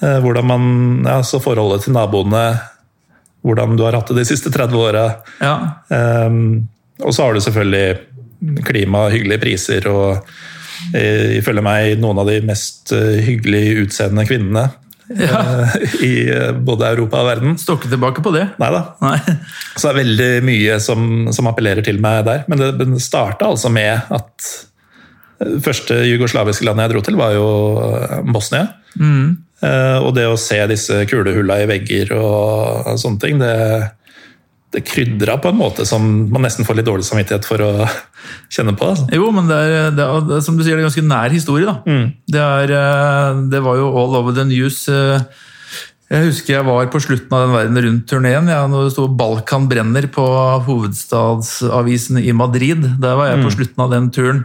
[0.03, 0.65] Eh, Hvordan man,
[1.07, 2.47] ja, så Forholdet til naboene,
[3.47, 5.05] hvordan du har hatt det de siste 30 åra.
[5.41, 5.55] ja.
[5.89, 6.69] Um,
[7.05, 10.23] og så har du selvfølgelig klima, hyggelige priser og
[10.97, 14.63] eh, ifølge meg noen av de mest eh, hyggelig utseende kvinnene
[15.13, 15.43] Ja.
[16.03, 16.15] i
[16.67, 17.53] både Europa og verden.
[17.61, 18.47] Står ikke tilbake på det.
[18.59, 18.81] Nei da.
[19.77, 21.05] Så det er veldig mye som,
[21.37, 22.43] som appellerer til meg der.
[22.51, 24.49] Men det, starta altså med at
[25.45, 27.47] det første jugoslaviske landet jeg dro til, var jo
[28.33, 28.71] Bosnia.
[28.97, 29.29] Eh,
[29.65, 33.53] Og det å se disse kulehulla i vegger og sånne ting, det,
[34.77, 37.71] det krydra på en måte som man nesten får litt dårlig samvittighet for å
[38.55, 38.91] kjenne på.
[38.93, 39.07] Altså.
[39.17, 41.65] Jo, men det er, det er, som du sier, det er ganske nær historie.
[41.73, 41.97] da.
[42.37, 44.83] Det, er, eh, det var jo all over the news.
[44.93, 45.25] eh,
[46.13, 48.53] Jeg husker jeg var på slutten av den Verden Rundt-turneen.
[48.53, 50.27] Ja, når det sto 'Balkan brenner' på
[50.69, 52.85] hovedstadsavisen i Madrid.
[53.01, 54.45] Der var jeg på slutten av den turen.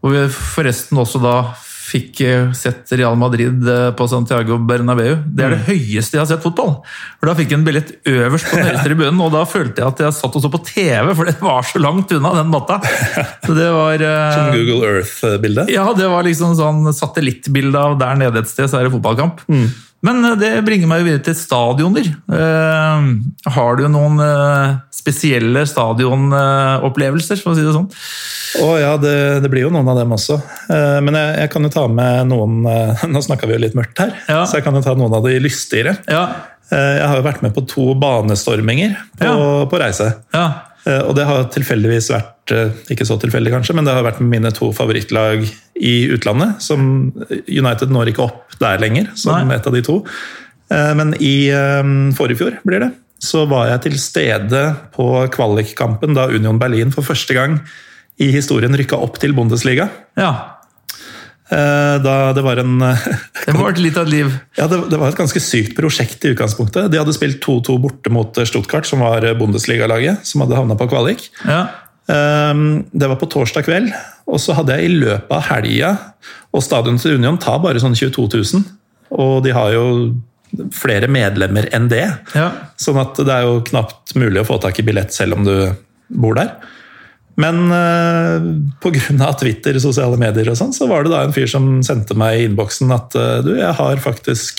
[0.00, 1.34] Hvor vi forresten også da
[1.90, 5.16] fikk eh, sett Real Madrid eh, på Santiago Bernabeu.
[5.26, 6.76] Det er det høyeste jeg har sett fotball.
[7.18, 9.90] For Da fikk jeg en billett øverst på den høyeste tribunen, og da følte jeg
[9.90, 12.78] at jeg satt og så på TV, for det var så langt unna den matta.
[13.46, 15.66] Så det var eh, Som Google Earth-bilde.
[15.72, 19.42] ja, det var liksom sånn satellittbilde av der nede et sted, så er det fotballkamp.
[20.02, 22.06] Men eh, det bringer meg jo videre til stadioner.
[22.32, 23.08] Eh,
[23.56, 27.88] har du noen eh, spesielle stadionopplevelser, for å si det sånn?
[28.64, 30.38] Å ja, det, det blir jo noen av dem også.
[30.72, 33.76] Eh, Men jeg, jeg kan jo ta med noen eh, Nå snakka vi jo litt
[33.78, 34.40] mørkt her, Ja.
[34.48, 35.98] så jeg kan jo ta noen av de lystigere.
[36.10, 36.24] Ja,
[36.70, 39.64] Eh, Jeg har jo vært med på to banestorminger på, Ja.
[39.66, 40.04] på reise.
[40.32, 40.44] Ja.
[40.86, 42.39] Eh, Og det har tilfeldigvis vært, eh,
[42.90, 45.44] ikke så tilfeldig kanskje, men det har vært mine to favorittlag
[45.80, 46.60] i utlandet.
[46.64, 47.12] Som
[47.48, 49.56] United når ikke opp der lenger, som Nei.
[49.56, 50.00] et av de to.
[50.70, 51.82] Eh, Men i eh,
[52.18, 52.90] forrige fjor, blir det,
[53.20, 54.62] så var jeg til stede
[54.94, 57.58] på kvalikkampen da Union Berlin for første gang
[58.20, 59.88] i historien rykka opp til Bundesliga.
[60.16, 60.32] ja.
[61.50, 62.78] Eh, Da det var en
[63.46, 64.28] Det var et litt av et liv.
[64.56, 66.90] Ja, det, det var et ganske sykt prosjekt i utgangspunktet.
[66.92, 71.26] De hadde spilt 2-2 borte mot Stuttgart, som var Bundesliga-laget, som hadde havna på kvalik.
[71.44, 71.64] Ja.
[72.10, 73.92] Ehm, Det var på torsdag kveld,
[74.26, 75.92] og så hadde jeg i løpet av helga
[76.54, 78.64] Og stadionet til Union tar bare sånn 22 000,
[79.14, 79.86] og de har jo
[80.74, 82.08] flere medlemmer enn det.
[82.34, 82.48] ja.
[82.74, 85.54] Sånn at det er jo knapt mulig å få tak i billett selv om du
[86.10, 86.56] bor der.
[87.38, 88.42] Men uh,
[88.82, 89.30] pga.
[89.38, 92.44] Twitter, sosiale medier og sånn, så var det da en fyr som sendte meg i
[92.48, 94.58] innboksen at eh, du, jeg har faktisk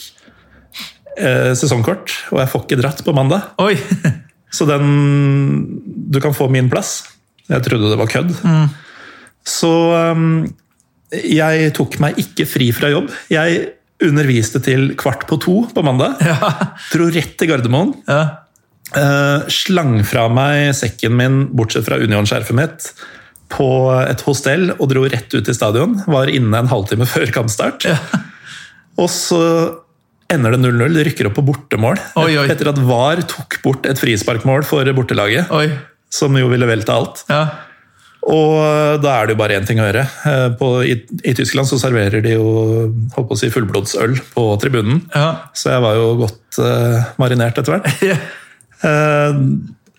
[1.20, 3.52] eh, sesongkort, og jeg får ikke dratt på mandag.
[3.62, 3.76] Oi!
[4.56, 4.88] Så den
[6.12, 7.02] Du kan få min plass.
[7.49, 8.33] Jeg trodde det var kødd.
[9.47, 9.71] Så
[10.13, 10.43] um,
[11.11, 13.09] jeg tok meg ikke fri fra jobb.
[13.33, 13.63] Jeg
[14.01, 16.21] underviste til kvart på to på mandag.
[16.25, 16.37] Ja.
[16.93, 17.91] Dro rett til Gardermoen.
[18.09, 18.21] ja.
[18.97, 22.87] eh, slang fra meg sekken min, bortsett fra Union-skjerfet mitt,
[23.51, 23.67] på
[24.07, 25.99] et hostell og dro rett ut til stadion.
[26.07, 27.85] Var inne en halvtime før kampstart.
[27.91, 27.99] Ja.
[28.99, 29.43] Og så
[30.31, 30.95] ender det 0-0.
[30.95, 31.99] Det rykker opp på bortemål.
[32.23, 32.47] Oi, oi.
[32.51, 35.67] Etter at VAR tok bort et frisparkmål for bortelaget Oi.
[36.14, 37.24] Som jo ville velte alt.
[37.32, 37.43] Ja.
[38.30, 40.03] Og da er det jo bare én ting å gjøre.
[40.30, 40.93] Eh, På, i,
[41.26, 42.45] I Tyskland så serverer de jo
[43.16, 45.01] håper å si fullblodsøl på tribunen.
[45.16, 45.49] Ja.
[45.57, 47.89] Så jeg var jo godt uh, marinert etter hvert.
[48.12, 48.20] Ja.
[48.82, 49.39] Eh,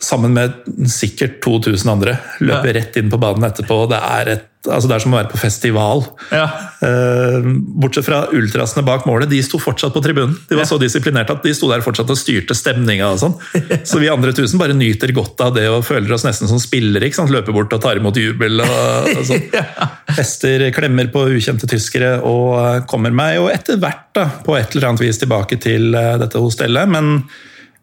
[0.02, 0.52] sammen med
[0.90, 2.16] sikkert 2000 andre.
[2.42, 3.84] Løper rett inn på banen etterpå.
[3.90, 6.02] Det er, et, altså det er som å være på festival.
[6.34, 6.46] Ja.
[6.82, 7.46] Eh,
[7.82, 10.34] bortsett fra ultrasene bak målet, de sto fortsatt på tribunen.
[10.48, 13.12] De var så disiplinerte at de sto der fortsatt og styrte stemninga.
[13.14, 13.36] og sånn.
[13.88, 17.06] Så vi andre tusen bare nyter godt av det og føler oss nesten som spillere.
[17.06, 17.34] ikke sant?
[17.34, 18.64] Løper bort og tar imot jubel.
[18.64, 19.46] og, og sånn.
[20.18, 24.74] Fester, klemmer på ukjente tyskere og eh, kommer meg jo etter hvert da, på et
[24.74, 26.90] eller annet vis tilbake til eh, dette hostellet.
[26.90, 27.22] Men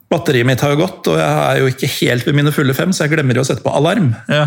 [0.09, 2.93] batteriet mitt har jo gått, og jeg er jo ikke helt ved mine fulle fem,
[2.95, 4.11] så jeg glemmer jo å sette på alarm.
[4.31, 4.45] Ja.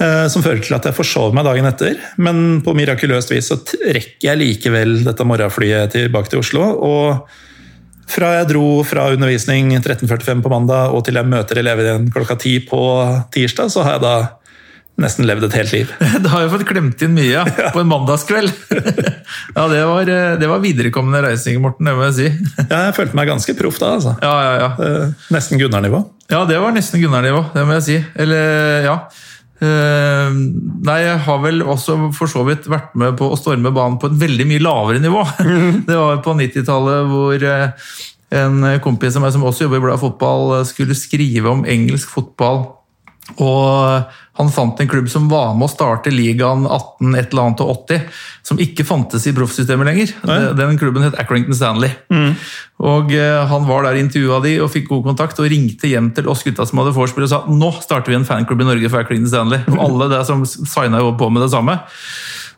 [0.00, 1.98] Eh, Som fører til at jeg forsover meg dagen etter.
[2.16, 6.66] Men på mirakuløst vis så rekker jeg likevel dette morgenflyet tilbake til Oslo.
[6.80, 7.28] Og
[8.10, 12.38] fra jeg dro fra undervisning 13.45 på mandag og til jeg møter elever igjen klokka
[12.40, 12.80] ti på
[13.34, 14.14] tirsdag, så har jeg da
[15.02, 15.94] nesten levd et helt liv.
[16.24, 17.44] Du har jo fått klemt inn mye ja,
[17.74, 18.52] på en mandagskveld.
[19.56, 22.28] Ja, det var, eh, det var viderekommende reising, Morten, det må jeg si.
[22.64, 24.14] Ja, jeg følte meg ganske proff da, altså.
[24.22, 24.70] Ja, ja, ja.
[24.86, 26.02] Eh, Nesten Gunnar-nivå.
[26.30, 27.98] Ja, det var nesten Gunnar-nivå, det må jeg si.
[28.22, 28.96] Eller, ja.
[29.60, 30.32] Uh,
[30.88, 34.08] nei, jeg har vel også for så vidt vært med på å storme banen på
[34.08, 35.24] et veldig mye lavere nivå.
[35.84, 37.90] Det var på 90-tallet hvor eh,
[38.40, 42.08] en kompis av meg som også jobber i Bladet Fotball, eh, skulle skrive om engelsk
[42.14, 42.62] fotball.
[43.36, 47.60] Og han fant en klubb som var med å starte ligaen 18 et eller annet
[47.62, 48.06] og 80,
[48.48, 50.14] som ikke fantes i proffsystemet lenger.
[50.24, 50.38] Ja.
[50.56, 51.92] Den klubben het Accrington Stanley.
[52.80, 56.30] Og eh, Han var der intervjua de og fikk god kontakt og ringte hjem til
[56.32, 59.04] oss gutta som hadde vorspiel og sa nå starter vi en fanklubb i Norge for
[59.04, 59.60] Accrington Stanley.
[59.74, 61.76] Og alle der som signa jo på med det samme.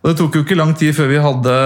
[0.03, 1.57] Og Det tok jo ikke lang tid før vi hadde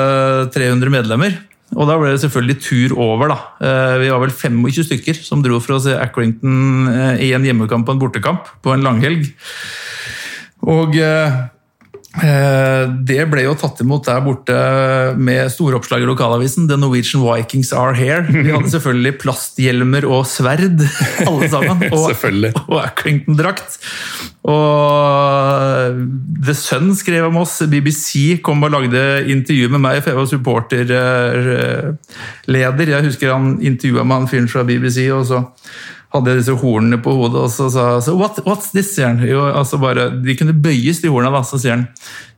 [0.57, 1.37] 300 medlemmer.
[1.75, 3.33] Og da ble det selvfølgelig tur over.
[3.33, 3.39] da.
[3.61, 7.45] Eh, Vi var vel 25 stykker som dro for å se Accrington eh, i en
[7.45, 9.27] hjemmekamp og en bortekamp på en langhelg.
[10.67, 11.35] Og eh,
[12.27, 14.57] eh, det ble jo tatt imot der borte
[15.15, 16.67] med store oppslag i lokalavisen.
[16.71, 18.25] The Norwegian Vikings are here.
[18.27, 20.83] Vi hadde selvfølgelig plasthjelmer og sverd,
[21.29, 21.77] alle sammen.
[21.93, 22.05] Og,
[22.73, 23.71] og Accrington-drakt.
[24.47, 24.63] Og
[26.47, 27.55] The Sun skrev om oss.
[27.71, 28.11] BBC
[28.47, 32.87] kom og lagde intervju med meg, for jeg var supporterleder.
[32.91, 35.39] Jeg husker han intervjua med han fyren fra BBC, og så
[36.17, 38.95] hadde jeg disse hornene på hodet, og så sa så What, What's this?
[38.97, 39.23] sier han.
[39.27, 41.45] Jo, altså bare, de kunne bøyes, de hornene, da.
[41.47, 41.87] Så sier han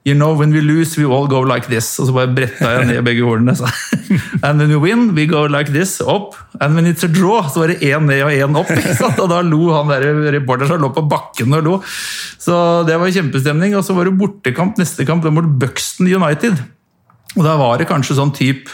[0.06, 1.98] You know, when we lose, we all go like this.
[2.00, 3.52] Og så bare bretta jeg ned begge hornene.
[3.58, 3.68] Så.
[4.46, 6.38] And when we win, we go like this, opp.
[6.62, 8.72] And when it's a draw, så var det én ned og én opp.
[9.20, 10.06] Og da lo han der
[10.38, 11.76] reporteren som lå på bakken og lo.
[12.40, 12.56] Så
[12.88, 13.76] det var kjempestemning.
[13.76, 16.62] Og så var det bortekamp neste kamp det var mot Buxton United.
[17.36, 18.70] Og Da var det kanskje sånn typ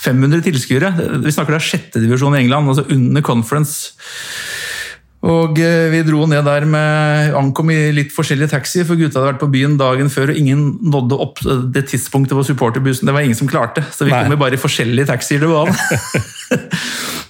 [0.00, 0.94] 500 tilskuere.
[1.20, 3.92] Vi snakker da sjette divisjon i England, altså under conference.
[5.20, 9.34] Og eh, vi dro ned der med Ankom i litt forskjellige taxier, for gutta hadde
[9.34, 11.42] vært på byen dagen før, og ingen nådde opp
[11.74, 13.04] det tidspunktet på supporterbussen.
[13.04, 14.22] Det var ingen som klarte, så vi Nei.
[14.22, 15.76] kom jo bare i forskjellige taxier til banen.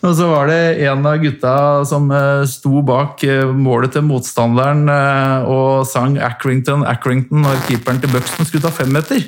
[0.07, 1.57] og så var det en av gutta
[1.91, 4.87] som eh, sto bak eh, målet til motstanderen
[5.51, 9.27] og sang Accrington, Accrington når keeperen til Buxton skulle ta femmeter.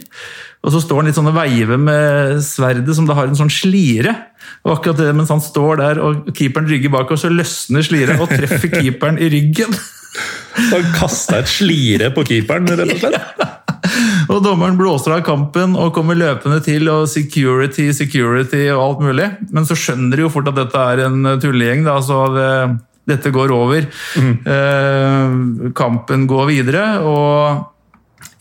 [0.63, 3.51] Og så står han litt sånn og veiver med sverdet som det har en sånn
[3.51, 4.15] slire.
[4.63, 8.23] Og akkurat det mens han står der og keeperen rygger bak, og så løsner sliret
[8.23, 9.75] og treffer keeperen i ryggen.
[10.71, 13.43] Han kasta et slire på keeperen, rett og slett.
[14.31, 19.29] Og dommeren blåser av kampen og kommer løpende til, og security, security og alt mulig.
[19.51, 22.49] Men så skjønner de jo fort at dette er en tullegjeng, da, så det,
[23.11, 23.91] dette går over.
[24.15, 24.33] Mm.
[24.55, 27.72] Eh, kampen går videre, og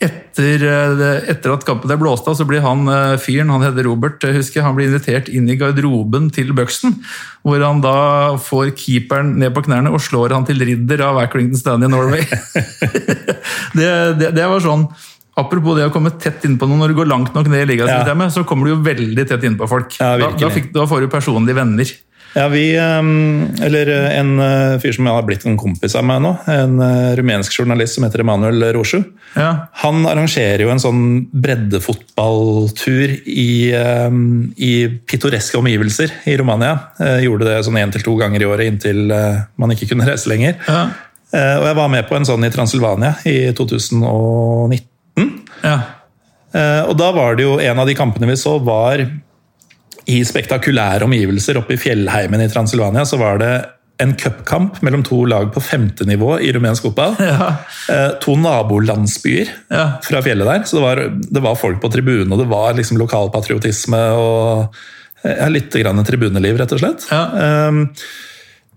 [0.02, 3.86] etter, eh, etter, at kampen er blåst av, så blir han eh, fyren, han heter
[3.86, 6.98] Robert, husker jeg, han blir invitert inn i garderoben til Buxton.
[7.46, 7.94] Hvor han da
[8.42, 12.26] får keeperen ned på knærne og slår han til ridder av Accrington Stanley Norway.
[13.78, 13.88] det,
[14.20, 14.86] det, det var sånn
[15.32, 18.28] Apropos det å komme tett innpå noen når du går langt nok ned i ligasystemet,
[18.28, 18.32] ja.
[18.34, 19.94] så kommer du jo veldig tett innpå folk.
[19.96, 21.92] Ja, da, da, fikk, da, får du personlige venner.
[22.32, 26.32] Ja, vi, ehm, eller en eh, fyr som har blitt en kompis av meg nå,
[26.48, 29.02] en eh, rumensk journalist som heter Emanuel Rosju.
[29.36, 29.50] Ja.
[29.82, 31.02] Han arrangerer jo en sånn
[31.44, 34.72] breddefotballtur i, ehm, i
[35.08, 36.78] pittoreske omgivelser i Romania.
[36.98, 40.08] Jeg gjorde det sånn én til to ganger i året inntil eh, man ikke kunne
[40.08, 40.56] reise lenger.
[40.68, 40.86] Ja.
[41.32, 45.30] Og jeg var med på en sånn i Transilvania i 2019.
[45.62, 45.78] Ja.
[46.84, 49.00] Og da var det jo En av de kampene vi så, var
[50.12, 53.06] i spektakulære omgivelser oppe i fjellheimen i Transilvania.
[53.08, 53.52] Så var det
[54.02, 57.14] en cupkamp mellom to lag på femte nivå i rumensk fotball.
[57.22, 57.52] Ja.
[57.86, 59.84] Uh, to nabolandsbyer ja.
[60.04, 60.66] fra fjellet der.
[60.66, 61.04] Så det var,
[61.38, 64.76] det var folk på tribunen, og det var liksom lokalpatriotisme og
[65.22, 67.06] ja, litt grann tribuneliv, rett og slett.
[67.12, 67.68] Ja.
[67.68, 67.86] Um,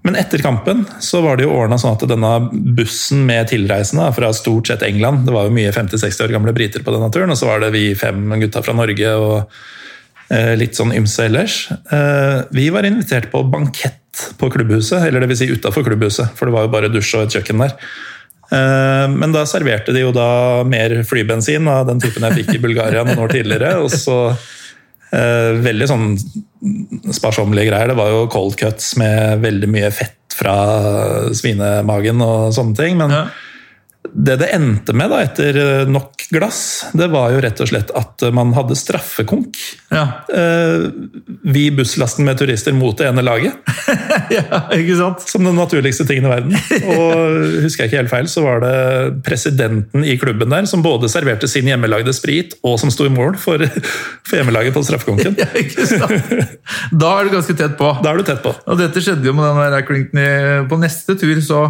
[0.06, 2.34] men etter kampen så var det jo ordna sånn at denne
[2.78, 6.86] bussen med tilreisende fra stort sett England Det var jo mye 50-60 år gamle briter
[6.86, 9.64] på denne turen, og så var det vi fem gutta fra Norge og eh,
[10.58, 11.60] litt sånn ymse ellers.
[11.72, 15.44] Eh, vi var invitert på bankett på klubbhuset, eller dvs.
[15.44, 17.76] Si utafor klubbhuset, for det var jo bare dusj og et kjøkken der.
[18.56, 22.64] Eh, men da serverte de jo da mer flybensin av den typen jeg fikk i
[22.68, 23.76] Bulgaria noen år tidligere.
[23.84, 24.20] og så
[25.16, 26.06] Eh, veldig sånn
[27.14, 27.92] sparsommelige greier.
[27.92, 30.56] Det var jo cold cuts med veldig mye fett fra
[31.36, 32.98] svinemagen og sånne ting.
[33.00, 33.26] Men ja
[34.16, 36.60] det det endte med da, etter eh, nok glass,
[36.96, 39.60] det var jo rett og slett at man hadde straffekonk.
[39.92, 40.06] Ja.
[40.32, 40.86] Eh,
[41.44, 43.58] vi busslasten med turister mot det ene laget.
[44.38, 45.26] ja, ikke sant?
[45.28, 46.56] Som den naturligste tingen i verden.
[46.96, 48.76] Og husker jeg ikke helt feil, så var det
[49.28, 53.36] presidenten i klubben der som både serverte sin hjemmelagde sprit, og som sto i mål
[53.42, 53.62] for,
[54.24, 55.36] for hjemmelaget på straffekonken.
[55.44, 56.32] ja, ikke sant?
[56.96, 57.92] Da er du ganske tett på.
[58.00, 58.56] Da er du tett på.
[58.64, 61.66] Og dette skjedde jo med den der Clinton på neste tur, så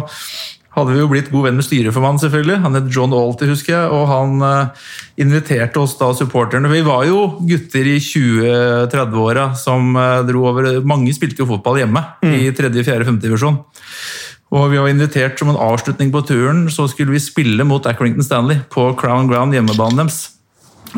[0.76, 2.58] hadde vi jo blitt god venn med styreformannen, selvfølgelig.
[2.66, 3.88] Han het John Alty, husker jeg.
[3.96, 4.84] Og han uh,
[5.20, 6.70] inviterte oss da, supporterne.
[6.72, 12.04] Vi var jo gutter i 20-30-åra som uh, dro over Mange spilte jo fotball hjemme
[12.20, 12.38] mm.
[12.42, 13.20] i 3., 4., 5.
[13.24, 13.58] divisjon.
[14.54, 18.24] Og vi var invitert som en avslutning på turen, så skulle vi spille mot Accrington
[18.24, 20.35] Stanley på Crown Ground, hjemmebanen deres.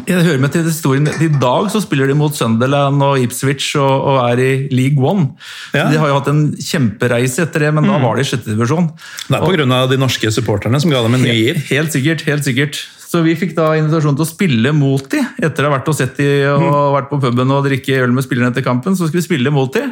[0.06, 1.08] Jeg hører med til historien.
[1.08, 5.32] I dag så spiller de mot Sunderland og Ipswich og, og er i League One.
[5.74, 5.88] Ja.
[5.90, 7.90] De har jo hatt en kjempereise etter det, men mm.
[7.90, 8.90] da var de i sjette divisjon.
[9.26, 9.80] Det er pga.
[9.90, 11.56] de norske supporterne som ga dem en ny giv?
[11.56, 12.26] Helt, helt sikkert.
[12.28, 12.82] helt sikkert.
[13.08, 15.96] Så vi fikk da invitasjon til å spille mot de, etter å ha vært og
[15.96, 16.74] sett de og mm.
[16.98, 18.98] vært på puben og drikke øl med spillerne etter kampen.
[18.98, 19.86] Så skulle vi spille mot de.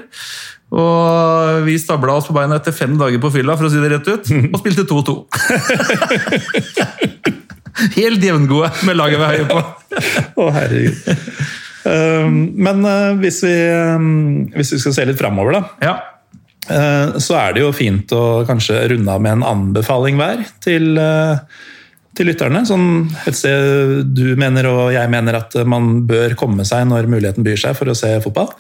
[0.77, 3.93] Og vi stabla oss på beina etter fem dager på fylla, for å si det
[3.95, 5.17] rett ut, og spilte 2-2.
[7.97, 9.63] Helt jevngode med laget vi heier på.
[10.41, 11.17] Å, herregud.
[11.87, 13.55] Um, men uh, hvis, vi,
[13.95, 15.63] um, hvis, vi, skal se litt framover, da.
[15.85, 15.95] Ja.
[16.67, 20.97] Uh, så er det jo fint å kanskje runde av med en anbefaling hver til,
[20.99, 21.39] uh,
[22.17, 22.65] til lytterne.
[22.67, 27.47] Sånn et sted du mener og jeg mener at man bør komme seg når muligheten
[27.47, 28.51] byr seg for å se fotball.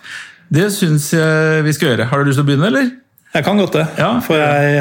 [0.52, 2.06] Det syns jeg vi skal gjøre.
[2.12, 2.92] Har du lyst til å begynne, eller?
[3.36, 3.86] Jeg kan godt det.
[4.00, 4.10] Ja.
[4.24, 4.76] For jeg,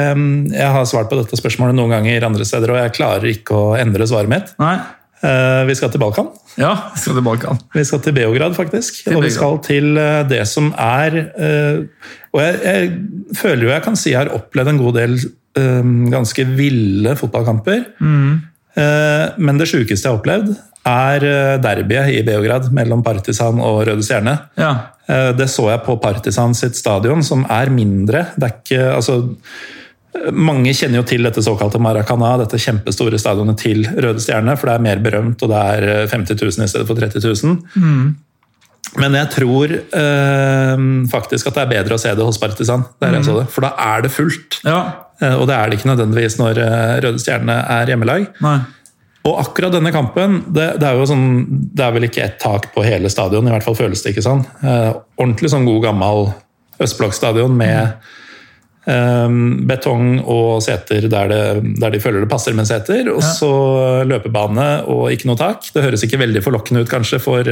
[0.54, 3.74] jeg, har svart på dette spørsmålet noen ganger andre steder, og jeg klarer ikke å
[3.76, 4.54] endre svaret mitt.
[4.62, 4.78] Nei.
[5.24, 6.28] Eh, vi skal til Balkan.
[6.60, 7.60] Ja, vi skal til Balkan.
[7.74, 9.02] Vi skal til Beograd, faktisk.
[9.04, 12.92] Til og vi skal til eh, det som er eh, Og jeg, jeg,
[13.36, 15.18] føler jo jeg kan si jeg har opplevd en god del
[16.12, 17.78] ganske ville fotballkamper.
[18.04, 18.32] Mm.
[18.76, 20.50] Men det sjukeste jeg har opplevd,
[20.86, 21.24] er
[21.64, 24.34] derbyet i Beograd mellom Partisan og Røde Stjerne.
[24.60, 24.74] Ja.
[25.06, 28.26] Eh, det så jeg på Partisan sitt stadion, som er mindre.
[28.34, 29.18] Det er ikke, altså,
[30.34, 34.76] mange kjenner jo til dette såkalte Maracana, dette kjempestore stadionet til Røde Stjerne, for det
[34.76, 37.58] er mer berømt, og det er 50 eh, 000 i stedet for 30 000.
[37.76, 38.14] Mm.
[38.96, 43.18] Men jeg tror eh, faktisk at det er bedre å se det hos Partisan, der
[43.18, 43.28] jeg mm.
[43.28, 44.62] så det, for da er det fullt.
[44.66, 44.80] Ja.
[45.20, 46.62] Eh, og det er det ikke nødvendigvis når
[47.04, 48.30] Røde Stjerne er hjemmelag.
[48.44, 48.58] Nei.
[49.26, 52.70] Og akkurat denne kampen det, det, er jo sånn, det er vel ikke ett tak
[52.74, 54.44] på hele stadion, i hvert fall føles det ikke sånn.
[54.62, 56.28] Eh, ordentlig sånn god gammel
[56.82, 57.96] østblokkstadion med
[58.86, 63.10] eh, betong og seter der, det, der, de føler det passer med seter.
[63.14, 63.50] Og så
[64.06, 65.66] løpebane og ikke noe tak.
[65.74, 67.50] Det høres ikke veldig forlokkende ut kanskje for,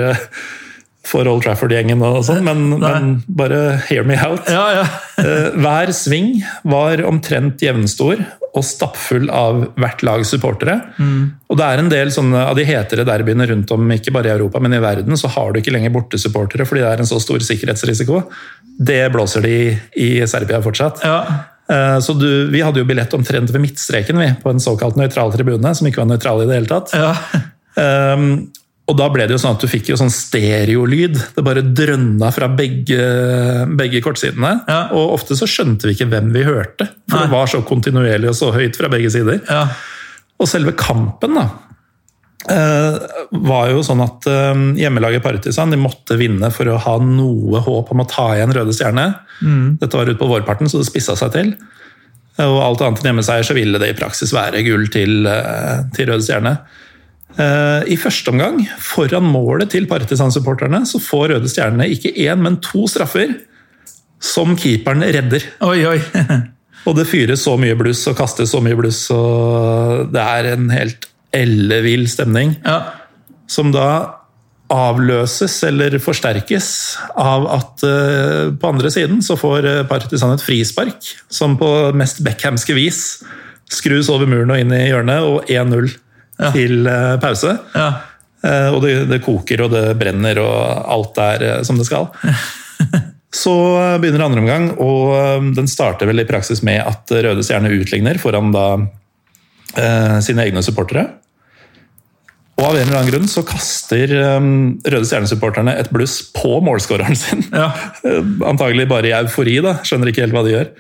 [1.04, 4.48] for Old Trafford-gjengen, og sånn, men, men, bare hear me out.
[4.50, 4.86] Ja, ja.
[5.20, 8.24] uh, hver sving var omtrent jevnstor
[8.54, 10.76] og stappfull av hvert lags supportere.
[10.96, 11.22] Mm.
[11.50, 14.34] Og det er en del sånne av de hetere derbyene rundt om, ikke bare i
[14.36, 17.18] Europa, men i verden, så har du ikke lenger bortesupportere fordi det er en så
[17.22, 18.22] stor sikkerhetsrisiko.
[18.78, 19.56] Det blåser de
[19.98, 21.02] i Serbia fortsatt.
[21.02, 21.18] Ja.
[21.70, 25.34] Eh, så du, Vi hadde jo billett omtrent ved midtstreken vi, på en såkalt nøytral
[25.34, 26.94] tribune, som ikke var nøytral i det hele tatt.
[26.94, 27.14] Ja.
[28.14, 28.28] Um,
[28.84, 31.16] og da ble det jo sånn at du fikk jo sånn stereolyd.
[31.36, 33.00] Det bare drønna fra begge,
[33.80, 34.58] begge kortsidene.
[34.68, 34.80] Ja.
[34.92, 37.24] Og ofte så skjønte vi ikke hvem vi hørte, for Nei.
[37.24, 39.40] det var så kontinuerlig og så høyt fra begge sider.
[39.48, 39.66] Ja.
[40.36, 41.48] Og selve kampen, da
[42.44, 42.96] Eh,
[43.40, 47.92] var jo sånn at eh, Hjemmelaget Partisan de måtte vinne for å ha noe håp
[47.94, 49.06] om å ta igjen Røde Stjerne.
[49.40, 49.78] Mm.
[49.80, 51.54] Dette var ute på vårparten, så det spissa seg til.
[52.36, 55.24] Eh, og alt annet enn hjemmeseier så ville det i praksis være gull til,
[55.96, 56.58] til Røde Stjerne.
[57.34, 62.84] I første omgang, foran målet til Partisan-supporterne, så får Røde Stjerne ikke én, men to
[62.86, 63.32] straffer
[64.24, 65.44] som keeperen redder.
[65.66, 65.98] Oi, oi.
[66.88, 70.66] Og det fyres så mye bluss og kastes så mye bluss, og det er en
[70.68, 72.58] helt ellevill stemning.
[72.60, 72.82] Ja.
[73.48, 73.86] Som da
[74.72, 76.68] avløses eller forsterkes
[77.20, 82.76] av at uh, på andre siden så får Partisan et frispark, som på mest Beckhamske
[82.76, 83.00] vis
[83.72, 85.88] skrus over muren og inn i hjørnet, og 1-0
[86.40, 86.50] Ja.
[86.54, 87.56] til uh, pause.
[87.74, 87.88] Ja.
[88.44, 90.56] Uh, og det, det koker og det brenner og
[90.96, 92.10] alt er uh, som det skal.
[93.34, 93.54] Så
[93.98, 98.52] begynner andre omgang, og den starter vel i praksis med at Røde Stjerne utligner foran
[98.54, 98.66] da
[100.22, 101.08] sine egne supportere.
[102.54, 107.18] Og av en eller annen grunn så kaster um, Røde Stjerne-supporterne et bluss på målskåreren
[107.18, 107.42] sin.
[107.50, 107.72] Ja.
[108.52, 109.80] Antagelig bare i eufori, da.
[109.82, 110.70] Skjønner ikke helt hva de gjør.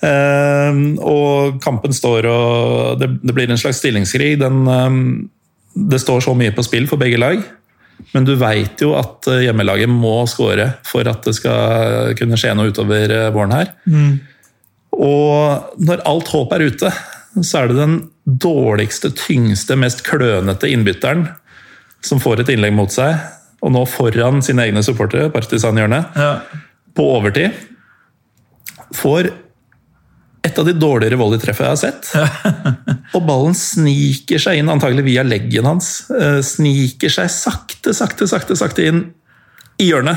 [0.00, 4.38] Um, og kampen står og det, blir en slags stillingskrig.
[4.40, 5.00] Den, um,
[5.74, 7.42] det står så mye på spill for begge lag.
[8.14, 12.72] Men du veit jo at hjemmelaget må skåre for at det skal kunne skje noe
[12.72, 13.74] utover våren her.
[13.84, 14.14] Mm.
[14.96, 16.92] Og når alt håp er ute,
[17.44, 21.28] så er det den dårligste, tyngste, mest klønete innbytteren
[22.04, 23.18] som får et innlegg mot seg,
[23.60, 26.40] og nå foran sine egne supportere, Partisan-hjørnet, Ja.
[26.96, 27.52] på overtid,
[28.96, 29.30] får
[30.46, 32.10] et av de dårligere volleytreffene jeg har sett.
[33.16, 36.06] og ballen sniker seg inn, antagelig via leggen hans.
[36.16, 39.02] eh, Sniker seg sakte, sakte, sakte, sakte inn
[39.80, 40.16] i hjørnet,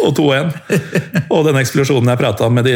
[0.00, 0.52] og 2-1.
[1.34, 2.72] Og den eksplosjonen jeg prata om med de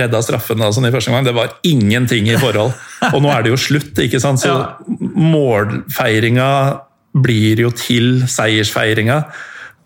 [0.00, 2.72] redda straffene sånn i første gang, det var ingenting i forhold.
[3.10, 4.40] Og nå er det jo slutt, ikke sant?
[4.40, 4.54] så
[4.88, 6.48] målfeiringa
[7.20, 9.20] blir jo til seiersfeiringa.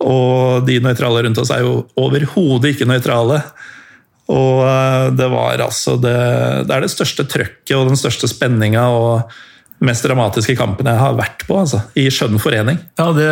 [0.06, 3.43] Og de nøytrale rundt oss er jo overhodet ikke nøytrale.
[4.33, 6.19] Og eh, det var altså det,
[6.69, 9.33] det er det største trøkket og den største spenninga og
[9.83, 12.79] mest dramatiske kampen jeg har vært på, altså, i skjønn forening.
[13.01, 13.29] Ja, det,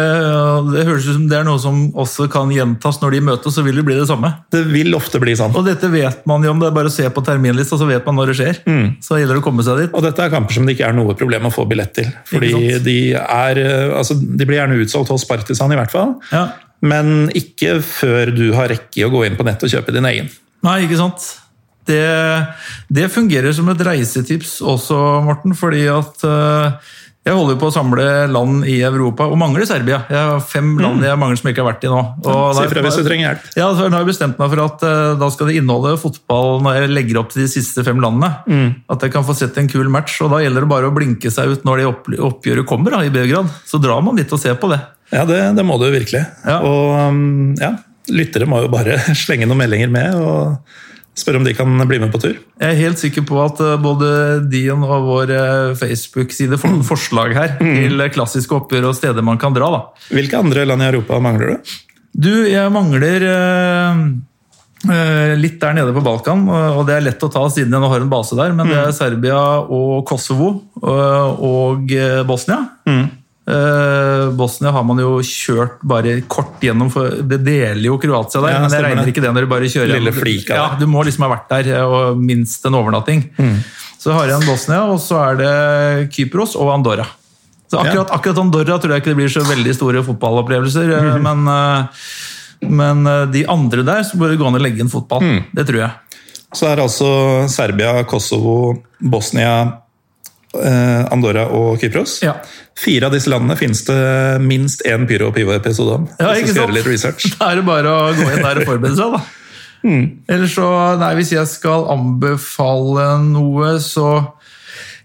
[0.73, 3.63] det høres ut som det er noe som også kan gjentas når de møtes, så
[3.67, 4.33] vil det bli det samme.
[4.51, 5.55] Det vil ofte bli sånn.
[5.55, 8.07] Og dette vet man jo om, det er bare å se på terminlista, så vet
[8.09, 8.61] man når det skjer.
[9.07, 9.95] Så gjelder det å komme seg dit.
[9.95, 12.11] Og dette er kamper som det ikke er noe problem å få billett til.
[12.33, 12.53] Fordi
[12.83, 16.17] de, er, eh, altså, de blir gjerne utsolgt hos Partisan, i hvert fall.
[16.35, 16.49] Ja.
[16.83, 20.31] Men ikke før du har rekke å gå inn på nett og kjøpe din egen.
[20.67, 21.29] Nei, ikke sant?
[21.89, 22.01] Det,
[22.93, 24.97] det fungerer som et reisetips også,
[25.27, 29.99] Morten, fordi at eh, jeg holder på å samle land i Europa, og mangler Serbia.
[30.09, 31.99] Jeg har fem land jeg mangler som jeg ikke har vært i nå.
[32.57, 33.51] Si fra hvis du trenger hjelp.
[33.59, 36.79] Ja, så har jeg bestemt meg for at uh, da skal det inneholde fotball når
[36.79, 38.31] jeg legger opp til de siste fem landene.
[38.89, 41.35] At jeg kan få sett en kul match, og da gjelder det bare å blinke
[41.35, 43.53] seg ut når det opp, oppgjøret kommer da, i Beograd.
[43.69, 44.81] Så drar man dit og ser på det.
[45.13, 46.25] Ja, det, det må du virkelig.
[46.47, 46.61] Ja.
[46.65, 47.75] Og um, ja,
[48.13, 50.57] lyttere må jo bare slenge noen meldinger med og
[51.21, 52.39] spørre om de kan bli med på tur.
[52.39, 54.11] Jeg er helt sikker på at eh, både
[54.51, 59.41] din og vår eh, Facebook-side får noen forslag her til klassiske oppgjør og steder man
[59.41, 59.71] kan dra.
[59.75, 60.09] da.
[60.15, 61.77] Hvilke andre land i Europa mangler du?
[62.11, 64.01] Du, jeg mangler eh,
[64.95, 67.91] eh, litt der nede på Balkan, og det er lett å ta siden jeg nå
[67.93, 72.65] har en base der, men det er Serbia og Kosovo og, og eh, Bosnia.
[72.89, 73.07] Eh,
[74.37, 78.61] Bosnia har man jo kjørt bare kort gjennom, for det deler jo Kroatia der, Ja,
[78.65, 79.13] men jeg regner det.
[79.15, 81.71] ikke det når du bare kjører Lille flika, Ja, du må liksom ha vært der,
[81.77, 83.25] eh, og minst en overnatting.
[84.01, 87.07] Så har jeg en Bosnia, og så er det Kypros og Andorra.
[87.71, 91.45] Så akkurat, akkurat Andorra tror jeg ikke det blir så veldig store fotballopplevelser, eh, men,
[91.49, 91.85] eh,
[92.69, 95.21] men eh, de andre der så bør det gå an å legge inn fotball.
[95.55, 95.91] Det tror jeg.
[96.53, 97.11] Så er altså
[97.49, 99.53] Serbia, Kosovo, Bosnia,
[100.59, 102.17] eh, Andorra og Kypros.
[102.25, 102.35] Ja.
[102.81, 103.99] Fire av disse landene finnes det
[104.41, 106.09] minst én Pyro og Pivo-episode om.
[106.17, 106.73] Ja, ikke sant?
[106.73, 107.29] litt research.
[107.37, 109.23] Da er det bare å gå inn der og forberede seg, da.
[110.33, 110.67] Eller så,
[111.01, 114.11] nei, Hvis jeg skal anbefale noe, så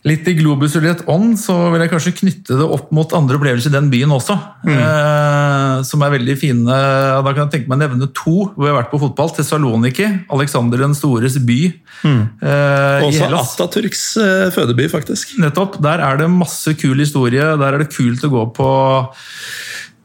[0.06, 3.72] Litt i Globus Juliet ånd, så vil jeg kanskje knytte det opp mot andre opplevelser
[3.72, 4.36] i den byen også.
[4.70, 6.68] Eh, som er veldig fine.
[6.70, 9.34] Da kan jeg tenke meg å nevne to hvor jeg har vært på fotball.
[9.34, 10.06] Tessaloniki,
[10.36, 11.60] Alexander den stores by.
[12.06, 13.32] Eh, i Også.
[13.42, 15.40] Atatürks eh, fødeby, faktisk.
[15.42, 15.82] Nettopp.
[15.82, 17.56] Der er det masse kul historie.
[17.58, 18.70] Der er det kult å gå på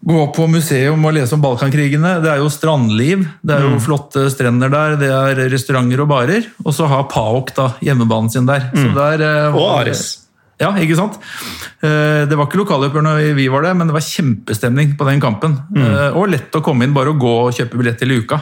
[0.01, 2.15] Gå på museum og lese om Balkankrigene.
[2.25, 3.27] Det er jo strandliv.
[3.45, 3.81] Det er jo Mm.
[3.85, 4.97] flotte strender der.
[4.97, 6.47] Det er restauranter og barer.
[6.65, 8.71] Og så har PAOK da hjemmebanen sin der.
[8.75, 9.57] Så der eh, Mm.
[9.61, 10.19] Og Ares.
[10.59, 11.19] Ja, ikke sant?
[11.83, 15.21] Eh, Det var ikke lokaloppgjør når vi var der, men det var kjempestemning på den
[15.21, 15.59] kampen.
[15.71, 15.83] Mm.
[15.85, 18.41] Eh, Og lett å komme inn, bare å gå og kjøpe billett til uka.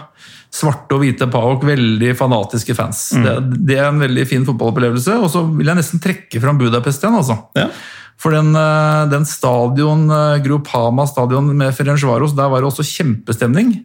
[0.51, 3.13] Svarte og hvite PAOK, veldig fanatiske fans.
[3.15, 3.25] Mm.
[3.25, 5.19] Det, det er en veldig fin fotballopplevelse.
[5.23, 7.37] Og så vil jeg nesten trekke fram Budapest igjen, altså.
[7.57, 7.67] Ja.
[8.19, 13.85] For den, eh, den stadion, eh, Grupama stadion med Ferencvaros, der var det også kjempestemning.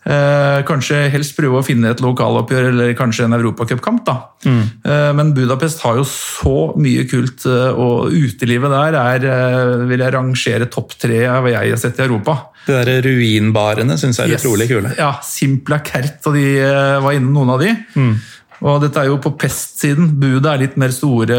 [0.00, 4.00] Eh, kanskje helst prøve å finne et lokaloppgjør eller kanskje en europacupkamp.
[4.06, 4.14] da.
[4.46, 10.14] Eh, men Budapest har jo så mye kult, eh, og utelivet der er, vil jeg
[10.14, 12.38] rangere topp tre av hva jeg har sett i Europa.
[12.66, 14.42] De der ruinbarene syns jeg er Yes.
[14.44, 14.96] utrolig kule.
[14.96, 16.58] Ja, Simpla Kert, og de
[17.00, 17.76] var innom noen av de.
[17.94, 18.16] Mm.
[18.60, 20.10] Og dette er jo på pestsiden.
[20.20, 21.38] Budet er litt mer store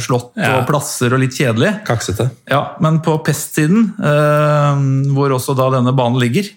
[0.00, 0.54] slott Ja.
[0.60, 1.84] og plasser og litt kjedelig.
[1.84, 2.30] Kaksete.
[2.48, 4.82] Ja, men på pestsiden, eh,
[5.12, 6.48] hvor også da denne banen ligger,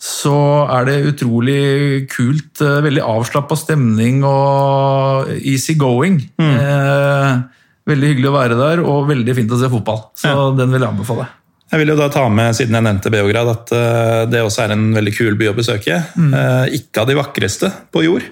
[0.00, 2.60] så er det utrolig kult.
[2.64, 6.22] Eh, veldig avslappa stemning og easy going.
[6.40, 7.42] Eh,
[7.90, 10.06] veldig hyggelig å være der, og veldig fint å se fotball.
[10.16, 11.28] Så den vil jeg anbefale.
[11.70, 14.72] Jeg vil jo da ta med, siden jeg nevnte Beograd, at eh, det også er
[14.74, 16.00] en veldig kul by å besøke.
[16.18, 18.24] Eh, ikke av de vakreste på jord,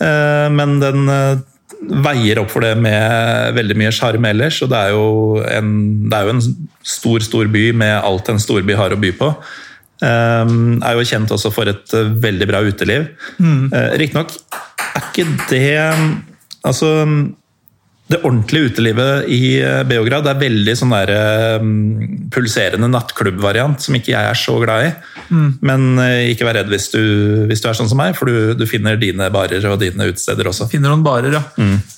[0.00, 1.44] men den eh,
[2.04, 4.60] veier opp for det med veldig mye sjarm ellers.
[4.64, 5.06] Og det er, jo
[5.44, 5.70] en,
[6.10, 6.44] det er jo en
[6.86, 9.30] stor, stor by med alt en storby har å by på.
[10.04, 10.52] Eh,
[10.84, 13.08] er jo kjent også for et eh, veldig bra uteliv.
[13.40, 14.34] Eh, Riktignok
[14.86, 15.66] er ikke det
[16.66, 16.88] Altså
[18.06, 21.10] det ordentlige utelivet i eh, Beograd er veldig sånn der,
[21.58, 24.92] um, pulserende nattklubbvariant, som ikke jeg er så glad i.
[25.66, 27.00] Men uh, ikke vær redd hvis du,
[27.50, 30.46] hvis du er sånn som meg, for du, du finner dine barer og dine utesteder
[30.46, 30.68] også.
[30.70, 31.42] Finner noen barer, ja.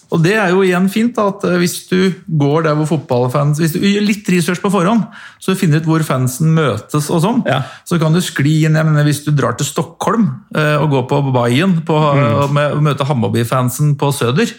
[0.09, 1.99] Og det er jo igjen fint at hvis du
[2.41, 5.03] går der hvor fotballfans Hvis du gjør litt research på forhånd,
[5.37, 7.59] så du finner ut hvor fansen møtes og sånn, Ja.
[7.85, 11.09] så kan du skli inn jeg mener, Hvis du drar til Stockholm uh, og går
[11.13, 14.57] på Bayern på, og med, og møter Hammarby-fansen på Søder,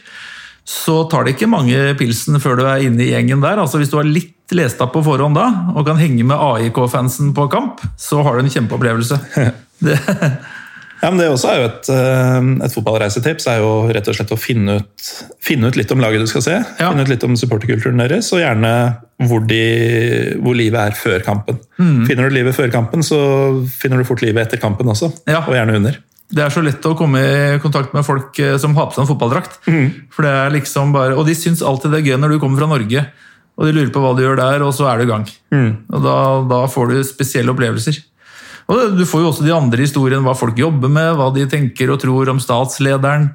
[0.68, 3.61] så tar det ikke mange pilsen før du er inne i gjengen der.
[3.61, 7.34] Altså Hvis du har litt lest opp på forhånd da, og kan henge med AIK-fansen
[7.38, 9.19] på kamp, så har du en kjempeopplevelse.
[9.80, 9.95] Det,
[10.99, 13.48] Ja, men Det også er jo et, eh, et fotballreisetips.
[13.48, 15.11] er jo rett og slett å finne ut,
[15.44, 16.57] finne ut litt om laget du skal se.
[16.80, 16.90] Ja.
[16.90, 18.73] Finne ut litt om supporterkulturen deres, og gjerne
[19.30, 21.60] hvor, de, hvor livet er før kampen.
[21.80, 22.03] Mm.
[22.07, 23.19] Finner du livet før kampen, så
[23.80, 25.11] finner du fort livet etter kampen også.
[25.30, 25.45] Ja.
[25.48, 25.99] Og gjerne under.
[26.30, 29.06] Det er så lett å komme i kontakt med folk eh, som har på seg
[29.06, 29.56] en fotballdrakt.
[30.14, 32.61] For det er liksom bare, Og de syns alltid det er gøy når du kommer
[32.61, 33.01] fra Norge,
[33.57, 35.26] og de lurer på hva du gjør der, og så er du i gang.
[35.89, 37.97] Og da, da får du spesielle opplevelser.
[38.69, 41.89] Og Du får jo også de andre historiene, hva folk jobber med, hva de tenker
[41.89, 43.31] og tror om statslederen.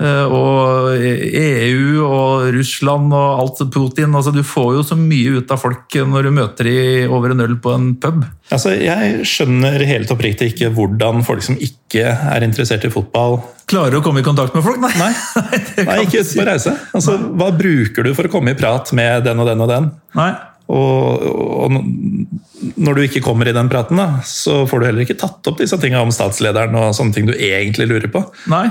[0.00, 4.14] Eh, Og EU og Russland og alt Putin.
[4.14, 7.44] altså Du får jo så mye ut av folk når du møter dem over en
[7.46, 8.24] øl på en pub.
[8.50, 13.40] Altså, Jeg skjønner helt oppriktig ikke hvordan folk som ikke er interessert i fotball
[13.70, 14.80] Klarer å komme i kontakt med folk?
[14.82, 14.90] Nei.
[15.00, 15.12] Nei,
[15.88, 16.74] Nei ikke ute på reise.
[16.92, 19.86] Altså, Hva bruker du for å komme i prat med den og den og den?
[20.18, 20.32] Nei.
[20.72, 21.24] Og,
[21.64, 21.72] og
[22.80, 25.60] når du ikke kommer i den praten, da, så får du heller ikke tatt opp
[25.60, 28.22] disse tingene om statslederen og sånne ting du egentlig lurer på.
[28.52, 28.66] Nei,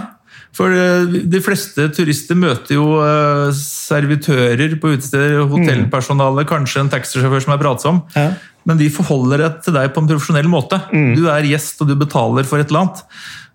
[0.54, 7.46] for eh, de fleste turister møter jo eh, servitører på utesteder, hotellpersonale, kanskje en taxisjåfør
[7.46, 8.04] som er pratsom.
[8.18, 8.32] Ja.
[8.70, 10.78] Men de forholder seg til deg på en profesjonell måte.
[11.18, 13.02] Du er gjest, og du betaler for et eller annet.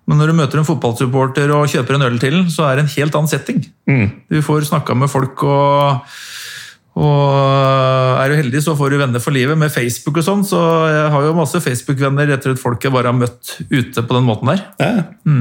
[0.09, 2.85] Men når du møter en fotballsupporter og kjøper en øl til den, så er det
[2.85, 3.63] en helt annen setting.
[4.29, 6.05] Du får snakka med folk og
[6.99, 9.55] og er du heldig, så får du venner for livet.
[9.61, 10.59] Med Facebook og sånn, så
[10.91, 14.27] jeg har jo masse Facebook-venner etter at folk jeg bare har møtt ute på den
[14.27, 14.65] måten der.
[14.83, 14.89] Ja.
[15.29, 15.39] Ja,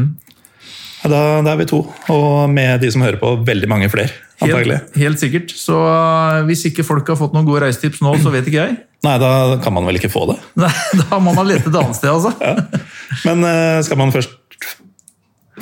[1.05, 1.83] da, da er vi to,
[2.13, 4.09] og med de som hører på, veldig mange flere.
[4.41, 4.79] antagelig.
[4.81, 5.53] Helt, helt sikkert.
[5.53, 8.75] Så uh, hvis ikke folk har fått noen gode reisetips nå, så vet ikke jeg.
[9.05, 10.37] Nei, da kan man vel ikke få det.
[10.63, 12.33] Nei, da må man lete et annet sted, altså.
[13.27, 14.33] Men eh, skal man først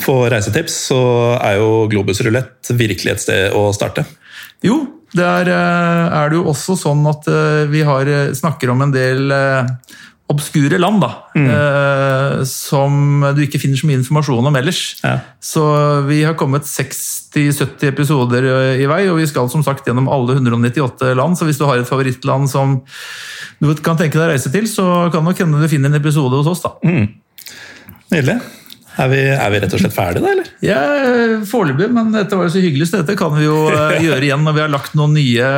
[0.03, 0.99] få reisetips, så
[1.39, 4.03] er jo Globus rulett virkelig et sted å starte.
[4.63, 4.81] Jo,
[5.15, 7.27] der uh, er det jo også sånn at
[7.71, 9.31] vi har, snakker om en del
[10.31, 11.09] obskure land, da.
[11.37, 14.81] uh, som du ikke finner så mye informasjon om ellers.
[15.03, 15.19] Ja.
[15.43, 15.63] Så
[16.07, 20.39] vi har kommet 60-70 episoder uh, i vei, og vi skal som sagt gjennom alle
[20.39, 21.37] 198 land.
[21.37, 22.79] Så hvis du har et favorittland som
[23.61, 26.41] du kan tenke deg å reise til, så kan nok hende du finner en episode
[26.41, 26.73] hos oss, da.
[28.13, 28.39] Nydelig.
[28.95, 30.31] Er vi, er vi rett og slett ferdige, da?
[30.31, 30.49] eller?
[30.63, 30.79] Ja,
[31.49, 34.45] Foreløpig, men dette var jo så hyggelig, så dette kan vi jo eh, gjøre igjen
[34.45, 35.49] når vi har lagt noen nye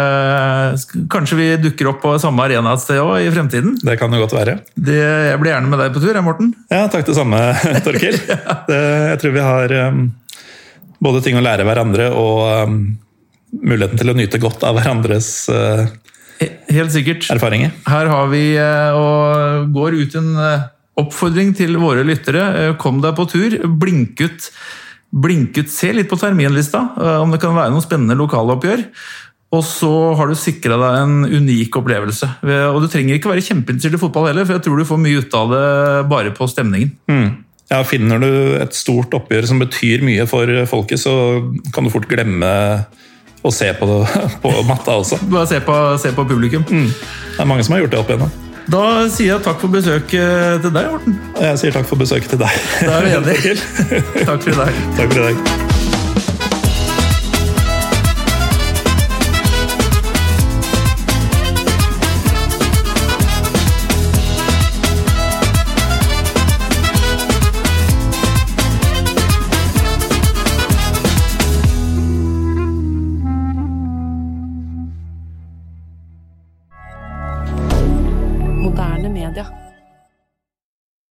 [1.13, 3.75] Kanskje vi dukker opp på samme arena et sted òg i fremtiden?
[3.83, 4.57] Det kan jo godt være.
[4.73, 6.53] Det, jeg blir gjerne med deg på tur, jeg, Morten.
[6.73, 7.41] Ja, takk det samme,
[7.85, 8.17] Torkil.
[8.69, 8.81] det,
[9.13, 10.01] jeg tror vi har um,
[11.03, 12.79] både ting å lære hverandre og um,
[13.61, 15.85] muligheten til å nyte godt av hverandres uh,
[16.69, 17.29] Helt sikkert.
[17.33, 17.71] erfaringer.
[17.89, 20.67] Her har vi uh, og går ut en uh,
[21.01, 22.43] oppfordring til våre lyttere.
[22.55, 23.55] Uh, kom deg på tur.
[23.81, 24.49] Blink ut.
[25.11, 25.71] Blink ut.
[25.71, 26.81] Se litt på terminlista
[27.23, 28.83] om det kan være noen spennende lokaloppgjør.
[29.55, 32.27] Og så har du sikra deg en unik opplevelse.
[32.73, 35.21] Og du trenger ikke være kjempeinteressert i fotball heller, for jeg tror du får mye
[35.23, 35.67] ut av det
[36.11, 36.91] bare på stemningen.
[37.07, 37.29] Mm.
[37.71, 38.29] Ja, Finner du
[38.59, 41.13] et stort oppgjør som betyr mye for folket, så
[41.71, 42.51] kan du fort glemme
[43.47, 45.21] å se på, det, på matta også.
[45.31, 46.67] Bare se på, se på publikum.
[46.67, 46.91] Mm.
[46.91, 48.46] Det er mange som har gjort det opp igjennom.
[48.67, 51.15] Da sier jeg takk for besøket til deg, Morten.
[51.39, 52.59] Jeg sier takk for besøket til deg.
[52.83, 53.57] Da er vi enige.
[54.27, 54.85] takk for i dag.
[54.99, 55.76] Takk for i dag.